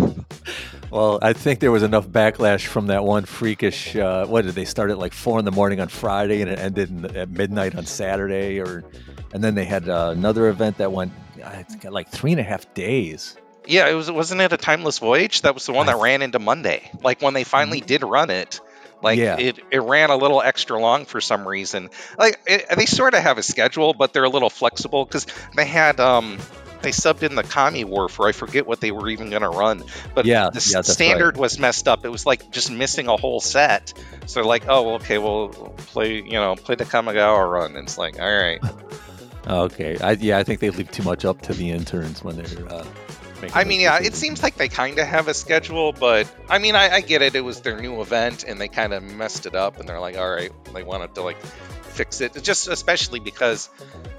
Well, 0.90 1.20
I 1.22 1.34
think 1.34 1.60
there 1.60 1.70
was 1.70 1.84
enough 1.84 2.08
backlash 2.08 2.66
from 2.66 2.88
that 2.88 3.04
one 3.04 3.24
freakish. 3.24 3.94
Uh, 3.94 4.26
what 4.26 4.44
did 4.44 4.56
they 4.56 4.64
start 4.64 4.90
at 4.90 4.98
like 4.98 5.12
four 5.12 5.38
in 5.38 5.44
the 5.44 5.52
morning 5.52 5.80
on 5.80 5.86
Friday 5.88 6.42
and 6.42 6.50
it 6.50 6.58
ended 6.58 6.90
in, 6.90 7.16
at 7.16 7.30
midnight 7.30 7.76
on 7.76 7.86
Saturday, 7.86 8.58
or 8.58 8.82
and 9.32 9.42
then 9.42 9.54
they 9.54 9.64
had 9.64 9.88
uh, 9.88 10.10
another 10.12 10.48
event 10.48 10.78
that 10.78 10.90
went 10.90 11.12
uh, 11.44 11.62
like 11.90 12.08
three 12.08 12.32
and 12.32 12.40
a 12.40 12.44
half 12.44 12.72
days. 12.74 13.36
Yeah, 13.66 13.88
it 13.88 13.94
was. 13.94 14.10
Wasn't 14.10 14.40
it 14.40 14.52
a 14.52 14.56
timeless 14.56 14.98
voyage? 14.98 15.42
That 15.42 15.54
was 15.54 15.64
the 15.64 15.72
one 15.72 15.86
that 15.86 15.98
ran 15.98 16.22
into 16.22 16.40
Monday. 16.40 16.90
Like 17.04 17.22
when 17.22 17.34
they 17.34 17.44
finally 17.44 17.80
did 17.80 18.02
run 18.02 18.30
it. 18.30 18.60
Like 19.02 19.18
Yeah. 19.18 19.38
it, 19.38 19.58
it 19.70 19.80
ran 19.80 20.10
a 20.10 20.16
little 20.16 20.40
extra 20.42 20.78
long 20.80 21.04
for 21.04 21.20
some 21.20 21.46
reason. 21.46 21.90
Like 22.18 22.40
it, 22.46 22.66
they 22.76 22.86
sort 22.86 23.14
of 23.14 23.22
have 23.22 23.38
a 23.38 23.42
schedule, 23.42 23.94
but 23.94 24.12
they're 24.12 24.24
a 24.24 24.28
little 24.30 24.50
flexible 24.50 25.04
because 25.04 25.26
they 25.56 25.64
had 25.66 26.00
um 26.00 26.38
they 26.82 26.90
subbed 26.92 27.22
in 27.22 27.34
the 27.34 27.42
Kamigawa 27.42 28.08
for 28.10 28.26
I 28.26 28.32
forget 28.32 28.66
what 28.66 28.80
they 28.80 28.90
were 28.90 29.08
even 29.10 29.28
going 29.28 29.42
to 29.42 29.50
run, 29.50 29.84
but 30.14 30.24
Yeah, 30.24 30.48
the 30.50 30.66
yeah, 30.66 30.80
standard 30.80 31.36
was 31.36 31.58
messed 31.58 31.86
up. 31.88 32.04
It 32.06 32.08
was 32.08 32.24
like 32.24 32.50
just 32.50 32.70
missing 32.70 33.06
a 33.08 33.16
whole 33.18 33.40
set. 33.40 33.92
So 34.26 34.40
they're 34.40 34.44
like, 34.44 34.64
oh, 34.68 34.94
okay, 34.94 35.18
well, 35.18 35.48
play 35.48 36.16
you 36.22 36.32
know 36.32 36.56
play 36.56 36.76
the 36.76 36.86
Kamigawa 36.86 37.50
run. 37.50 37.76
And 37.76 37.84
it's 37.86 37.98
like, 37.98 38.18
all 38.18 38.26
right. 38.26 38.60
Okay, 39.46 39.96
I, 39.98 40.12
yeah, 40.12 40.36
I 40.36 40.44
think 40.44 40.60
they 40.60 40.68
leave 40.68 40.90
too 40.90 41.02
much 41.02 41.24
up 41.24 41.40
to 41.42 41.54
the 41.54 41.70
interns 41.70 42.22
when 42.22 42.36
they're. 42.36 42.68
Uh, 42.68 42.84
I 43.54 43.64
mean, 43.64 43.80
yeah, 43.80 43.98
it 44.00 44.14
seems 44.14 44.42
like 44.42 44.56
they 44.56 44.68
kind 44.68 44.98
of 44.98 45.06
have 45.06 45.28
a 45.28 45.34
schedule, 45.34 45.92
but 45.92 46.30
I 46.48 46.58
mean, 46.58 46.74
I, 46.76 46.90
I 46.96 47.00
get 47.00 47.22
it. 47.22 47.34
It 47.34 47.40
was 47.40 47.60
their 47.60 47.80
new 47.80 48.00
event, 48.00 48.44
and 48.46 48.60
they 48.60 48.68
kind 48.68 48.92
of 48.92 49.02
messed 49.02 49.46
it 49.46 49.54
up, 49.54 49.78
and 49.80 49.88
they're 49.88 50.00
like, 50.00 50.16
all 50.16 50.30
right, 50.30 50.52
they 50.74 50.82
wanted 50.82 51.14
to 51.14 51.22
like 51.22 51.40
fix 51.42 52.20
it. 52.20 52.40
Just 52.42 52.68
especially 52.68 53.20
because 53.20 53.68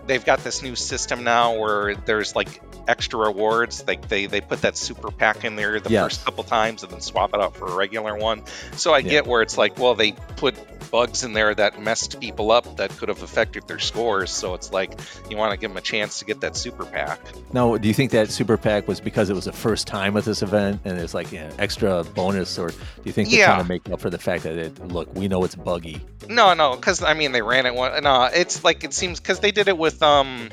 they've 0.07 0.25
got 0.25 0.43
this 0.43 0.61
new 0.61 0.75
system 0.75 1.23
now 1.23 1.57
where 1.59 1.95
there's 1.95 2.35
like 2.35 2.61
extra 2.87 3.19
rewards. 3.19 3.85
Like 3.87 4.07
they 4.09 4.25
they 4.25 4.41
put 4.41 4.61
that 4.63 4.75
super 4.77 5.11
pack 5.11 5.45
in 5.45 5.55
there 5.55 5.79
the 5.79 5.89
Yes. 5.89 6.03
first 6.03 6.25
couple 6.25 6.43
times, 6.43 6.83
and 6.83 6.91
then 6.91 7.01
swap 7.01 7.33
it 7.33 7.39
out 7.39 7.55
for 7.55 7.67
a 7.67 7.75
regular 7.75 8.15
one. 8.17 8.43
So 8.75 8.93
I 8.93 8.99
Yeah. 8.99 9.09
get 9.11 9.27
where 9.27 9.41
it's 9.41 9.57
like, 9.57 9.77
well, 9.77 9.95
they 9.95 10.13
put 10.37 10.55
bugs 10.91 11.23
in 11.23 11.33
there 11.33 11.55
that 11.55 11.81
messed 11.81 12.19
people 12.19 12.51
up 12.51 12.77
that 12.77 12.89
could 12.97 13.09
have 13.09 13.23
affected 13.23 13.67
their 13.67 13.79
scores. 13.79 14.29
So 14.31 14.53
it's 14.53 14.71
like 14.71 14.99
you 15.29 15.37
want 15.37 15.51
to 15.53 15.57
give 15.57 15.69
them 15.71 15.77
a 15.77 15.81
chance 15.81 16.19
to 16.19 16.25
get 16.25 16.41
that 16.41 16.55
super 16.57 16.85
pack. 16.85 17.19
Now, 17.53 17.77
do 17.77 17.87
you 17.87 17.93
think 17.93 18.11
that 18.11 18.29
super 18.29 18.57
pack 18.57 18.87
was 18.87 18.99
because 18.99 19.29
it 19.29 19.33
was 19.33 19.45
the 19.45 19.53
first 19.53 19.87
time 19.87 20.13
with 20.13 20.25
this 20.25 20.41
event 20.41 20.81
and 20.85 20.99
it's 20.99 21.13
like 21.13 21.31
an 21.33 21.51
extra 21.57 22.03
bonus, 22.03 22.59
or 22.59 22.69
do 22.69 22.75
you 23.05 23.11
think 23.11 23.29
they're 23.29 23.39
Yeah. 23.39 23.45
trying 23.47 23.63
to 23.63 23.69
make 23.69 23.89
up 23.89 23.99
for 24.01 24.09
the 24.09 24.17
fact 24.19 24.43
that 24.43 24.57
it, 24.57 24.87
look, 24.89 25.13
we 25.15 25.27
know 25.27 25.43
it's 25.43 25.55
buggy? 25.55 26.01
No, 26.29 26.53
no, 26.53 26.75
because 26.75 27.01
I 27.03 27.13
mean 27.13 27.31
they 27.31 27.41
ran 27.41 27.65
it 27.65 27.73
one. 27.73 28.03
No, 28.03 28.23
it's 28.25 28.63
like 28.63 28.83
it 28.83 28.93
seems 28.93 29.19
because 29.19 29.39
they 29.39 29.51
did 29.51 29.67
it 29.67 29.77
with 29.77 30.01
um, 30.03 30.49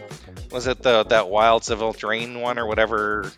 was 0.50 0.66
it 0.66 0.82
the 0.82 1.04
that 1.04 1.28
Wilds 1.28 1.70
of 1.70 1.80
Eldraine 1.80 2.40
one 2.40 2.58
or 2.58 2.66
whatever? 2.66 3.30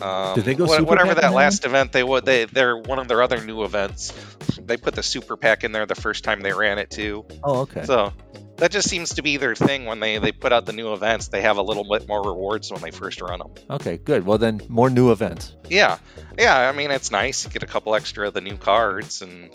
Um, 0.00 0.34
Did 0.34 0.44
they 0.44 0.54
go 0.54 0.64
wha- 0.64 0.76
super 0.78 0.90
whatever 0.90 1.14
that 1.14 1.20
that 1.20 1.32
last 1.32 1.64
event 1.64 1.92
they 1.92 2.02
would 2.02 2.24
they 2.24 2.46
they're 2.46 2.76
one 2.76 2.98
of 2.98 3.06
their 3.08 3.22
other 3.22 3.44
new 3.44 3.62
events. 3.64 4.12
They 4.60 4.76
put 4.76 4.94
the 4.94 5.02
super 5.02 5.36
pack 5.36 5.62
in 5.62 5.72
there 5.72 5.86
the 5.86 5.94
first 5.94 6.24
time 6.24 6.40
they 6.40 6.52
ran 6.52 6.78
it 6.78 6.90
too. 6.90 7.24
Oh, 7.42 7.60
okay. 7.60 7.84
So 7.84 8.12
that 8.56 8.70
just 8.70 8.88
seems 8.88 9.14
to 9.14 9.22
be 9.22 9.36
their 9.36 9.54
thing 9.54 9.84
when 9.84 10.00
they 10.00 10.18
they 10.18 10.32
put 10.32 10.52
out 10.52 10.66
the 10.66 10.72
new 10.72 10.92
events. 10.94 11.28
They 11.28 11.42
have 11.42 11.58
a 11.58 11.62
little 11.62 11.84
bit 11.84 12.08
more 12.08 12.22
rewards 12.22 12.72
when 12.72 12.80
they 12.82 12.90
first 12.90 13.20
run 13.20 13.38
them. 13.38 13.50
okay, 13.70 13.96
good. 13.98 14.26
Well, 14.26 14.38
then 14.38 14.60
more 14.68 14.90
new 14.90 15.12
events. 15.12 15.54
Yeah, 15.68 15.98
yeah. 16.38 16.56
I 16.68 16.72
mean, 16.72 16.90
it's 16.90 17.10
nice. 17.10 17.44
You 17.44 17.50
get 17.50 17.62
a 17.62 17.66
couple 17.66 17.94
extra 17.94 18.26
of 18.28 18.34
the 18.34 18.40
new 18.40 18.56
cards, 18.56 19.22
and 19.22 19.50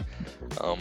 um, 0.62 0.80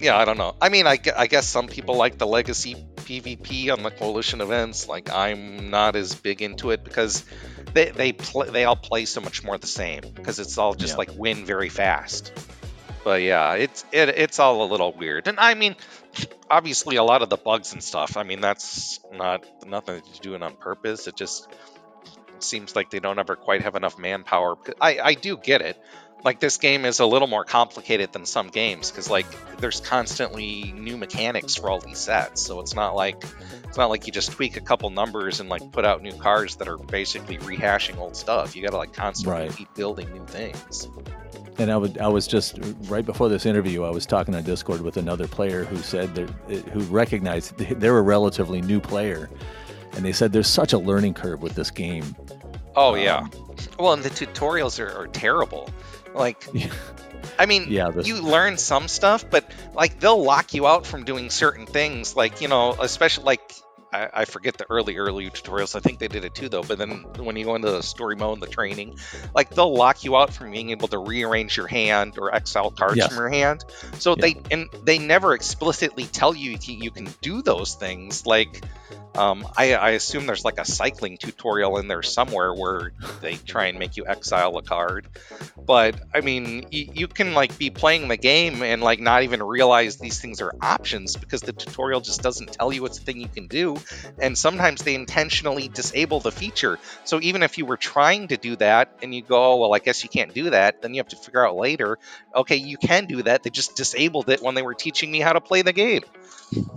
yeah, 0.00 0.16
I 0.16 0.24
don't 0.24 0.38
know. 0.38 0.54
I 0.60 0.68
mean, 0.68 0.86
I, 0.86 0.98
I 1.16 1.26
guess 1.26 1.46
some 1.48 1.66
people 1.68 1.96
like 1.96 2.18
the 2.18 2.26
legacy 2.26 2.76
PvP 2.96 3.72
on 3.72 3.82
the 3.82 3.90
coalition 3.90 4.40
events. 4.40 4.88
Like, 4.88 5.10
I'm 5.10 5.70
not 5.70 5.96
as 5.96 6.14
big 6.14 6.42
into 6.42 6.70
it 6.70 6.84
because 6.84 7.24
they 7.74 7.90
they 7.90 8.12
play 8.12 8.48
they 8.50 8.64
all 8.64 8.76
play 8.76 9.04
so 9.04 9.20
much 9.20 9.42
more 9.44 9.58
the 9.58 9.66
same 9.66 10.02
because 10.14 10.38
it's 10.38 10.56
all 10.58 10.74
just 10.74 10.94
Yeah. 10.94 10.98
like 10.98 11.10
win 11.16 11.44
very 11.44 11.68
fast. 11.68 12.32
But 13.04 13.22
yeah, 13.22 13.54
it's 13.54 13.84
it, 13.92 14.08
it's 14.10 14.38
all 14.38 14.62
a 14.62 14.68
little 14.70 14.92
weird. 14.92 15.28
And 15.28 15.38
I 15.40 15.54
mean, 15.54 15.76
obviously, 16.50 16.96
a 16.96 17.02
lot 17.04 17.22
of 17.22 17.28
the 17.30 17.36
bugs 17.36 17.72
and 17.72 17.82
stuff. 17.82 18.16
I 18.16 18.22
mean, 18.22 18.40
that's 18.40 19.00
not 19.12 19.44
nothing 19.66 20.02
to 20.14 20.20
do 20.20 20.34
it 20.34 20.42
on 20.42 20.54
purpose. 20.56 21.06
It 21.06 21.16
just 21.16 21.48
seems 22.40 22.76
like 22.76 22.90
they 22.90 23.00
don't 23.00 23.18
ever 23.18 23.36
quite 23.36 23.62
have 23.62 23.74
enough 23.74 23.98
manpower. 23.98 24.56
I, 24.80 24.98
I 25.02 25.14
do 25.14 25.36
get 25.36 25.60
it. 25.62 25.76
Like 26.24 26.40
this 26.40 26.56
game 26.58 26.84
is 26.84 26.98
a 27.00 27.06
little 27.06 27.28
more 27.28 27.44
complicated 27.44 28.12
than 28.12 28.26
some 28.26 28.48
games 28.48 28.90
because 28.90 29.08
like 29.08 29.26
there's 29.58 29.80
constantly 29.80 30.72
new 30.76 30.96
mechanics 30.96 31.54
for 31.56 31.70
all 31.70 31.78
these 31.80 31.98
sets. 31.98 32.42
So 32.42 32.60
it's 32.60 32.74
not 32.74 32.94
like 32.96 33.22
it's 33.64 33.76
not 33.78 33.88
like 33.88 34.06
you 34.06 34.12
just 34.12 34.32
tweak 34.32 34.56
a 34.56 34.60
couple 34.60 34.90
numbers 34.90 35.40
and 35.40 35.48
like 35.48 35.70
put 35.72 35.84
out 35.84 36.02
new 36.02 36.12
cards 36.14 36.56
that 36.56 36.68
are 36.68 36.76
basically 36.76 37.38
rehashing 37.38 37.96
old 37.98 38.16
stuff. 38.16 38.56
You 38.56 38.62
got 38.62 38.70
to 38.72 38.76
like 38.78 38.92
constantly 38.92 39.42
Right. 39.42 39.56
keep 39.56 39.72
building 39.74 40.12
new 40.12 40.26
things. 40.26 40.88
And 41.58 41.70
I 41.72 41.76
would, 41.76 41.98
I 41.98 42.08
was 42.08 42.26
just 42.26 42.58
right 42.88 43.04
before 43.04 43.28
this 43.28 43.44
interview, 43.46 43.82
I 43.84 43.90
was 43.90 44.06
talking 44.06 44.34
on 44.34 44.42
Discord 44.44 44.80
with 44.80 44.96
another 44.96 45.26
player 45.26 45.64
who 45.64 45.76
said 45.78 46.14
that, 46.14 46.28
who 46.68 46.80
recognized 46.82 47.56
they're 47.80 47.98
a 47.98 48.02
relatively 48.02 48.60
new 48.60 48.80
player, 48.80 49.28
and 49.94 50.04
they 50.04 50.12
said 50.12 50.32
there's 50.32 50.46
such 50.48 50.72
a 50.72 50.78
learning 50.78 51.14
curve 51.14 51.42
with 51.42 51.54
this 51.54 51.70
game. 51.70 52.14
Oh 52.76 52.94
yeah. 52.94 53.18
Um, 53.18 53.30
Well, 53.78 53.92
and 53.92 54.02
the 54.04 54.10
tutorials 54.10 54.78
are, 54.78 54.92
are 54.96 55.08
terrible. 55.08 55.68
Like. 56.18 56.44
I 57.38 57.46
mean, 57.46 57.66
Yeah, 57.68 57.90
this- 57.90 58.06
you 58.06 58.20
learn 58.22 58.58
some 58.58 58.88
stuff, 58.88 59.28
but 59.30 59.48
like 59.74 60.00
they'll 60.00 60.22
lock 60.22 60.54
you 60.54 60.66
out 60.66 60.86
from 60.86 61.04
doing 61.04 61.30
certain 61.30 61.66
things. 61.66 62.16
Like 62.16 62.40
you 62.40 62.48
know, 62.48 62.74
especially 62.80 63.24
like 63.24 63.52
I, 63.92 64.08
I 64.12 64.24
forget 64.24 64.56
the 64.56 64.66
early 64.70 64.96
early 64.98 65.28
tutorials. 65.30 65.74
I 65.76 65.80
think 65.80 65.98
they 65.98 66.08
did 66.08 66.24
it 66.24 66.34
too 66.34 66.48
though. 66.48 66.62
But 66.62 66.78
then 66.78 67.04
when 67.18 67.36
you 67.36 67.44
go 67.44 67.54
into 67.54 67.70
the 67.70 67.82
story 67.82 68.16
mode 68.16 68.34
and 68.34 68.42
the 68.42 68.46
training, 68.48 68.96
like 69.34 69.50
they'll 69.50 69.72
lock 69.74 70.04
you 70.04 70.16
out 70.16 70.32
from 70.32 70.50
being 70.50 70.70
able 70.70 70.88
to 70.88 70.98
rearrange 70.98 71.56
your 71.56 71.66
hand 71.68 72.18
or 72.18 72.34
exile 72.34 72.70
cards 72.70 72.96
Yes. 72.96 73.08
from 73.08 73.16
your 73.18 73.28
hand. 73.30 73.64
So 73.98 74.14
Yeah. 74.16 74.20
they 74.22 74.40
and 74.50 74.68
they 74.84 74.98
never 74.98 75.34
explicitly 75.34 76.04
tell 76.04 76.34
you 76.34 76.56
you 76.60 76.90
can 76.90 77.08
do 77.20 77.42
those 77.42 77.74
things. 77.74 78.26
Like 78.26 78.62
um, 79.14 79.46
I, 79.56 79.74
I 79.74 79.90
assume 79.90 80.26
there's 80.26 80.44
like 80.44 80.58
a 80.58 80.64
cycling 80.64 81.18
tutorial 81.18 81.78
in 81.78 81.88
there 81.88 82.02
somewhere 82.02 82.54
where 82.54 82.92
they 83.20 83.34
try 83.34 83.66
and 83.66 83.78
make 83.78 83.96
you 83.96 84.06
exile 84.06 84.56
a 84.58 84.62
card. 84.62 85.08
But 85.56 85.96
I 86.14 86.20
mean, 86.20 86.66
you, 86.70 86.90
you 86.94 87.08
can 87.08 87.34
like 87.34 87.58
be 87.58 87.70
playing 87.70 88.08
the 88.08 88.16
game 88.16 88.62
and 88.62 88.80
like 88.82 89.00
not 89.00 89.24
even 89.24 89.42
realize 89.42 89.96
these 89.96 90.20
things 90.20 90.40
are 90.40 90.54
options 90.60 91.16
because 91.16 91.40
the 91.40 91.52
tutorial 91.52 92.00
just 92.00 92.22
doesn't 92.22 92.52
tell 92.52 92.72
you 92.72 92.84
it's 92.86 92.98
a 92.98 93.02
thing 93.02 93.20
you 93.20 93.28
can 93.28 93.48
do. 93.48 93.76
And 94.18 94.38
sometimes 94.38 94.82
they 94.82 94.94
intentionally 94.94 95.68
disable 95.68 96.20
the 96.20 96.32
feature. 96.32 96.78
So 97.04 97.20
even 97.20 97.42
if 97.42 97.58
you 97.58 97.66
were 97.66 97.76
trying 97.76 98.28
to 98.28 98.36
do 98.36 98.56
that 98.56 98.90
and 99.02 99.14
you 99.14 99.22
go, 99.22 99.52
oh, 99.52 99.56
well, 99.56 99.74
I 99.74 99.78
guess 99.80 100.02
you 100.02 100.08
can't 100.08 100.32
do 100.32 100.50
that, 100.50 100.82
then 100.82 100.94
you 100.94 101.00
have 101.00 101.08
to 101.08 101.16
figure 101.16 101.46
out 101.46 101.56
later, 101.56 101.98
okay, 102.34 102.56
you 102.56 102.76
can 102.76 103.06
do 103.06 103.22
that. 103.22 103.42
They 103.42 103.50
just 103.50 103.76
disabled 103.76 104.30
it 104.30 104.42
when 104.42 104.54
they 104.54 104.62
were 104.62 104.74
teaching 104.74 105.10
me 105.10 105.20
how 105.20 105.32
to 105.32 105.40
play 105.40 105.62
the 105.62 105.72
game. 105.72 106.02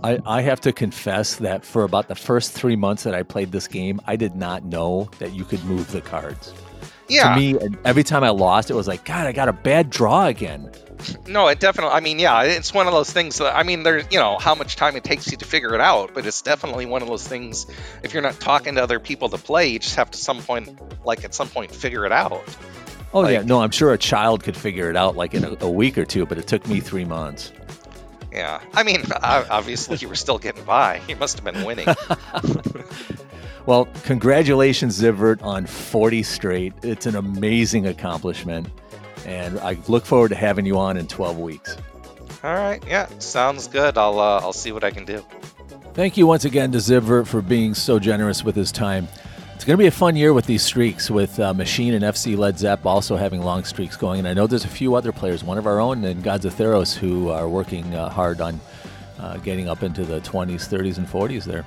I, 0.02 0.18
I 0.26 0.42
have 0.42 0.60
to 0.62 0.72
confess 0.72 1.36
that 1.36 1.64
for 1.64 1.84
about 1.84 2.08
the 2.08 2.14
first 2.14 2.52
three 2.52 2.76
months 2.76 3.04
that 3.04 3.14
I 3.14 3.22
played 3.22 3.52
this 3.52 3.68
game, 3.68 4.00
I 4.06 4.16
did 4.16 4.34
not 4.34 4.64
know 4.64 5.08
that 5.18 5.32
you 5.32 5.44
could 5.44 5.64
move 5.64 5.90
the 5.92 6.00
cards. 6.00 6.52
Yeah. 7.08 7.34
To 7.34 7.40
me, 7.40 7.58
every 7.84 8.04
time 8.04 8.24
I 8.24 8.30
lost, 8.30 8.70
it 8.70 8.74
was 8.74 8.88
like, 8.88 9.04
God, 9.04 9.26
I 9.26 9.32
got 9.32 9.48
a 9.48 9.52
bad 9.52 9.90
draw 9.90 10.26
again. 10.26 10.70
No, 11.26 11.48
it 11.48 11.60
definitely. 11.60 11.94
I 11.94 12.00
mean, 12.00 12.18
yeah, 12.18 12.42
it's 12.42 12.72
one 12.72 12.86
of 12.86 12.92
those 12.92 13.12
things. 13.12 13.38
That, 13.38 13.56
I 13.56 13.64
mean, 13.64 13.82
there's 13.82 14.04
you 14.10 14.18
know 14.18 14.38
how 14.38 14.54
much 14.54 14.76
time 14.76 14.96
it 14.96 15.04
takes 15.04 15.30
you 15.30 15.36
to 15.36 15.44
figure 15.44 15.74
it 15.74 15.80
out, 15.80 16.14
but 16.14 16.26
it's 16.26 16.42
definitely 16.42 16.86
one 16.86 17.02
of 17.02 17.08
those 17.08 17.26
things. 17.26 17.66
If 18.02 18.14
you're 18.14 18.22
not 18.22 18.38
talking 18.40 18.76
to 18.76 18.82
other 18.82 19.00
people 19.00 19.28
to 19.30 19.38
play, 19.38 19.68
you 19.68 19.78
just 19.78 19.96
have 19.96 20.10
to 20.12 20.18
some 20.18 20.40
point, 20.42 20.78
like 21.04 21.24
at 21.24 21.34
some 21.34 21.48
point, 21.48 21.74
figure 21.74 22.06
it 22.06 22.12
out. 22.12 22.44
Oh 23.12 23.28
yeah, 23.28 23.42
no, 23.42 23.60
I'm 23.60 23.72
sure 23.72 23.92
a 23.92 23.98
child 23.98 24.42
could 24.42 24.56
figure 24.56 24.88
it 24.88 24.96
out 24.96 25.16
like 25.16 25.34
in 25.34 25.44
a, 25.44 25.56
a 25.60 25.70
week 25.70 25.98
or 25.98 26.04
two, 26.04 26.24
but 26.24 26.38
it 26.38 26.46
took 26.46 26.66
me 26.66 26.80
three 26.80 27.04
months. 27.04 27.52
Yeah, 28.32 28.62
I 28.72 28.82
mean, 28.82 29.04
obviously 29.22 29.98
you 29.98 30.08
were 30.08 30.14
still 30.14 30.38
getting 30.38 30.64
by. 30.64 31.00
You 31.08 31.16
must 31.16 31.38
have 31.38 31.44
been 31.44 31.64
winning. 31.64 31.86
Well, 33.64 33.86
congratulations, 34.02 35.00
Xibvert, 35.00 35.40
on 35.42 35.66
40 35.66 36.24
straight. 36.24 36.72
It's 36.82 37.06
an 37.06 37.14
amazing 37.14 37.86
accomplishment, 37.86 38.66
and 39.24 39.60
I 39.60 39.78
look 39.86 40.04
forward 40.04 40.30
to 40.30 40.34
having 40.34 40.66
you 40.66 40.78
on 40.78 40.96
in 40.96 41.06
12 41.06 41.38
weeks. 41.38 41.76
All 42.42 42.54
right, 42.54 42.82
yeah, 42.88 43.06
sounds 43.20 43.68
good. 43.68 43.96
I'll 43.96 44.18
uh, 44.18 44.40
I'll 44.40 44.52
see 44.52 44.72
what 44.72 44.82
I 44.82 44.90
can 44.90 45.04
do. 45.04 45.24
Thank 45.94 46.16
you 46.16 46.26
once 46.26 46.44
again 46.44 46.72
to 46.72 46.78
Xibvert 46.78 47.28
for 47.28 47.40
being 47.40 47.74
so 47.74 48.00
generous 48.00 48.42
with 48.42 48.56
his 48.56 48.72
time. 48.72 49.06
It's 49.62 49.66
going 49.68 49.78
to 49.78 49.82
be 49.84 49.86
a 49.86 49.92
fun 49.92 50.16
year 50.16 50.32
with 50.32 50.46
these 50.46 50.64
streaks, 50.64 51.08
with 51.08 51.38
uh, 51.38 51.54
Machine 51.54 51.94
and 51.94 52.02
FC 52.02 52.36
Led 52.36 52.58
Zepp 52.58 52.84
also 52.84 53.14
having 53.14 53.42
long 53.42 53.62
streaks 53.62 53.96
going. 53.96 54.18
And 54.18 54.26
I 54.26 54.34
know 54.34 54.48
there's 54.48 54.64
a 54.64 54.68
few 54.68 54.96
other 54.96 55.12
players, 55.12 55.44
one 55.44 55.56
of 55.56 55.68
our 55.68 55.78
own 55.78 56.02
and 56.02 56.20
Gods 56.20 56.44
of 56.44 56.52
Theros, 56.52 56.96
who 56.96 57.28
are 57.28 57.48
working 57.48 57.94
uh, 57.94 58.08
hard 58.08 58.40
on 58.40 58.60
uh, 59.20 59.36
getting 59.36 59.68
up 59.68 59.84
into 59.84 60.04
the 60.04 60.20
20s, 60.22 60.68
30s, 60.68 60.98
and 60.98 61.06
40s 61.06 61.44
there. 61.44 61.64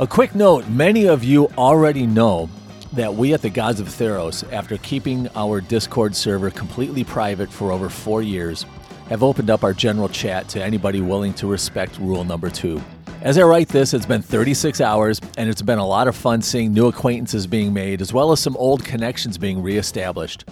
A 0.00 0.08
quick 0.08 0.34
note 0.34 0.66
many 0.68 1.06
of 1.06 1.22
you 1.22 1.46
already 1.56 2.04
know 2.04 2.50
that 2.94 3.14
we 3.14 3.32
at 3.32 3.42
the 3.42 3.50
Gods 3.50 3.78
of 3.78 3.86
Theros, 3.86 4.42
after 4.52 4.76
keeping 4.78 5.28
our 5.36 5.60
Discord 5.60 6.16
server 6.16 6.50
completely 6.50 7.04
private 7.04 7.48
for 7.48 7.70
over 7.70 7.88
four 7.88 8.22
years, 8.22 8.66
have 9.08 9.22
opened 9.22 9.50
up 9.50 9.62
our 9.62 9.72
general 9.72 10.08
chat 10.08 10.48
to 10.48 10.64
anybody 10.64 11.00
willing 11.00 11.32
to 11.34 11.46
respect 11.46 11.96
rule 12.00 12.24
number 12.24 12.50
two. 12.50 12.82
As 13.22 13.38
I 13.38 13.42
write 13.42 13.68
this, 13.68 13.94
it's 13.94 14.06
been 14.06 14.22
36 14.22 14.80
hours, 14.80 15.20
and 15.38 15.48
it's 15.48 15.62
been 15.62 15.78
a 15.78 15.86
lot 15.86 16.06
of 16.06 16.14
fun 16.14 16.42
seeing 16.42 16.72
new 16.72 16.86
acquaintances 16.86 17.46
being 17.46 17.72
made, 17.72 18.02
as 18.02 18.12
well 18.12 18.30
as 18.30 18.40
some 18.40 18.56
old 18.56 18.84
connections 18.84 19.38
being 19.38 19.62
reestablished. 19.62 20.44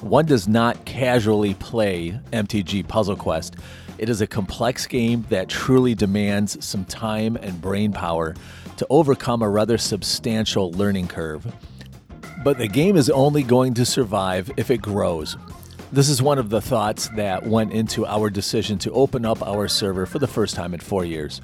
One 0.00 0.24
does 0.24 0.46
not 0.46 0.84
casually 0.84 1.54
play 1.54 2.18
MTG 2.32 2.86
Puzzle 2.86 3.16
Quest. 3.16 3.56
It 3.98 4.08
is 4.08 4.20
a 4.20 4.26
complex 4.26 4.86
game 4.86 5.26
that 5.30 5.48
truly 5.48 5.94
demands 5.94 6.64
some 6.64 6.84
time 6.84 7.36
and 7.36 7.60
brain 7.60 7.92
power 7.92 8.34
to 8.76 8.86
overcome 8.88 9.42
a 9.42 9.48
rather 9.48 9.76
substantial 9.76 10.72
learning 10.72 11.08
curve. 11.08 11.44
But 12.44 12.56
the 12.56 12.68
game 12.68 12.96
is 12.96 13.10
only 13.10 13.42
going 13.42 13.74
to 13.74 13.84
survive 13.84 14.50
if 14.56 14.70
it 14.70 14.80
grows. 14.80 15.36
This 15.90 16.08
is 16.08 16.22
one 16.22 16.38
of 16.38 16.50
the 16.50 16.60
thoughts 16.60 17.08
that 17.16 17.46
went 17.46 17.72
into 17.72 18.06
our 18.06 18.30
decision 18.30 18.78
to 18.78 18.92
open 18.92 19.26
up 19.26 19.42
our 19.42 19.68
server 19.68 20.06
for 20.06 20.18
the 20.18 20.26
first 20.26 20.54
time 20.54 20.72
in 20.72 20.80
four 20.80 21.04
years. 21.04 21.40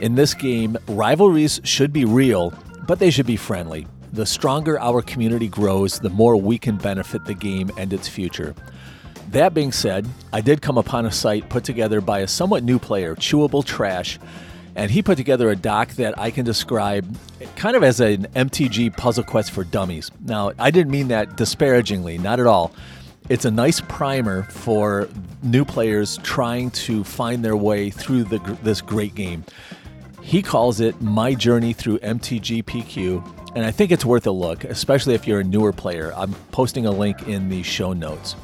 In 0.00 0.14
this 0.14 0.32
game, 0.32 0.78
rivalries 0.88 1.60
should 1.62 1.92
be 1.92 2.06
real, 2.06 2.54
but 2.86 2.98
they 2.98 3.10
should 3.10 3.26
be 3.26 3.36
friendly. 3.36 3.86
The 4.14 4.24
stronger 4.24 4.80
our 4.80 5.02
community 5.02 5.46
grows, 5.46 6.00
the 6.00 6.08
more 6.08 6.38
we 6.38 6.56
can 6.56 6.78
benefit 6.78 7.26
the 7.26 7.34
game 7.34 7.70
and 7.76 7.92
its 7.92 8.08
future. 8.08 8.54
That 9.28 9.52
being 9.52 9.72
said, 9.72 10.08
I 10.32 10.40
did 10.40 10.62
come 10.62 10.78
upon 10.78 11.04
a 11.04 11.12
site 11.12 11.50
put 11.50 11.64
together 11.64 12.00
by 12.00 12.20
a 12.20 12.26
somewhat 12.26 12.64
new 12.64 12.78
player, 12.78 13.14
Chewable 13.14 13.62
Trash, 13.62 14.18
and 14.74 14.90
he 14.90 15.02
put 15.02 15.18
together 15.18 15.50
a 15.50 15.56
doc 15.56 15.90
that 15.90 16.18
I 16.18 16.30
can 16.30 16.46
describe 16.46 17.18
kind 17.56 17.76
of 17.76 17.82
as 17.82 18.00
an 18.00 18.24
MTG 18.34 18.96
puzzle 18.96 19.24
quest 19.24 19.50
for 19.50 19.64
dummies. 19.64 20.10
Now, 20.24 20.52
I 20.58 20.70
didn't 20.70 20.92
mean 20.92 21.08
that 21.08 21.36
disparagingly, 21.36 22.16
not 22.16 22.40
at 22.40 22.46
all. 22.46 22.72
It's 23.28 23.44
a 23.44 23.50
nice 23.50 23.82
primer 23.82 24.44
for 24.44 25.08
new 25.42 25.66
players 25.66 26.18
trying 26.22 26.70
to 26.70 27.04
find 27.04 27.44
their 27.44 27.56
way 27.56 27.90
through 27.90 28.24
the, 28.24 28.38
this 28.62 28.80
great 28.80 29.14
game. 29.14 29.44
He 30.22 30.42
calls 30.42 30.80
it 30.80 31.00
My 31.00 31.34
Journey 31.34 31.72
Through 31.72 31.98
MTG 31.98 32.64
PQ, 32.64 33.52
and 33.56 33.64
I 33.64 33.70
think 33.70 33.90
it's 33.90 34.04
worth 34.04 34.26
a 34.26 34.30
look, 34.30 34.64
especially 34.64 35.14
if 35.14 35.26
you're 35.26 35.40
a 35.40 35.44
newer 35.44 35.72
player. 35.72 36.12
I'm 36.14 36.34
posting 36.52 36.86
a 36.86 36.90
link 36.90 37.26
in 37.26 37.48
the 37.48 37.62
show 37.62 37.92
notes. 37.92 38.36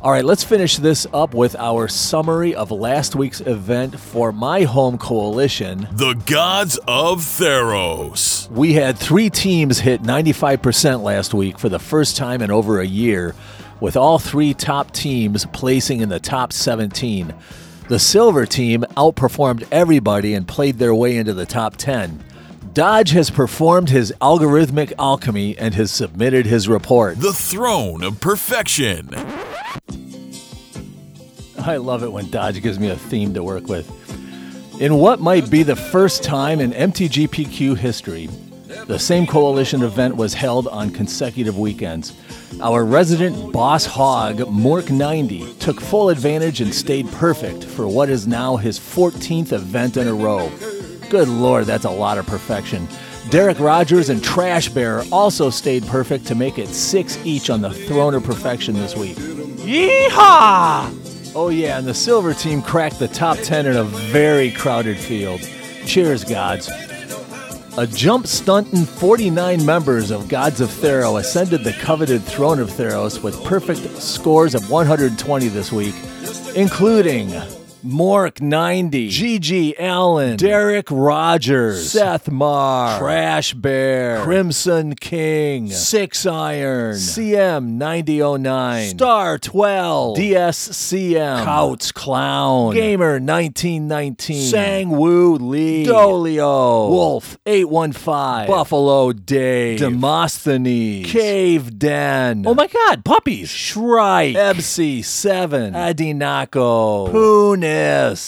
All 0.00 0.12
right, 0.12 0.24
let's 0.24 0.44
finish 0.44 0.76
this 0.76 1.06
up 1.12 1.34
with 1.34 1.56
our 1.56 1.88
summary 1.88 2.54
of 2.54 2.70
last 2.70 3.16
week's 3.16 3.40
event 3.40 3.98
for 3.98 4.30
my 4.30 4.62
home 4.62 4.96
coalition. 4.96 5.88
The 5.92 6.14
Gods 6.24 6.78
of 6.86 7.20
Theros. 7.20 8.48
We 8.50 8.74
had 8.74 8.96
three 8.96 9.28
teams 9.28 9.80
hit 9.80 10.02
95% 10.02 11.02
last 11.02 11.34
week 11.34 11.58
for 11.58 11.68
the 11.68 11.80
first 11.80 12.16
time 12.16 12.42
in 12.42 12.50
over 12.50 12.80
a 12.80 12.86
year, 12.86 13.34
with 13.80 13.96
all 13.96 14.20
three 14.20 14.54
top 14.54 14.92
teams 14.92 15.46
placing 15.46 16.00
in 16.00 16.08
the 16.08 16.20
top 16.20 16.52
17. 16.52 17.34
The 17.88 17.98
silver 17.98 18.44
team 18.44 18.84
outperformed 18.98 19.66
everybody 19.72 20.34
and 20.34 20.46
played 20.46 20.78
their 20.78 20.94
way 20.94 21.16
into 21.16 21.32
the 21.32 21.46
top 21.46 21.76
10. 21.76 22.22
Dodge 22.74 23.12
has 23.12 23.30
performed 23.30 23.88
his 23.88 24.12
algorithmic 24.20 24.92
alchemy 24.98 25.56
and 25.56 25.74
has 25.74 25.90
submitted 25.90 26.44
his 26.44 26.68
report. 26.68 27.18
The 27.18 27.32
Throne 27.32 28.04
of 28.04 28.20
Perfection. 28.20 29.08
I 31.58 31.78
love 31.78 32.02
it 32.02 32.12
when 32.12 32.28
Dodge 32.28 32.60
gives 32.60 32.78
me 32.78 32.90
a 32.90 32.96
theme 32.96 33.32
to 33.32 33.42
work 33.42 33.68
with. 33.68 33.90
In 34.82 34.96
what 34.96 35.20
might 35.20 35.50
be 35.50 35.62
the 35.62 35.74
first 35.74 36.22
time 36.22 36.60
in 36.60 36.72
MTGPQ 36.72 37.78
history, 37.78 38.28
the 38.86 38.98
same 38.98 39.26
coalition 39.26 39.82
event 39.82 40.16
was 40.16 40.34
held 40.34 40.66
on 40.68 40.90
consecutive 40.90 41.58
weekends. 41.58 42.14
Our 42.60 42.84
resident 42.84 43.52
boss 43.52 43.86
hog, 43.86 44.38
Mork90, 44.38 45.58
took 45.58 45.80
full 45.80 46.08
advantage 46.08 46.60
and 46.60 46.74
stayed 46.74 47.10
perfect 47.12 47.64
for 47.64 47.86
what 47.86 48.08
is 48.08 48.26
now 48.26 48.56
his 48.56 48.78
14th 48.78 49.52
event 49.52 49.96
in 49.96 50.08
a 50.08 50.14
row. 50.14 50.50
Good 51.10 51.28
lord, 51.28 51.66
that's 51.66 51.84
a 51.84 51.90
lot 51.90 52.18
of 52.18 52.26
perfection. 52.26 52.88
Derek 53.30 53.60
Rogers 53.60 54.08
and 54.08 54.24
Trash 54.24 54.70
Bear 54.70 55.02
also 55.12 55.50
stayed 55.50 55.86
perfect 55.86 56.26
to 56.26 56.34
make 56.34 56.58
it 56.58 56.68
six 56.68 57.18
each 57.24 57.50
on 57.50 57.60
the 57.60 57.70
throne 57.70 58.14
of 58.14 58.24
perfection 58.24 58.74
this 58.74 58.96
week. 58.96 59.16
Yeehaw! 59.16 60.94
Oh, 61.34 61.50
yeah, 61.50 61.78
and 61.78 61.86
the 61.86 61.94
silver 61.94 62.32
team 62.32 62.62
cracked 62.62 62.98
the 62.98 63.08
top 63.08 63.36
10 63.38 63.66
in 63.66 63.76
a 63.76 63.84
very 63.84 64.50
crowded 64.50 64.96
field. 64.96 65.42
Cheers, 65.84 66.24
gods. 66.24 66.70
A 67.78 67.86
jump 67.86 68.26
stunting 68.26 68.84
49 68.84 69.64
members 69.64 70.10
of 70.10 70.28
Gods 70.28 70.60
of 70.60 70.68
Theros 70.68 71.20
ascended 71.20 71.62
the 71.62 71.74
coveted 71.74 72.24
throne 72.24 72.58
of 72.58 72.70
Theros 72.70 73.22
with 73.22 73.44
perfect 73.44 74.02
scores 74.02 74.56
of 74.56 74.68
120 74.68 75.46
this 75.46 75.70
week, 75.70 75.94
including 76.56 77.30
Mork 77.88 78.42
90, 78.42 79.08
GG 79.08 79.74
Allen, 79.78 80.36
Derek 80.36 80.88
Rogers, 80.90 81.90
Seth 81.90 82.30
Marr, 82.30 82.98
Trash 82.98 83.54
Bear, 83.54 84.22
Crimson 84.22 84.94
King, 84.94 85.70
Six 85.70 86.26
Iron, 86.26 86.96
CM 86.96 87.78
9009, 87.78 88.88
Star 88.90 89.38
12, 89.38 90.18
DSCM, 90.18 91.44
Couts 91.44 91.90
Clown, 91.90 92.74
Gamer 92.74 93.12
1919, 93.20 94.50
Sang 94.50 94.90
Woo 94.90 95.36
Lee, 95.36 95.86
Dolio, 95.86 96.90
Wolf 96.90 97.38
815, 97.46 98.48
Buffalo 98.48 99.12
Dave, 99.14 99.78
Demosthenes, 99.78 101.10
Cave 101.10 101.78
Den, 101.78 102.46
oh 102.46 102.52
my 102.54 102.66
god, 102.66 103.02
puppies, 103.02 103.48
Shrike, 103.48 104.36
Ebsy 104.36 105.02
7, 105.02 105.72
Adinako, 105.72 107.10
Poonis, 107.10 107.77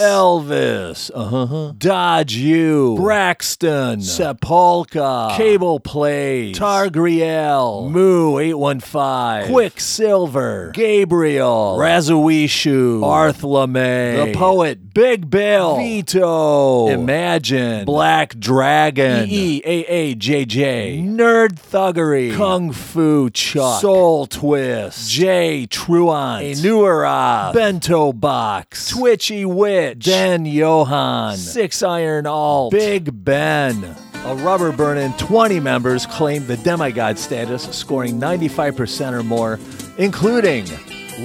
Elvis, 0.01 1.11
uh-huh. 1.15 1.73
Dodge 1.77 2.35
U, 2.35 2.97
Braxton, 2.97 4.01
Sepulka, 4.01 5.35
Cable 5.37 5.81
Plays, 5.81 6.59
Targriel, 6.59 7.91
Moo 7.91 8.39
815, 8.39 9.53
Quicksilver, 9.53 10.71
Gabriel, 10.75 11.77
Razuishu, 11.79 13.03
Arth 13.05 13.43
LeMay, 13.43 14.33
The 14.33 14.39
Poet, 14.39 14.93
Big 14.95 15.31
Bill, 15.31 15.77
Vito, 15.77 16.89
Imagine, 16.89 17.85
Black 17.85 18.39
Dragon, 18.39 19.29
EEAAJJ, 19.29 21.05
Nerd 21.05 21.53
Thuggery, 21.53 22.35
Kung 22.37 22.73
Fu 22.73 23.31
Chuck, 23.31 23.81
Soul 23.81 24.27
Twist, 24.27 25.11
J. 25.11 25.67
Truant, 25.67 26.45
Enuara, 26.45 27.53
Bento 27.53 28.13
Box, 28.13 28.91
Twitchy 29.31 29.45
Witch, 29.45 30.05
Dan 30.07 30.45
Johan, 30.45 31.37
Six 31.37 31.85
Iron 31.85 32.27
Alt, 32.27 32.73
Big 32.73 33.25
Ben. 33.25 33.95
A 34.25 34.35
rubber 34.35 34.73
burning 34.73 35.13
20 35.19 35.61
members 35.61 36.05
claimed 36.05 36.49
the 36.49 36.57
demigod 36.57 37.17
status, 37.17 37.63
scoring 37.71 38.19
95% 38.19 39.13
or 39.13 39.23
more, 39.23 39.61
including 39.99 40.67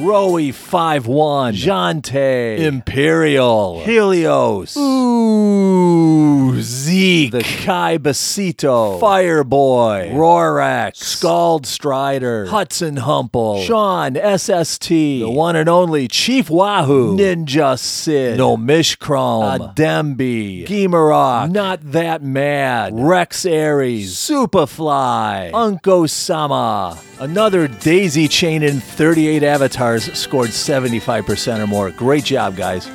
Roey 0.04 0.52
5-1, 0.52 1.54
Jante, 1.56 2.60
Imperial, 2.60 3.82
Helios, 3.82 4.76
Ooh, 4.76 6.60
Zeke, 6.62 7.32
the 7.32 7.42
Kai 7.64 7.98
Basito, 7.98 9.00
Fireboy, 9.00 10.12
Rorax, 10.12 10.98
Scald 10.98 11.66
Strider, 11.66 12.46
Hudson 12.48 12.98
Humple, 12.98 13.64
Sean 13.64 14.16
SST, 14.16 14.90
the 14.90 15.24
one 15.30 15.56
and 15.56 15.70
only 15.70 16.10
Chief 16.10 16.50
Wahoo, 16.50 17.16
Ninja 17.16 17.80
Sid, 17.80 18.38
No 18.38 18.58
Mishchrome, 18.58 19.60
Adembi, 19.76 20.68
Gimarok, 20.68 21.52
Not 21.52 21.80
That 21.94 22.22
Mad, 22.22 22.92
Rex 22.94 23.46
Aries, 23.46 24.14
Superfly, 24.18 25.52
Unko 25.52 26.10
Sama, 26.10 27.00
another 27.22 27.70
daisy 27.70 28.28
chain 28.28 28.62
in 28.62 28.82
38 28.82 29.42
avatars 29.42 29.85
scored 30.00 30.50
75% 30.50 31.60
or 31.60 31.68
more. 31.68 31.92
Great 31.92 32.24
job, 32.24 32.56
guys. 32.56 32.88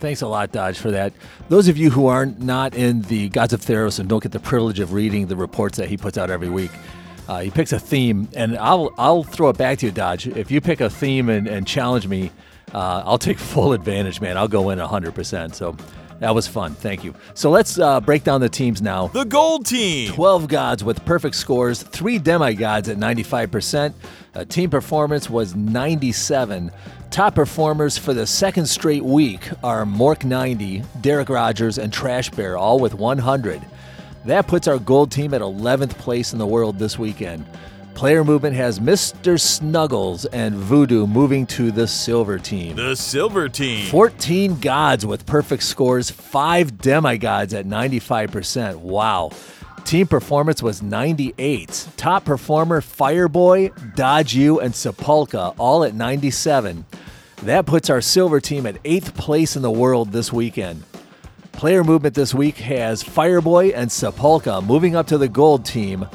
Thanks 0.00 0.20
a 0.20 0.26
lot, 0.26 0.52
Dodge, 0.52 0.78
for 0.78 0.90
that. 0.90 1.14
Those 1.48 1.68
of 1.68 1.78
you 1.78 1.90
who 1.90 2.06
are 2.06 2.26
not 2.26 2.74
in 2.74 3.02
the 3.02 3.30
Gods 3.30 3.52
of 3.52 3.60
Theros 3.60 3.98
and 3.98 4.08
don't 4.08 4.22
get 4.22 4.32
the 4.32 4.40
privilege 4.40 4.78
of 4.78 4.92
reading 4.92 5.28
the 5.28 5.36
reports 5.36 5.78
that 5.78 5.88
he 5.88 5.96
puts 5.96 6.18
out 6.18 6.30
every 6.30 6.50
week, 6.50 6.70
uh, 7.26 7.40
he 7.40 7.50
picks 7.50 7.72
a 7.72 7.78
theme, 7.78 8.28
and 8.36 8.58
I'll 8.58 8.92
I'll 8.98 9.22
throw 9.22 9.48
it 9.48 9.56
back 9.56 9.78
to 9.78 9.86
you, 9.86 9.92
Dodge. 9.92 10.26
If 10.26 10.50
you 10.50 10.60
pick 10.60 10.82
a 10.82 10.90
theme 10.90 11.30
and, 11.30 11.46
and 11.46 11.66
challenge 11.66 12.06
me, 12.06 12.30
uh, 12.74 13.02
I'll 13.06 13.18
take 13.18 13.38
full 13.38 13.72
advantage, 13.72 14.20
man. 14.20 14.36
I'll 14.36 14.48
go 14.48 14.70
in 14.70 14.78
100%. 14.78 15.54
So 15.54 15.74
that 16.20 16.34
was 16.34 16.46
fun. 16.46 16.74
Thank 16.74 17.04
you. 17.04 17.14
So 17.34 17.50
let's 17.50 17.78
uh, 17.78 18.00
break 18.00 18.24
down 18.24 18.40
the 18.40 18.48
teams 18.48 18.80
now. 18.80 19.08
The 19.08 19.24
Gold 19.24 19.66
Team. 19.66 20.12
12 20.12 20.48
gods 20.48 20.84
with 20.84 21.04
perfect 21.04 21.36
scores, 21.36 21.82
three 21.82 22.18
demigods 22.18 22.88
at 22.88 22.96
95%. 22.96 23.92
Uh, 24.34 24.44
team 24.44 24.70
performance 24.70 25.28
was 25.28 25.54
97. 25.54 26.70
Top 27.10 27.34
performers 27.34 27.96
for 27.96 28.12
the 28.12 28.26
second 28.26 28.66
straight 28.66 29.04
week 29.04 29.48
are 29.62 29.84
Mork 29.84 30.24
90, 30.24 30.82
Derek 31.00 31.28
Rogers, 31.28 31.78
and 31.78 31.92
Trash 31.92 32.30
Bear, 32.30 32.58
all 32.58 32.80
with 32.80 32.94
100. 32.94 33.62
That 34.24 34.46
puts 34.48 34.66
our 34.66 34.78
gold 34.78 35.12
team 35.12 35.34
at 35.34 35.40
11th 35.40 35.98
place 35.98 36.32
in 36.32 36.38
the 36.38 36.46
world 36.46 36.78
this 36.78 36.98
weekend. 36.98 37.44
Player 37.94 38.24
movement 38.24 38.56
has 38.56 38.80
Mr. 38.80 39.40
Snuggles 39.40 40.24
and 40.26 40.56
Voodoo 40.56 41.06
moving 41.06 41.46
to 41.46 41.70
the 41.70 41.86
silver 41.86 42.38
team. 42.38 42.74
The 42.74 42.96
Silver 42.96 43.48
Team. 43.48 43.86
14 43.86 44.58
gods 44.58 45.06
with 45.06 45.24
perfect 45.26 45.62
scores, 45.62 46.10
5 46.10 46.78
demigods 46.78 47.54
at 47.54 47.66
95%. 47.66 48.76
Wow. 48.76 49.30
Team 49.84 50.08
performance 50.08 50.60
was 50.60 50.82
98. 50.82 51.88
Top 51.96 52.24
performer 52.24 52.80
Fireboy, 52.80 53.94
Dodge 53.94 54.34
U, 54.34 54.58
and 54.58 54.74
Sepulka 54.74 55.54
all 55.56 55.84
at 55.84 55.94
97. 55.94 56.84
That 57.44 57.64
puts 57.64 57.90
our 57.90 58.00
silver 58.00 58.40
team 58.40 58.66
at 58.66 58.82
8th 58.82 59.14
place 59.14 59.54
in 59.54 59.62
the 59.62 59.70
world 59.70 60.10
this 60.10 60.32
weekend. 60.32 60.82
Player 61.52 61.84
movement 61.84 62.16
this 62.16 62.34
week 62.34 62.56
has 62.56 63.04
Fireboy 63.04 63.72
and 63.74 63.88
Sepulka 63.88 64.60
moving 64.66 64.96
up 64.96 65.06
to 65.06 65.16
the 65.16 65.28
gold 65.28 65.64
team. 65.64 66.06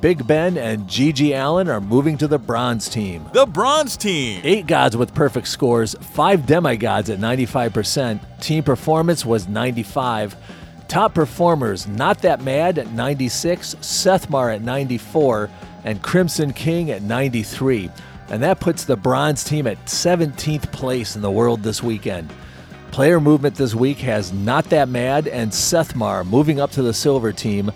Big 0.00 0.24
Ben 0.28 0.56
and 0.56 0.86
GG 0.86 1.32
Allen 1.32 1.68
are 1.68 1.80
moving 1.80 2.16
to 2.18 2.28
the 2.28 2.38
bronze 2.38 2.88
team. 2.88 3.28
The 3.32 3.46
Bronze 3.46 3.96
Team. 3.96 4.40
Eight 4.44 4.68
gods 4.68 4.96
with 4.96 5.12
perfect 5.12 5.48
scores, 5.48 5.96
five 6.00 6.46
demigods 6.46 7.10
at 7.10 7.18
95%. 7.18 8.20
Team 8.40 8.62
performance 8.62 9.26
was 9.26 9.48
95. 9.48 10.36
Top 10.86 11.14
performers, 11.14 11.88
Not 11.88 12.22
That 12.22 12.42
Mad 12.42 12.78
at 12.78 12.92
96, 12.92 13.74
Sethmar 13.76 14.54
at 14.54 14.62
94, 14.62 15.50
and 15.82 16.00
Crimson 16.00 16.52
King 16.52 16.92
at 16.92 17.02
93. 17.02 17.90
And 18.28 18.40
that 18.42 18.60
puts 18.60 18.84
the 18.84 18.96
bronze 18.96 19.42
team 19.42 19.66
at 19.66 19.84
17th 19.86 20.70
place 20.70 21.16
in 21.16 21.22
the 21.22 21.30
world 21.30 21.64
this 21.64 21.82
weekend. 21.82 22.32
Player 22.92 23.20
movement 23.20 23.56
this 23.56 23.74
week 23.74 23.98
has 23.98 24.32
Not 24.32 24.66
That 24.66 24.88
Mad 24.88 25.26
and 25.26 25.50
Sethmar 25.50 26.24
moving 26.24 26.60
up 26.60 26.70
to 26.72 26.82
the 26.82 26.94
silver 26.94 27.32
team. 27.32 27.72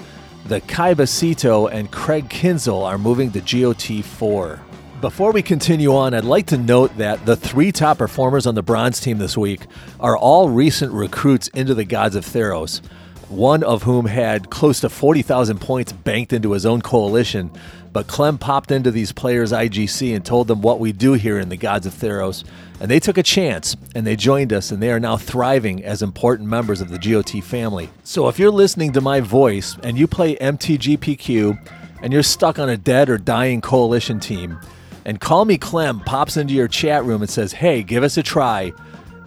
The 0.46 0.60
Kai 0.60 0.94
Basito 0.94 1.70
and 1.70 1.88
Craig 1.92 2.28
Kinzel 2.28 2.84
are 2.84 2.98
moving 2.98 3.30
to 3.30 3.40
GOT 3.40 4.04
4. 4.04 4.60
Before 5.00 5.30
we 5.30 5.40
continue 5.40 5.94
on, 5.94 6.14
I'd 6.14 6.24
like 6.24 6.46
to 6.46 6.58
note 6.58 6.96
that 6.96 7.24
the 7.24 7.36
three 7.36 7.70
top 7.70 7.98
performers 7.98 8.44
on 8.44 8.56
the 8.56 8.62
bronze 8.62 8.98
team 8.98 9.18
this 9.18 9.38
week 9.38 9.66
are 10.00 10.16
all 10.16 10.48
recent 10.48 10.92
recruits 10.92 11.46
into 11.48 11.74
the 11.74 11.84
Gods 11.84 12.16
of 12.16 12.24
Theros, 12.24 12.84
one 13.28 13.62
of 13.62 13.84
whom 13.84 14.06
had 14.06 14.50
close 14.50 14.80
to 14.80 14.88
40,000 14.88 15.60
points 15.60 15.92
banked 15.92 16.32
into 16.32 16.52
his 16.52 16.66
own 16.66 16.82
coalition 16.82 17.52
But 17.92 18.06
Clem 18.06 18.38
popped 18.38 18.70
into 18.70 18.90
these 18.90 19.12
players' 19.12 19.52
IGC 19.52 20.14
and 20.14 20.24
told 20.24 20.48
them 20.48 20.62
what 20.62 20.80
we 20.80 20.92
do 20.92 21.12
here 21.12 21.38
in 21.38 21.50
the 21.50 21.56
Gods 21.58 21.86
of 21.86 21.92
Theros, 21.92 22.42
and 22.80 22.90
they 22.90 22.98
took 22.98 23.18
a 23.18 23.22
chance 23.22 23.76
and 23.94 24.06
they 24.06 24.16
joined 24.16 24.52
us, 24.52 24.70
and 24.70 24.82
they 24.82 24.90
are 24.90 25.00
now 25.00 25.18
thriving 25.18 25.84
as 25.84 26.02
important 26.02 26.48
members 26.48 26.80
of 26.80 26.88
the 26.88 26.98
GOT 26.98 27.42
family. 27.44 27.90
So 28.02 28.28
if 28.28 28.38
you're 28.38 28.50
listening 28.50 28.92
to 28.92 29.00
my 29.00 29.20
voice 29.20 29.76
and 29.82 29.98
you 29.98 30.06
play 30.06 30.36
MTGPQ 30.36 31.68
and 32.00 32.12
you're 32.12 32.22
stuck 32.22 32.58
on 32.58 32.70
a 32.70 32.76
dead 32.76 33.10
or 33.10 33.18
dying 33.18 33.60
coalition 33.60 34.20
team, 34.20 34.58
and 35.04 35.20
Call 35.20 35.44
Me 35.44 35.58
Clem 35.58 36.00
pops 36.00 36.36
into 36.36 36.54
your 36.54 36.68
chat 36.68 37.04
room 37.04 37.22
and 37.22 37.30
says, 37.30 37.52
Hey, 37.52 37.82
give 37.82 38.02
us 38.02 38.16
a 38.16 38.22
try. 38.22 38.72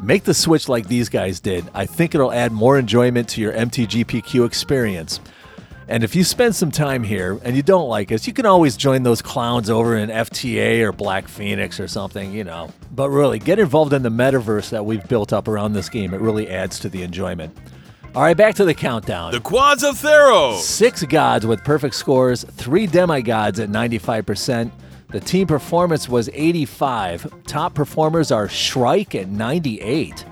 Make 0.01 0.23
the 0.23 0.33
switch 0.33 0.67
like 0.67 0.87
these 0.87 1.09
guys 1.09 1.39
did. 1.39 1.69
I 1.73 1.85
think 1.85 2.15
it'll 2.15 2.31
add 2.31 2.51
more 2.51 2.77
enjoyment 2.77 3.29
to 3.29 3.41
your 3.41 3.53
MTGPQ 3.53 4.45
experience. 4.45 5.19
And 5.87 6.03
if 6.03 6.15
you 6.15 6.23
spend 6.23 6.55
some 6.55 6.71
time 6.71 7.03
here 7.03 7.39
and 7.43 7.55
you 7.55 7.61
don't 7.61 7.87
like 7.87 8.11
us, 8.11 8.25
you 8.25 8.33
can 8.33 8.45
always 8.45 8.75
join 8.75 9.03
those 9.03 9.21
clowns 9.21 9.69
over 9.69 9.95
in 9.95 10.09
FTA 10.09 10.81
or 10.81 10.91
Black 10.91 11.27
Phoenix 11.27 11.79
or 11.79 11.87
something, 11.87 12.33
you 12.33 12.43
know. 12.43 12.73
But 12.91 13.09
really, 13.09 13.37
get 13.37 13.59
involved 13.59 13.93
in 13.93 14.01
the 14.01 14.09
metaverse 14.09 14.71
that 14.71 14.83
we've 14.83 15.07
built 15.07 15.31
up 15.31 15.47
around 15.47 15.73
this 15.73 15.89
game. 15.89 16.13
It 16.13 16.21
really 16.21 16.49
adds 16.49 16.79
to 16.79 16.89
the 16.89 17.03
enjoyment. 17.03 17.55
All 18.15 18.23
right, 18.23 18.35
back 18.35 18.55
to 18.55 18.65
the 18.65 18.73
countdown. 18.73 19.31
The 19.31 19.41
Quads 19.41 19.83
of 19.83 19.95
Theros. 19.95 20.59
Six 20.61 21.03
gods 21.03 21.45
with 21.45 21.63
perfect 21.63 21.95
scores, 21.95 22.45
three 22.45 22.87
demigods 22.87 23.59
at 23.59 23.69
95%. 23.69 24.71
The 25.09 25.19
team 25.19 25.45
performance 25.47 26.09
was 26.09 26.29
85. 26.33 27.43
Top 27.45 27.75
performers 27.75 28.31
are 28.31 28.47
Shrike 28.47 29.15
at 29.15 29.27
98. 29.27 30.25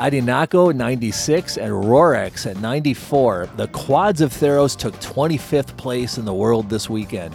Adinako 0.00 0.74
96 0.74 1.56
and 1.56 1.72
Rorex 1.72 2.50
at 2.50 2.56
94. 2.58 3.48
The 3.56 3.68
Quads 3.68 4.20
of 4.20 4.32
Theros 4.32 4.76
took 4.76 4.94
25th 4.96 5.76
place 5.76 6.18
in 6.18 6.24
the 6.24 6.34
world 6.34 6.68
this 6.68 6.90
weekend. 6.90 7.34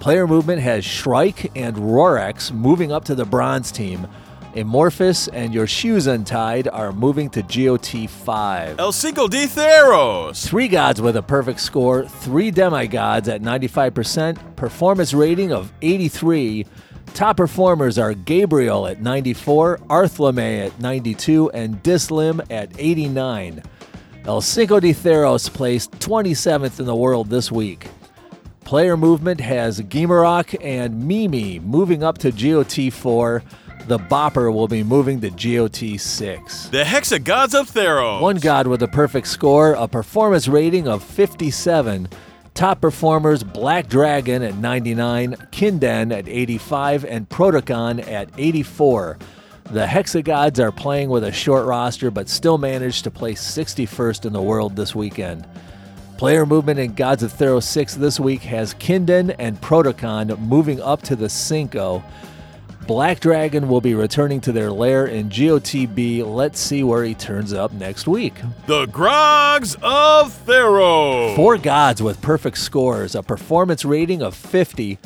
Player 0.00 0.26
movement 0.26 0.62
has 0.62 0.84
Shrike 0.84 1.50
and 1.56 1.76
Rorex 1.76 2.52
moving 2.52 2.90
up 2.90 3.04
to 3.04 3.14
the 3.14 3.26
bronze 3.26 3.70
team. 3.70 4.08
Amorphous 4.56 5.28
and 5.28 5.52
Your 5.52 5.66
Shoes 5.66 6.06
Untied 6.06 6.68
are 6.68 6.92
moving 6.92 7.28
to 7.30 7.42
GOT 7.42 8.08
5. 8.08 8.78
El 8.78 8.92
Cinco 8.92 9.28
de 9.28 9.46
Theros. 9.46 10.46
Three 10.46 10.68
gods 10.68 11.02
with 11.02 11.16
a 11.16 11.22
perfect 11.22 11.60
score, 11.60 12.06
three 12.06 12.50
demigods 12.50 13.28
at 13.28 13.42
95%, 13.42 14.56
performance 14.56 15.12
rating 15.12 15.52
of 15.52 15.72
83. 15.82 16.66
Top 17.12 17.36
performers 17.36 17.98
are 17.98 18.14
Gabriel 18.14 18.86
at 18.86 19.00
94, 19.00 19.78
Arthlame 19.88 20.66
at 20.66 20.80
92, 20.80 21.50
and 21.50 21.82
Dislim 21.82 22.44
at 22.50 22.72
89. 22.78 23.62
El 24.24 24.40
Cinco 24.40 24.80
de 24.80 24.92
Theros 24.92 25.52
placed 25.52 25.92
27th 25.92 26.80
in 26.80 26.86
the 26.86 26.96
world 26.96 27.28
this 27.28 27.52
week. 27.52 27.88
Player 28.64 28.96
movement 28.96 29.40
has 29.40 29.80
Gimarok 29.82 30.56
and 30.64 31.06
Mimi 31.06 31.60
moving 31.60 32.02
up 32.02 32.18
to 32.18 32.32
GOT 32.32 32.90
4. 32.92 33.42
The 33.86 33.98
Bopper 33.98 34.50
will 34.50 34.66
be 34.66 34.82
moving 34.82 35.20
to 35.20 35.28
GOT 35.28 36.00
6. 36.00 36.68
The 36.68 36.84
Hexagods 36.84 37.54
of 37.54 37.70
Theros. 37.70 38.22
One 38.22 38.36
god 38.36 38.66
with 38.66 38.82
a 38.82 38.88
perfect 38.88 39.26
score, 39.26 39.74
a 39.74 39.86
performance 39.86 40.48
rating 40.48 40.88
of 40.88 41.04
57. 41.04 42.08
Top 42.54 42.80
performers 42.80 43.42
Black 43.42 43.88
Dragon 43.88 44.40
at 44.44 44.54
99, 44.54 45.34
Kinden 45.50 46.16
at 46.16 46.28
85, 46.28 47.04
and 47.04 47.28
Protocon 47.28 48.06
at 48.06 48.28
84. 48.38 49.18
The 49.72 49.86
Hexagods 49.86 50.60
are 50.60 50.70
playing 50.70 51.08
with 51.08 51.24
a 51.24 51.32
short 51.32 51.66
roster 51.66 52.12
but 52.12 52.28
still 52.28 52.56
managed 52.56 53.02
to 53.04 53.10
place 53.10 53.42
61st 53.42 54.26
in 54.26 54.32
the 54.32 54.40
world 54.40 54.76
this 54.76 54.94
weekend. 54.94 55.48
Player 56.16 56.46
movement 56.46 56.78
in 56.78 56.94
Gods 56.94 57.24
of 57.24 57.32
Theros 57.32 57.64
6 57.64 57.96
this 57.96 58.20
week 58.20 58.42
has 58.42 58.72
Kinden 58.74 59.34
and 59.40 59.60
Protocon 59.60 60.38
moving 60.38 60.80
up 60.80 61.02
to 61.02 61.16
the 61.16 61.28
Cinco. 61.28 62.04
Black 62.86 63.20
Dragon 63.20 63.68
will 63.68 63.80
be 63.80 63.94
returning 63.94 64.40
to 64.42 64.52
their 64.52 64.70
lair 64.70 65.06
in 65.06 65.30
GOTB. 65.30 66.24
Let's 66.26 66.60
see 66.60 66.82
where 66.82 67.02
he 67.04 67.14
turns 67.14 67.52
up 67.52 67.72
next 67.72 68.06
week. 68.06 68.34
The 68.66 68.86
Grogs 68.86 69.76
of 69.82 70.32
Theros. 70.46 71.34
Four 71.34 71.56
gods 71.56 72.02
with 72.02 72.20
perfect 72.20 72.58
scores, 72.58 73.14
a 73.14 73.22
performance 73.22 73.84
rating 73.84 74.22
of 74.22 74.34
50. 74.34 74.98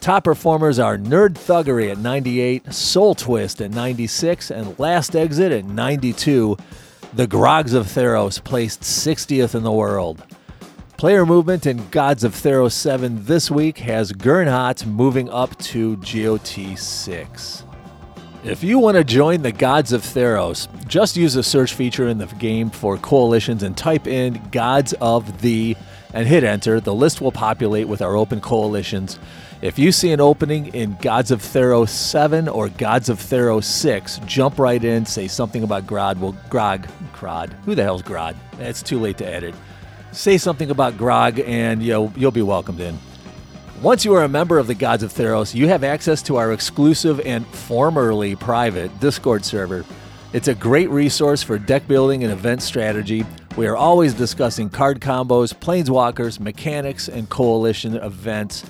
Top 0.00 0.24
performers 0.24 0.78
are 0.78 0.96
Nerd 0.96 1.34
Thuggery 1.34 1.90
at 1.90 1.98
98, 1.98 2.72
Soul 2.72 3.14
Twist 3.14 3.60
at 3.60 3.70
96, 3.70 4.50
and 4.50 4.78
Last 4.78 5.14
Exit 5.14 5.52
at 5.52 5.64
92. 5.64 6.56
The 7.12 7.26
Grogs 7.26 7.74
of 7.74 7.86
Theros 7.86 8.42
placed 8.42 8.80
60th 8.82 9.54
in 9.54 9.62
the 9.62 9.72
world. 9.72 10.24
Player 10.96 11.26
movement 11.26 11.66
in 11.66 11.86
Gods 11.90 12.24
of 12.24 12.32
Theros 12.32 12.72
7 12.72 13.22
this 13.26 13.50
week 13.50 13.76
has 13.80 14.12
Gernhot 14.12 14.86
moving 14.86 15.28
up 15.28 15.54
to 15.58 15.98
GOT 15.98 16.78
6. 16.78 17.64
If 18.44 18.64
you 18.64 18.78
want 18.78 18.96
to 18.96 19.04
join 19.04 19.42
the 19.42 19.52
Gods 19.52 19.92
of 19.92 20.00
Theros, 20.00 20.68
just 20.88 21.18
use 21.18 21.34
the 21.34 21.42
search 21.42 21.74
feature 21.74 22.08
in 22.08 22.16
the 22.16 22.24
game 22.38 22.70
for 22.70 22.96
coalitions 22.96 23.62
and 23.62 23.76
type 23.76 24.06
in 24.06 24.40
Gods 24.50 24.94
of 24.94 25.42
the 25.42 25.76
and 26.14 26.26
hit 26.26 26.44
enter. 26.44 26.80
The 26.80 26.94
list 26.94 27.20
will 27.20 27.32
populate 27.32 27.88
with 27.88 28.00
our 28.00 28.16
open 28.16 28.40
coalitions. 28.40 29.18
If 29.60 29.78
you 29.78 29.92
see 29.92 30.12
an 30.12 30.20
opening 30.22 30.68
in 30.68 30.96
Gods 31.02 31.30
of 31.30 31.42
Theros 31.42 31.90
7 31.90 32.48
or 32.48 32.70
Gods 32.70 33.10
of 33.10 33.18
Theros 33.18 33.64
6, 33.64 34.20
jump 34.24 34.58
right 34.58 34.82
in, 34.82 35.04
say 35.04 35.28
something 35.28 35.62
about 35.62 35.86
Grod. 35.86 36.16
Well, 36.16 36.34
Grog, 36.48 36.88
Grod. 37.12 37.52
Who 37.64 37.74
the 37.74 37.82
hell's 37.82 38.02
Grod? 38.02 38.34
It's 38.58 38.82
too 38.82 38.98
late 38.98 39.18
to 39.18 39.26
edit 39.26 39.54
say 40.12 40.38
something 40.38 40.70
about 40.70 40.96
Grog, 40.96 41.40
and 41.40 41.82
you'll, 41.82 42.12
you'll 42.16 42.30
be 42.30 42.42
welcomed 42.42 42.80
in. 42.80 42.98
Once 43.82 44.04
you 44.04 44.14
are 44.14 44.24
a 44.24 44.28
member 44.28 44.58
of 44.58 44.66
the 44.66 44.74
Gods 44.74 45.02
of 45.02 45.12
Theros, 45.12 45.54
you 45.54 45.68
have 45.68 45.84
access 45.84 46.22
to 46.22 46.36
our 46.36 46.52
exclusive 46.52 47.20
and 47.20 47.46
formerly 47.48 48.34
private 48.34 48.98
Discord 49.00 49.44
server. 49.44 49.84
It's 50.32 50.48
a 50.48 50.54
great 50.54 50.88
resource 50.90 51.42
for 51.42 51.58
deck 51.58 51.86
building 51.86 52.24
and 52.24 52.32
event 52.32 52.62
strategy. 52.62 53.24
We 53.56 53.66
are 53.66 53.76
always 53.76 54.14
discussing 54.14 54.70
card 54.70 55.00
combos, 55.00 55.54
planeswalkers, 55.54 56.40
mechanics, 56.40 57.08
and 57.08 57.28
coalition 57.28 57.96
events. 57.96 58.64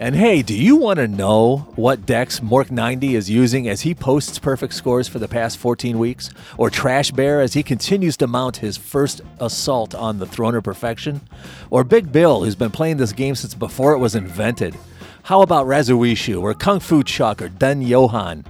And 0.00 0.16
hey, 0.16 0.40
do 0.40 0.54
you 0.54 0.76
want 0.76 0.96
to 0.96 1.06
know 1.06 1.58
what 1.76 2.06
decks 2.06 2.40
Mork90 2.40 3.12
is 3.12 3.28
using 3.28 3.68
as 3.68 3.82
he 3.82 3.94
posts 3.94 4.38
perfect 4.38 4.72
scores 4.72 5.08
for 5.08 5.18
the 5.18 5.28
past 5.28 5.58
14 5.58 5.98
weeks? 5.98 6.30
Or 6.56 6.70
Trash 6.70 7.10
Bear 7.10 7.42
as 7.42 7.52
he 7.52 7.62
continues 7.62 8.16
to 8.16 8.26
mount 8.26 8.56
his 8.56 8.78
first 8.78 9.20
assault 9.40 9.94
on 9.94 10.18
the 10.18 10.24
throne 10.24 10.54
of 10.54 10.64
perfection? 10.64 11.20
Or 11.68 11.84
Big 11.84 12.10
Bill, 12.10 12.42
who's 12.42 12.54
been 12.54 12.70
playing 12.70 12.96
this 12.96 13.12
game 13.12 13.34
since 13.34 13.52
before 13.52 13.92
it 13.92 13.98
was 13.98 14.14
invented? 14.14 14.74
How 15.24 15.42
about 15.42 15.66
Razuishu, 15.66 16.40
or 16.40 16.54
Kung 16.54 16.80
Fu 16.80 17.02
Chuck, 17.02 17.42
or 17.42 17.50
Den 17.50 17.82
Johan? 17.82 18.46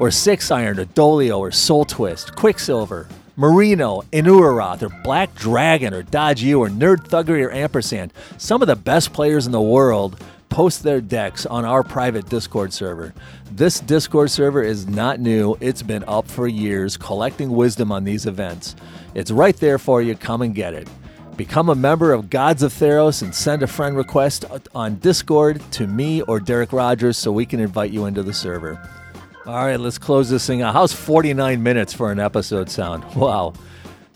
Or 0.00 0.10
Six 0.10 0.50
Iron, 0.50 0.80
or 0.80 0.84
Dolio, 0.84 1.38
or 1.38 1.52
Soul 1.52 1.84
Twist, 1.84 2.34
Quicksilver, 2.34 3.06
Marino, 3.36 4.02
Inuarath, 4.12 4.82
or 4.82 4.88
Black 5.04 5.32
Dragon, 5.36 5.94
or 5.94 6.02
Dodge 6.02 6.42
U, 6.42 6.60
or 6.60 6.68
Nerd 6.68 7.06
Thuggery, 7.06 7.46
or 7.46 7.52
Ampersand, 7.52 8.12
some 8.36 8.62
of 8.62 8.66
the 8.66 8.74
best 8.74 9.12
players 9.12 9.46
in 9.46 9.52
the 9.52 9.60
world 9.60 10.20
post 10.48 10.82
their 10.82 11.00
decks 11.00 11.46
on 11.46 11.64
our 11.64 11.82
private 11.82 12.28
Discord 12.28 12.72
server. 12.72 13.14
This 13.52 13.80
Discord 13.80 14.30
server 14.30 14.62
is 14.62 14.86
not 14.86 15.20
new, 15.20 15.56
it's 15.60 15.82
been 15.82 16.04
up 16.06 16.28
for 16.28 16.48
years, 16.48 16.96
collecting 16.96 17.50
wisdom 17.50 17.92
on 17.92 18.04
these 18.04 18.26
events. 18.26 18.76
It's 19.14 19.30
right 19.30 19.56
there 19.56 19.78
for 19.78 20.02
you, 20.02 20.14
come 20.14 20.42
and 20.42 20.54
get 20.54 20.74
it. 20.74 20.88
Become 21.36 21.68
a 21.68 21.74
member 21.74 22.12
of 22.12 22.30
Gods 22.30 22.62
of 22.62 22.72
Theros 22.72 23.22
and 23.22 23.32
send 23.34 23.62
a 23.62 23.66
friend 23.68 23.96
request 23.96 24.44
on 24.74 24.96
Discord 24.96 25.62
to 25.72 25.86
me 25.86 26.22
or 26.22 26.40
Derek 26.40 26.72
Rogers 26.72 27.16
so 27.16 27.30
we 27.30 27.46
can 27.46 27.60
invite 27.60 27.92
you 27.92 28.06
into 28.06 28.24
the 28.24 28.34
server. 28.34 28.80
All 29.46 29.64
right, 29.64 29.78
let's 29.78 29.98
close 29.98 30.28
this 30.28 30.46
thing 30.46 30.62
out. 30.62 30.74
How's 30.74 30.92
49 30.92 31.62
minutes 31.62 31.92
for 31.92 32.10
an 32.10 32.20
episode 32.20 32.68
sound? 32.68 33.04
Wow. 33.16 33.54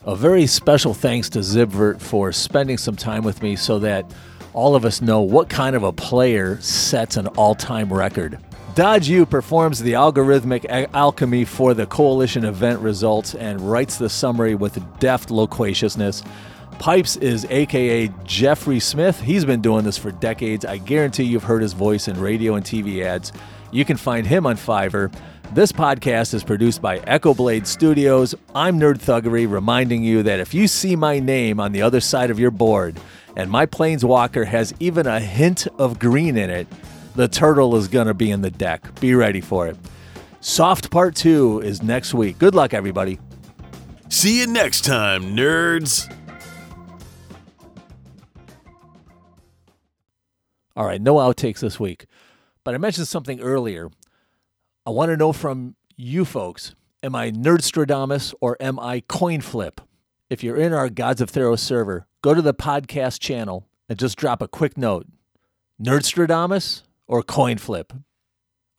A 0.05 0.16
very 0.16 0.49
special 0.49 0.95
thanks 0.95 1.30
to 1.30 1.39
Xibvert 1.39 2.01
for 2.01 2.33
spending 2.33 2.76
some 2.76 2.97
time 2.97 3.22
with 3.22 3.41
me 3.41 3.55
so 3.55 3.78
that 3.78 4.05
all 4.55 4.74
of 4.74 4.84
us 4.84 5.00
know 5.00 5.20
what 5.20 5.48
kind 5.48 5.74
of 5.74 5.82
a 5.82 5.92
player 5.92 6.61
sets 6.61 7.16
an 7.16 7.26
all 7.28 7.55
time 7.55 7.92
record. 7.92 8.38
Dodge 8.74 9.09
U 9.09 9.26
performs 9.26 9.80
the 9.80 9.92
algorithmic 9.92 10.88
alchemy 10.94 11.44
for 11.44 11.74
the 11.74 11.86
coalition 11.86 12.44
event 12.44 12.80
results 12.80 13.34
and 13.34 13.61
writes 13.61 13.98
the 13.98 14.09
summary 14.09 14.55
with 14.55 14.82
deft 14.98 15.30
loquaciousness. 15.30 16.22
Pipes 16.78 17.16
is 17.16 17.46
aka 17.50 18.09
Jeffrey 18.24 18.80
Smith. 18.80 19.20
He's 19.20 19.44
been 19.44 19.61
doing 19.61 19.84
this 19.84 19.98
for 19.98 20.11
decades. 20.11 20.64
I 20.64 20.78
guarantee 20.78 21.24
you've 21.24 21.44
heard 21.44 21.61
his 21.61 21.74
voice 21.74 22.09
in 22.09 22.18
radio 22.18 22.55
and 22.55 22.64
TV 22.64 23.03
ads. 23.03 23.32
You 23.70 23.84
can 23.84 23.96
find 23.96 24.26
him 24.26 24.46
on 24.46 24.57
Fiverr. 24.57 25.12
This 25.55 25.70
podcast 25.70 26.32
is 26.32 26.42
produced 26.42 26.80
by 26.80 26.96
Echo 27.00 27.34
Blade 27.34 27.66
Studios. 27.66 28.34
I'm 28.55 28.80
Nerd 28.80 28.96
Thuggery, 28.96 29.46
reminding 29.46 30.03
you 30.03 30.22
that 30.22 30.40
if 30.40 30.55
you 30.55 30.66
see 30.66 30.96
my 30.96 31.18
name 31.18 31.61
on 31.61 31.72
the 31.72 31.82
other 31.82 32.00
side 32.00 32.30
of 32.30 32.38
your 32.38 32.50
board, 32.50 32.98
and 33.36 33.50
my 33.50 33.66
Planeswalker 33.66 34.46
has 34.46 34.72
even 34.80 35.07
a 35.07 35.20
hint 35.20 35.66
of 35.78 35.98
green 35.98 36.38
in 36.38 36.48
it, 36.48 36.66
the 37.16 37.28
turtle 37.28 37.76
is 37.76 37.86
going 37.86 38.07
to 38.07 38.14
be 38.14 38.30
in 38.30 38.40
the 38.40 38.50
deck. 38.50 38.98
Be 38.98 39.14
ready 39.14 39.42
for 39.42 39.66
it. 39.66 39.76
Soft 40.40 40.90
Part 40.90 41.14
2 41.16 41.61
is 41.61 41.82
next 41.82 42.14
week. 42.14 42.38
Good 42.38 42.55
luck, 42.55 42.72
everybody. 42.72 43.20
See 44.09 44.40
you 44.40 44.46
next 44.46 44.86
time, 44.86 45.36
nerds. 45.36 46.11
All 50.74 50.86
right, 50.86 51.03
no 51.03 51.16
outtakes 51.16 51.59
this 51.59 51.78
week. 51.78 52.07
But 52.64 52.74
I 52.74 52.78
mentioned 52.78 53.07
something 53.07 53.38
earlier. 53.40 53.90
I 54.85 54.91
want 54.91 55.11
to 55.11 55.16
know 55.16 55.33
from 55.33 55.76
you 55.97 56.24
folks 56.24 56.74
am 57.05 57.14
I 57.14 57.30
Nerdstradamus 57.30 58.35
or 58.41 58.57
am 58.59 58.80
I 58.80 59.03
Coinflip? 59.03 59.78
If 60.28 60.43
you're 60.43 60.57
in 60.57 60.72
our 60.72 60.89
Gods 60.89 61.20
of 61.20 61.30
Theros 61.30 61.61
server, 61.61 62.09
go 62.20 62.35
to 62.35 62.43
the 62.43 62.53
podcast 62.53 63.20
channel 63.20 63.68
and 63.89 63.97
just 63.97 64.18
drop 64.18 64.43
a 64.43 64.49
quick 64.49 64.76
note 64.76 65.07
Nerdstradamus 65.80 66.83
or 67.07 67.22
Coinflip? 67.22 68.03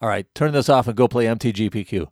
All 0.01 0.09
right, 0.09 0.27
turn 0.35 0.51
this 0.51 0.67
off 0.67 0.87
and 0.87 0.97
go 0.97 1.07
play 1.07 1.23
MTGPQ. 1.23 2.07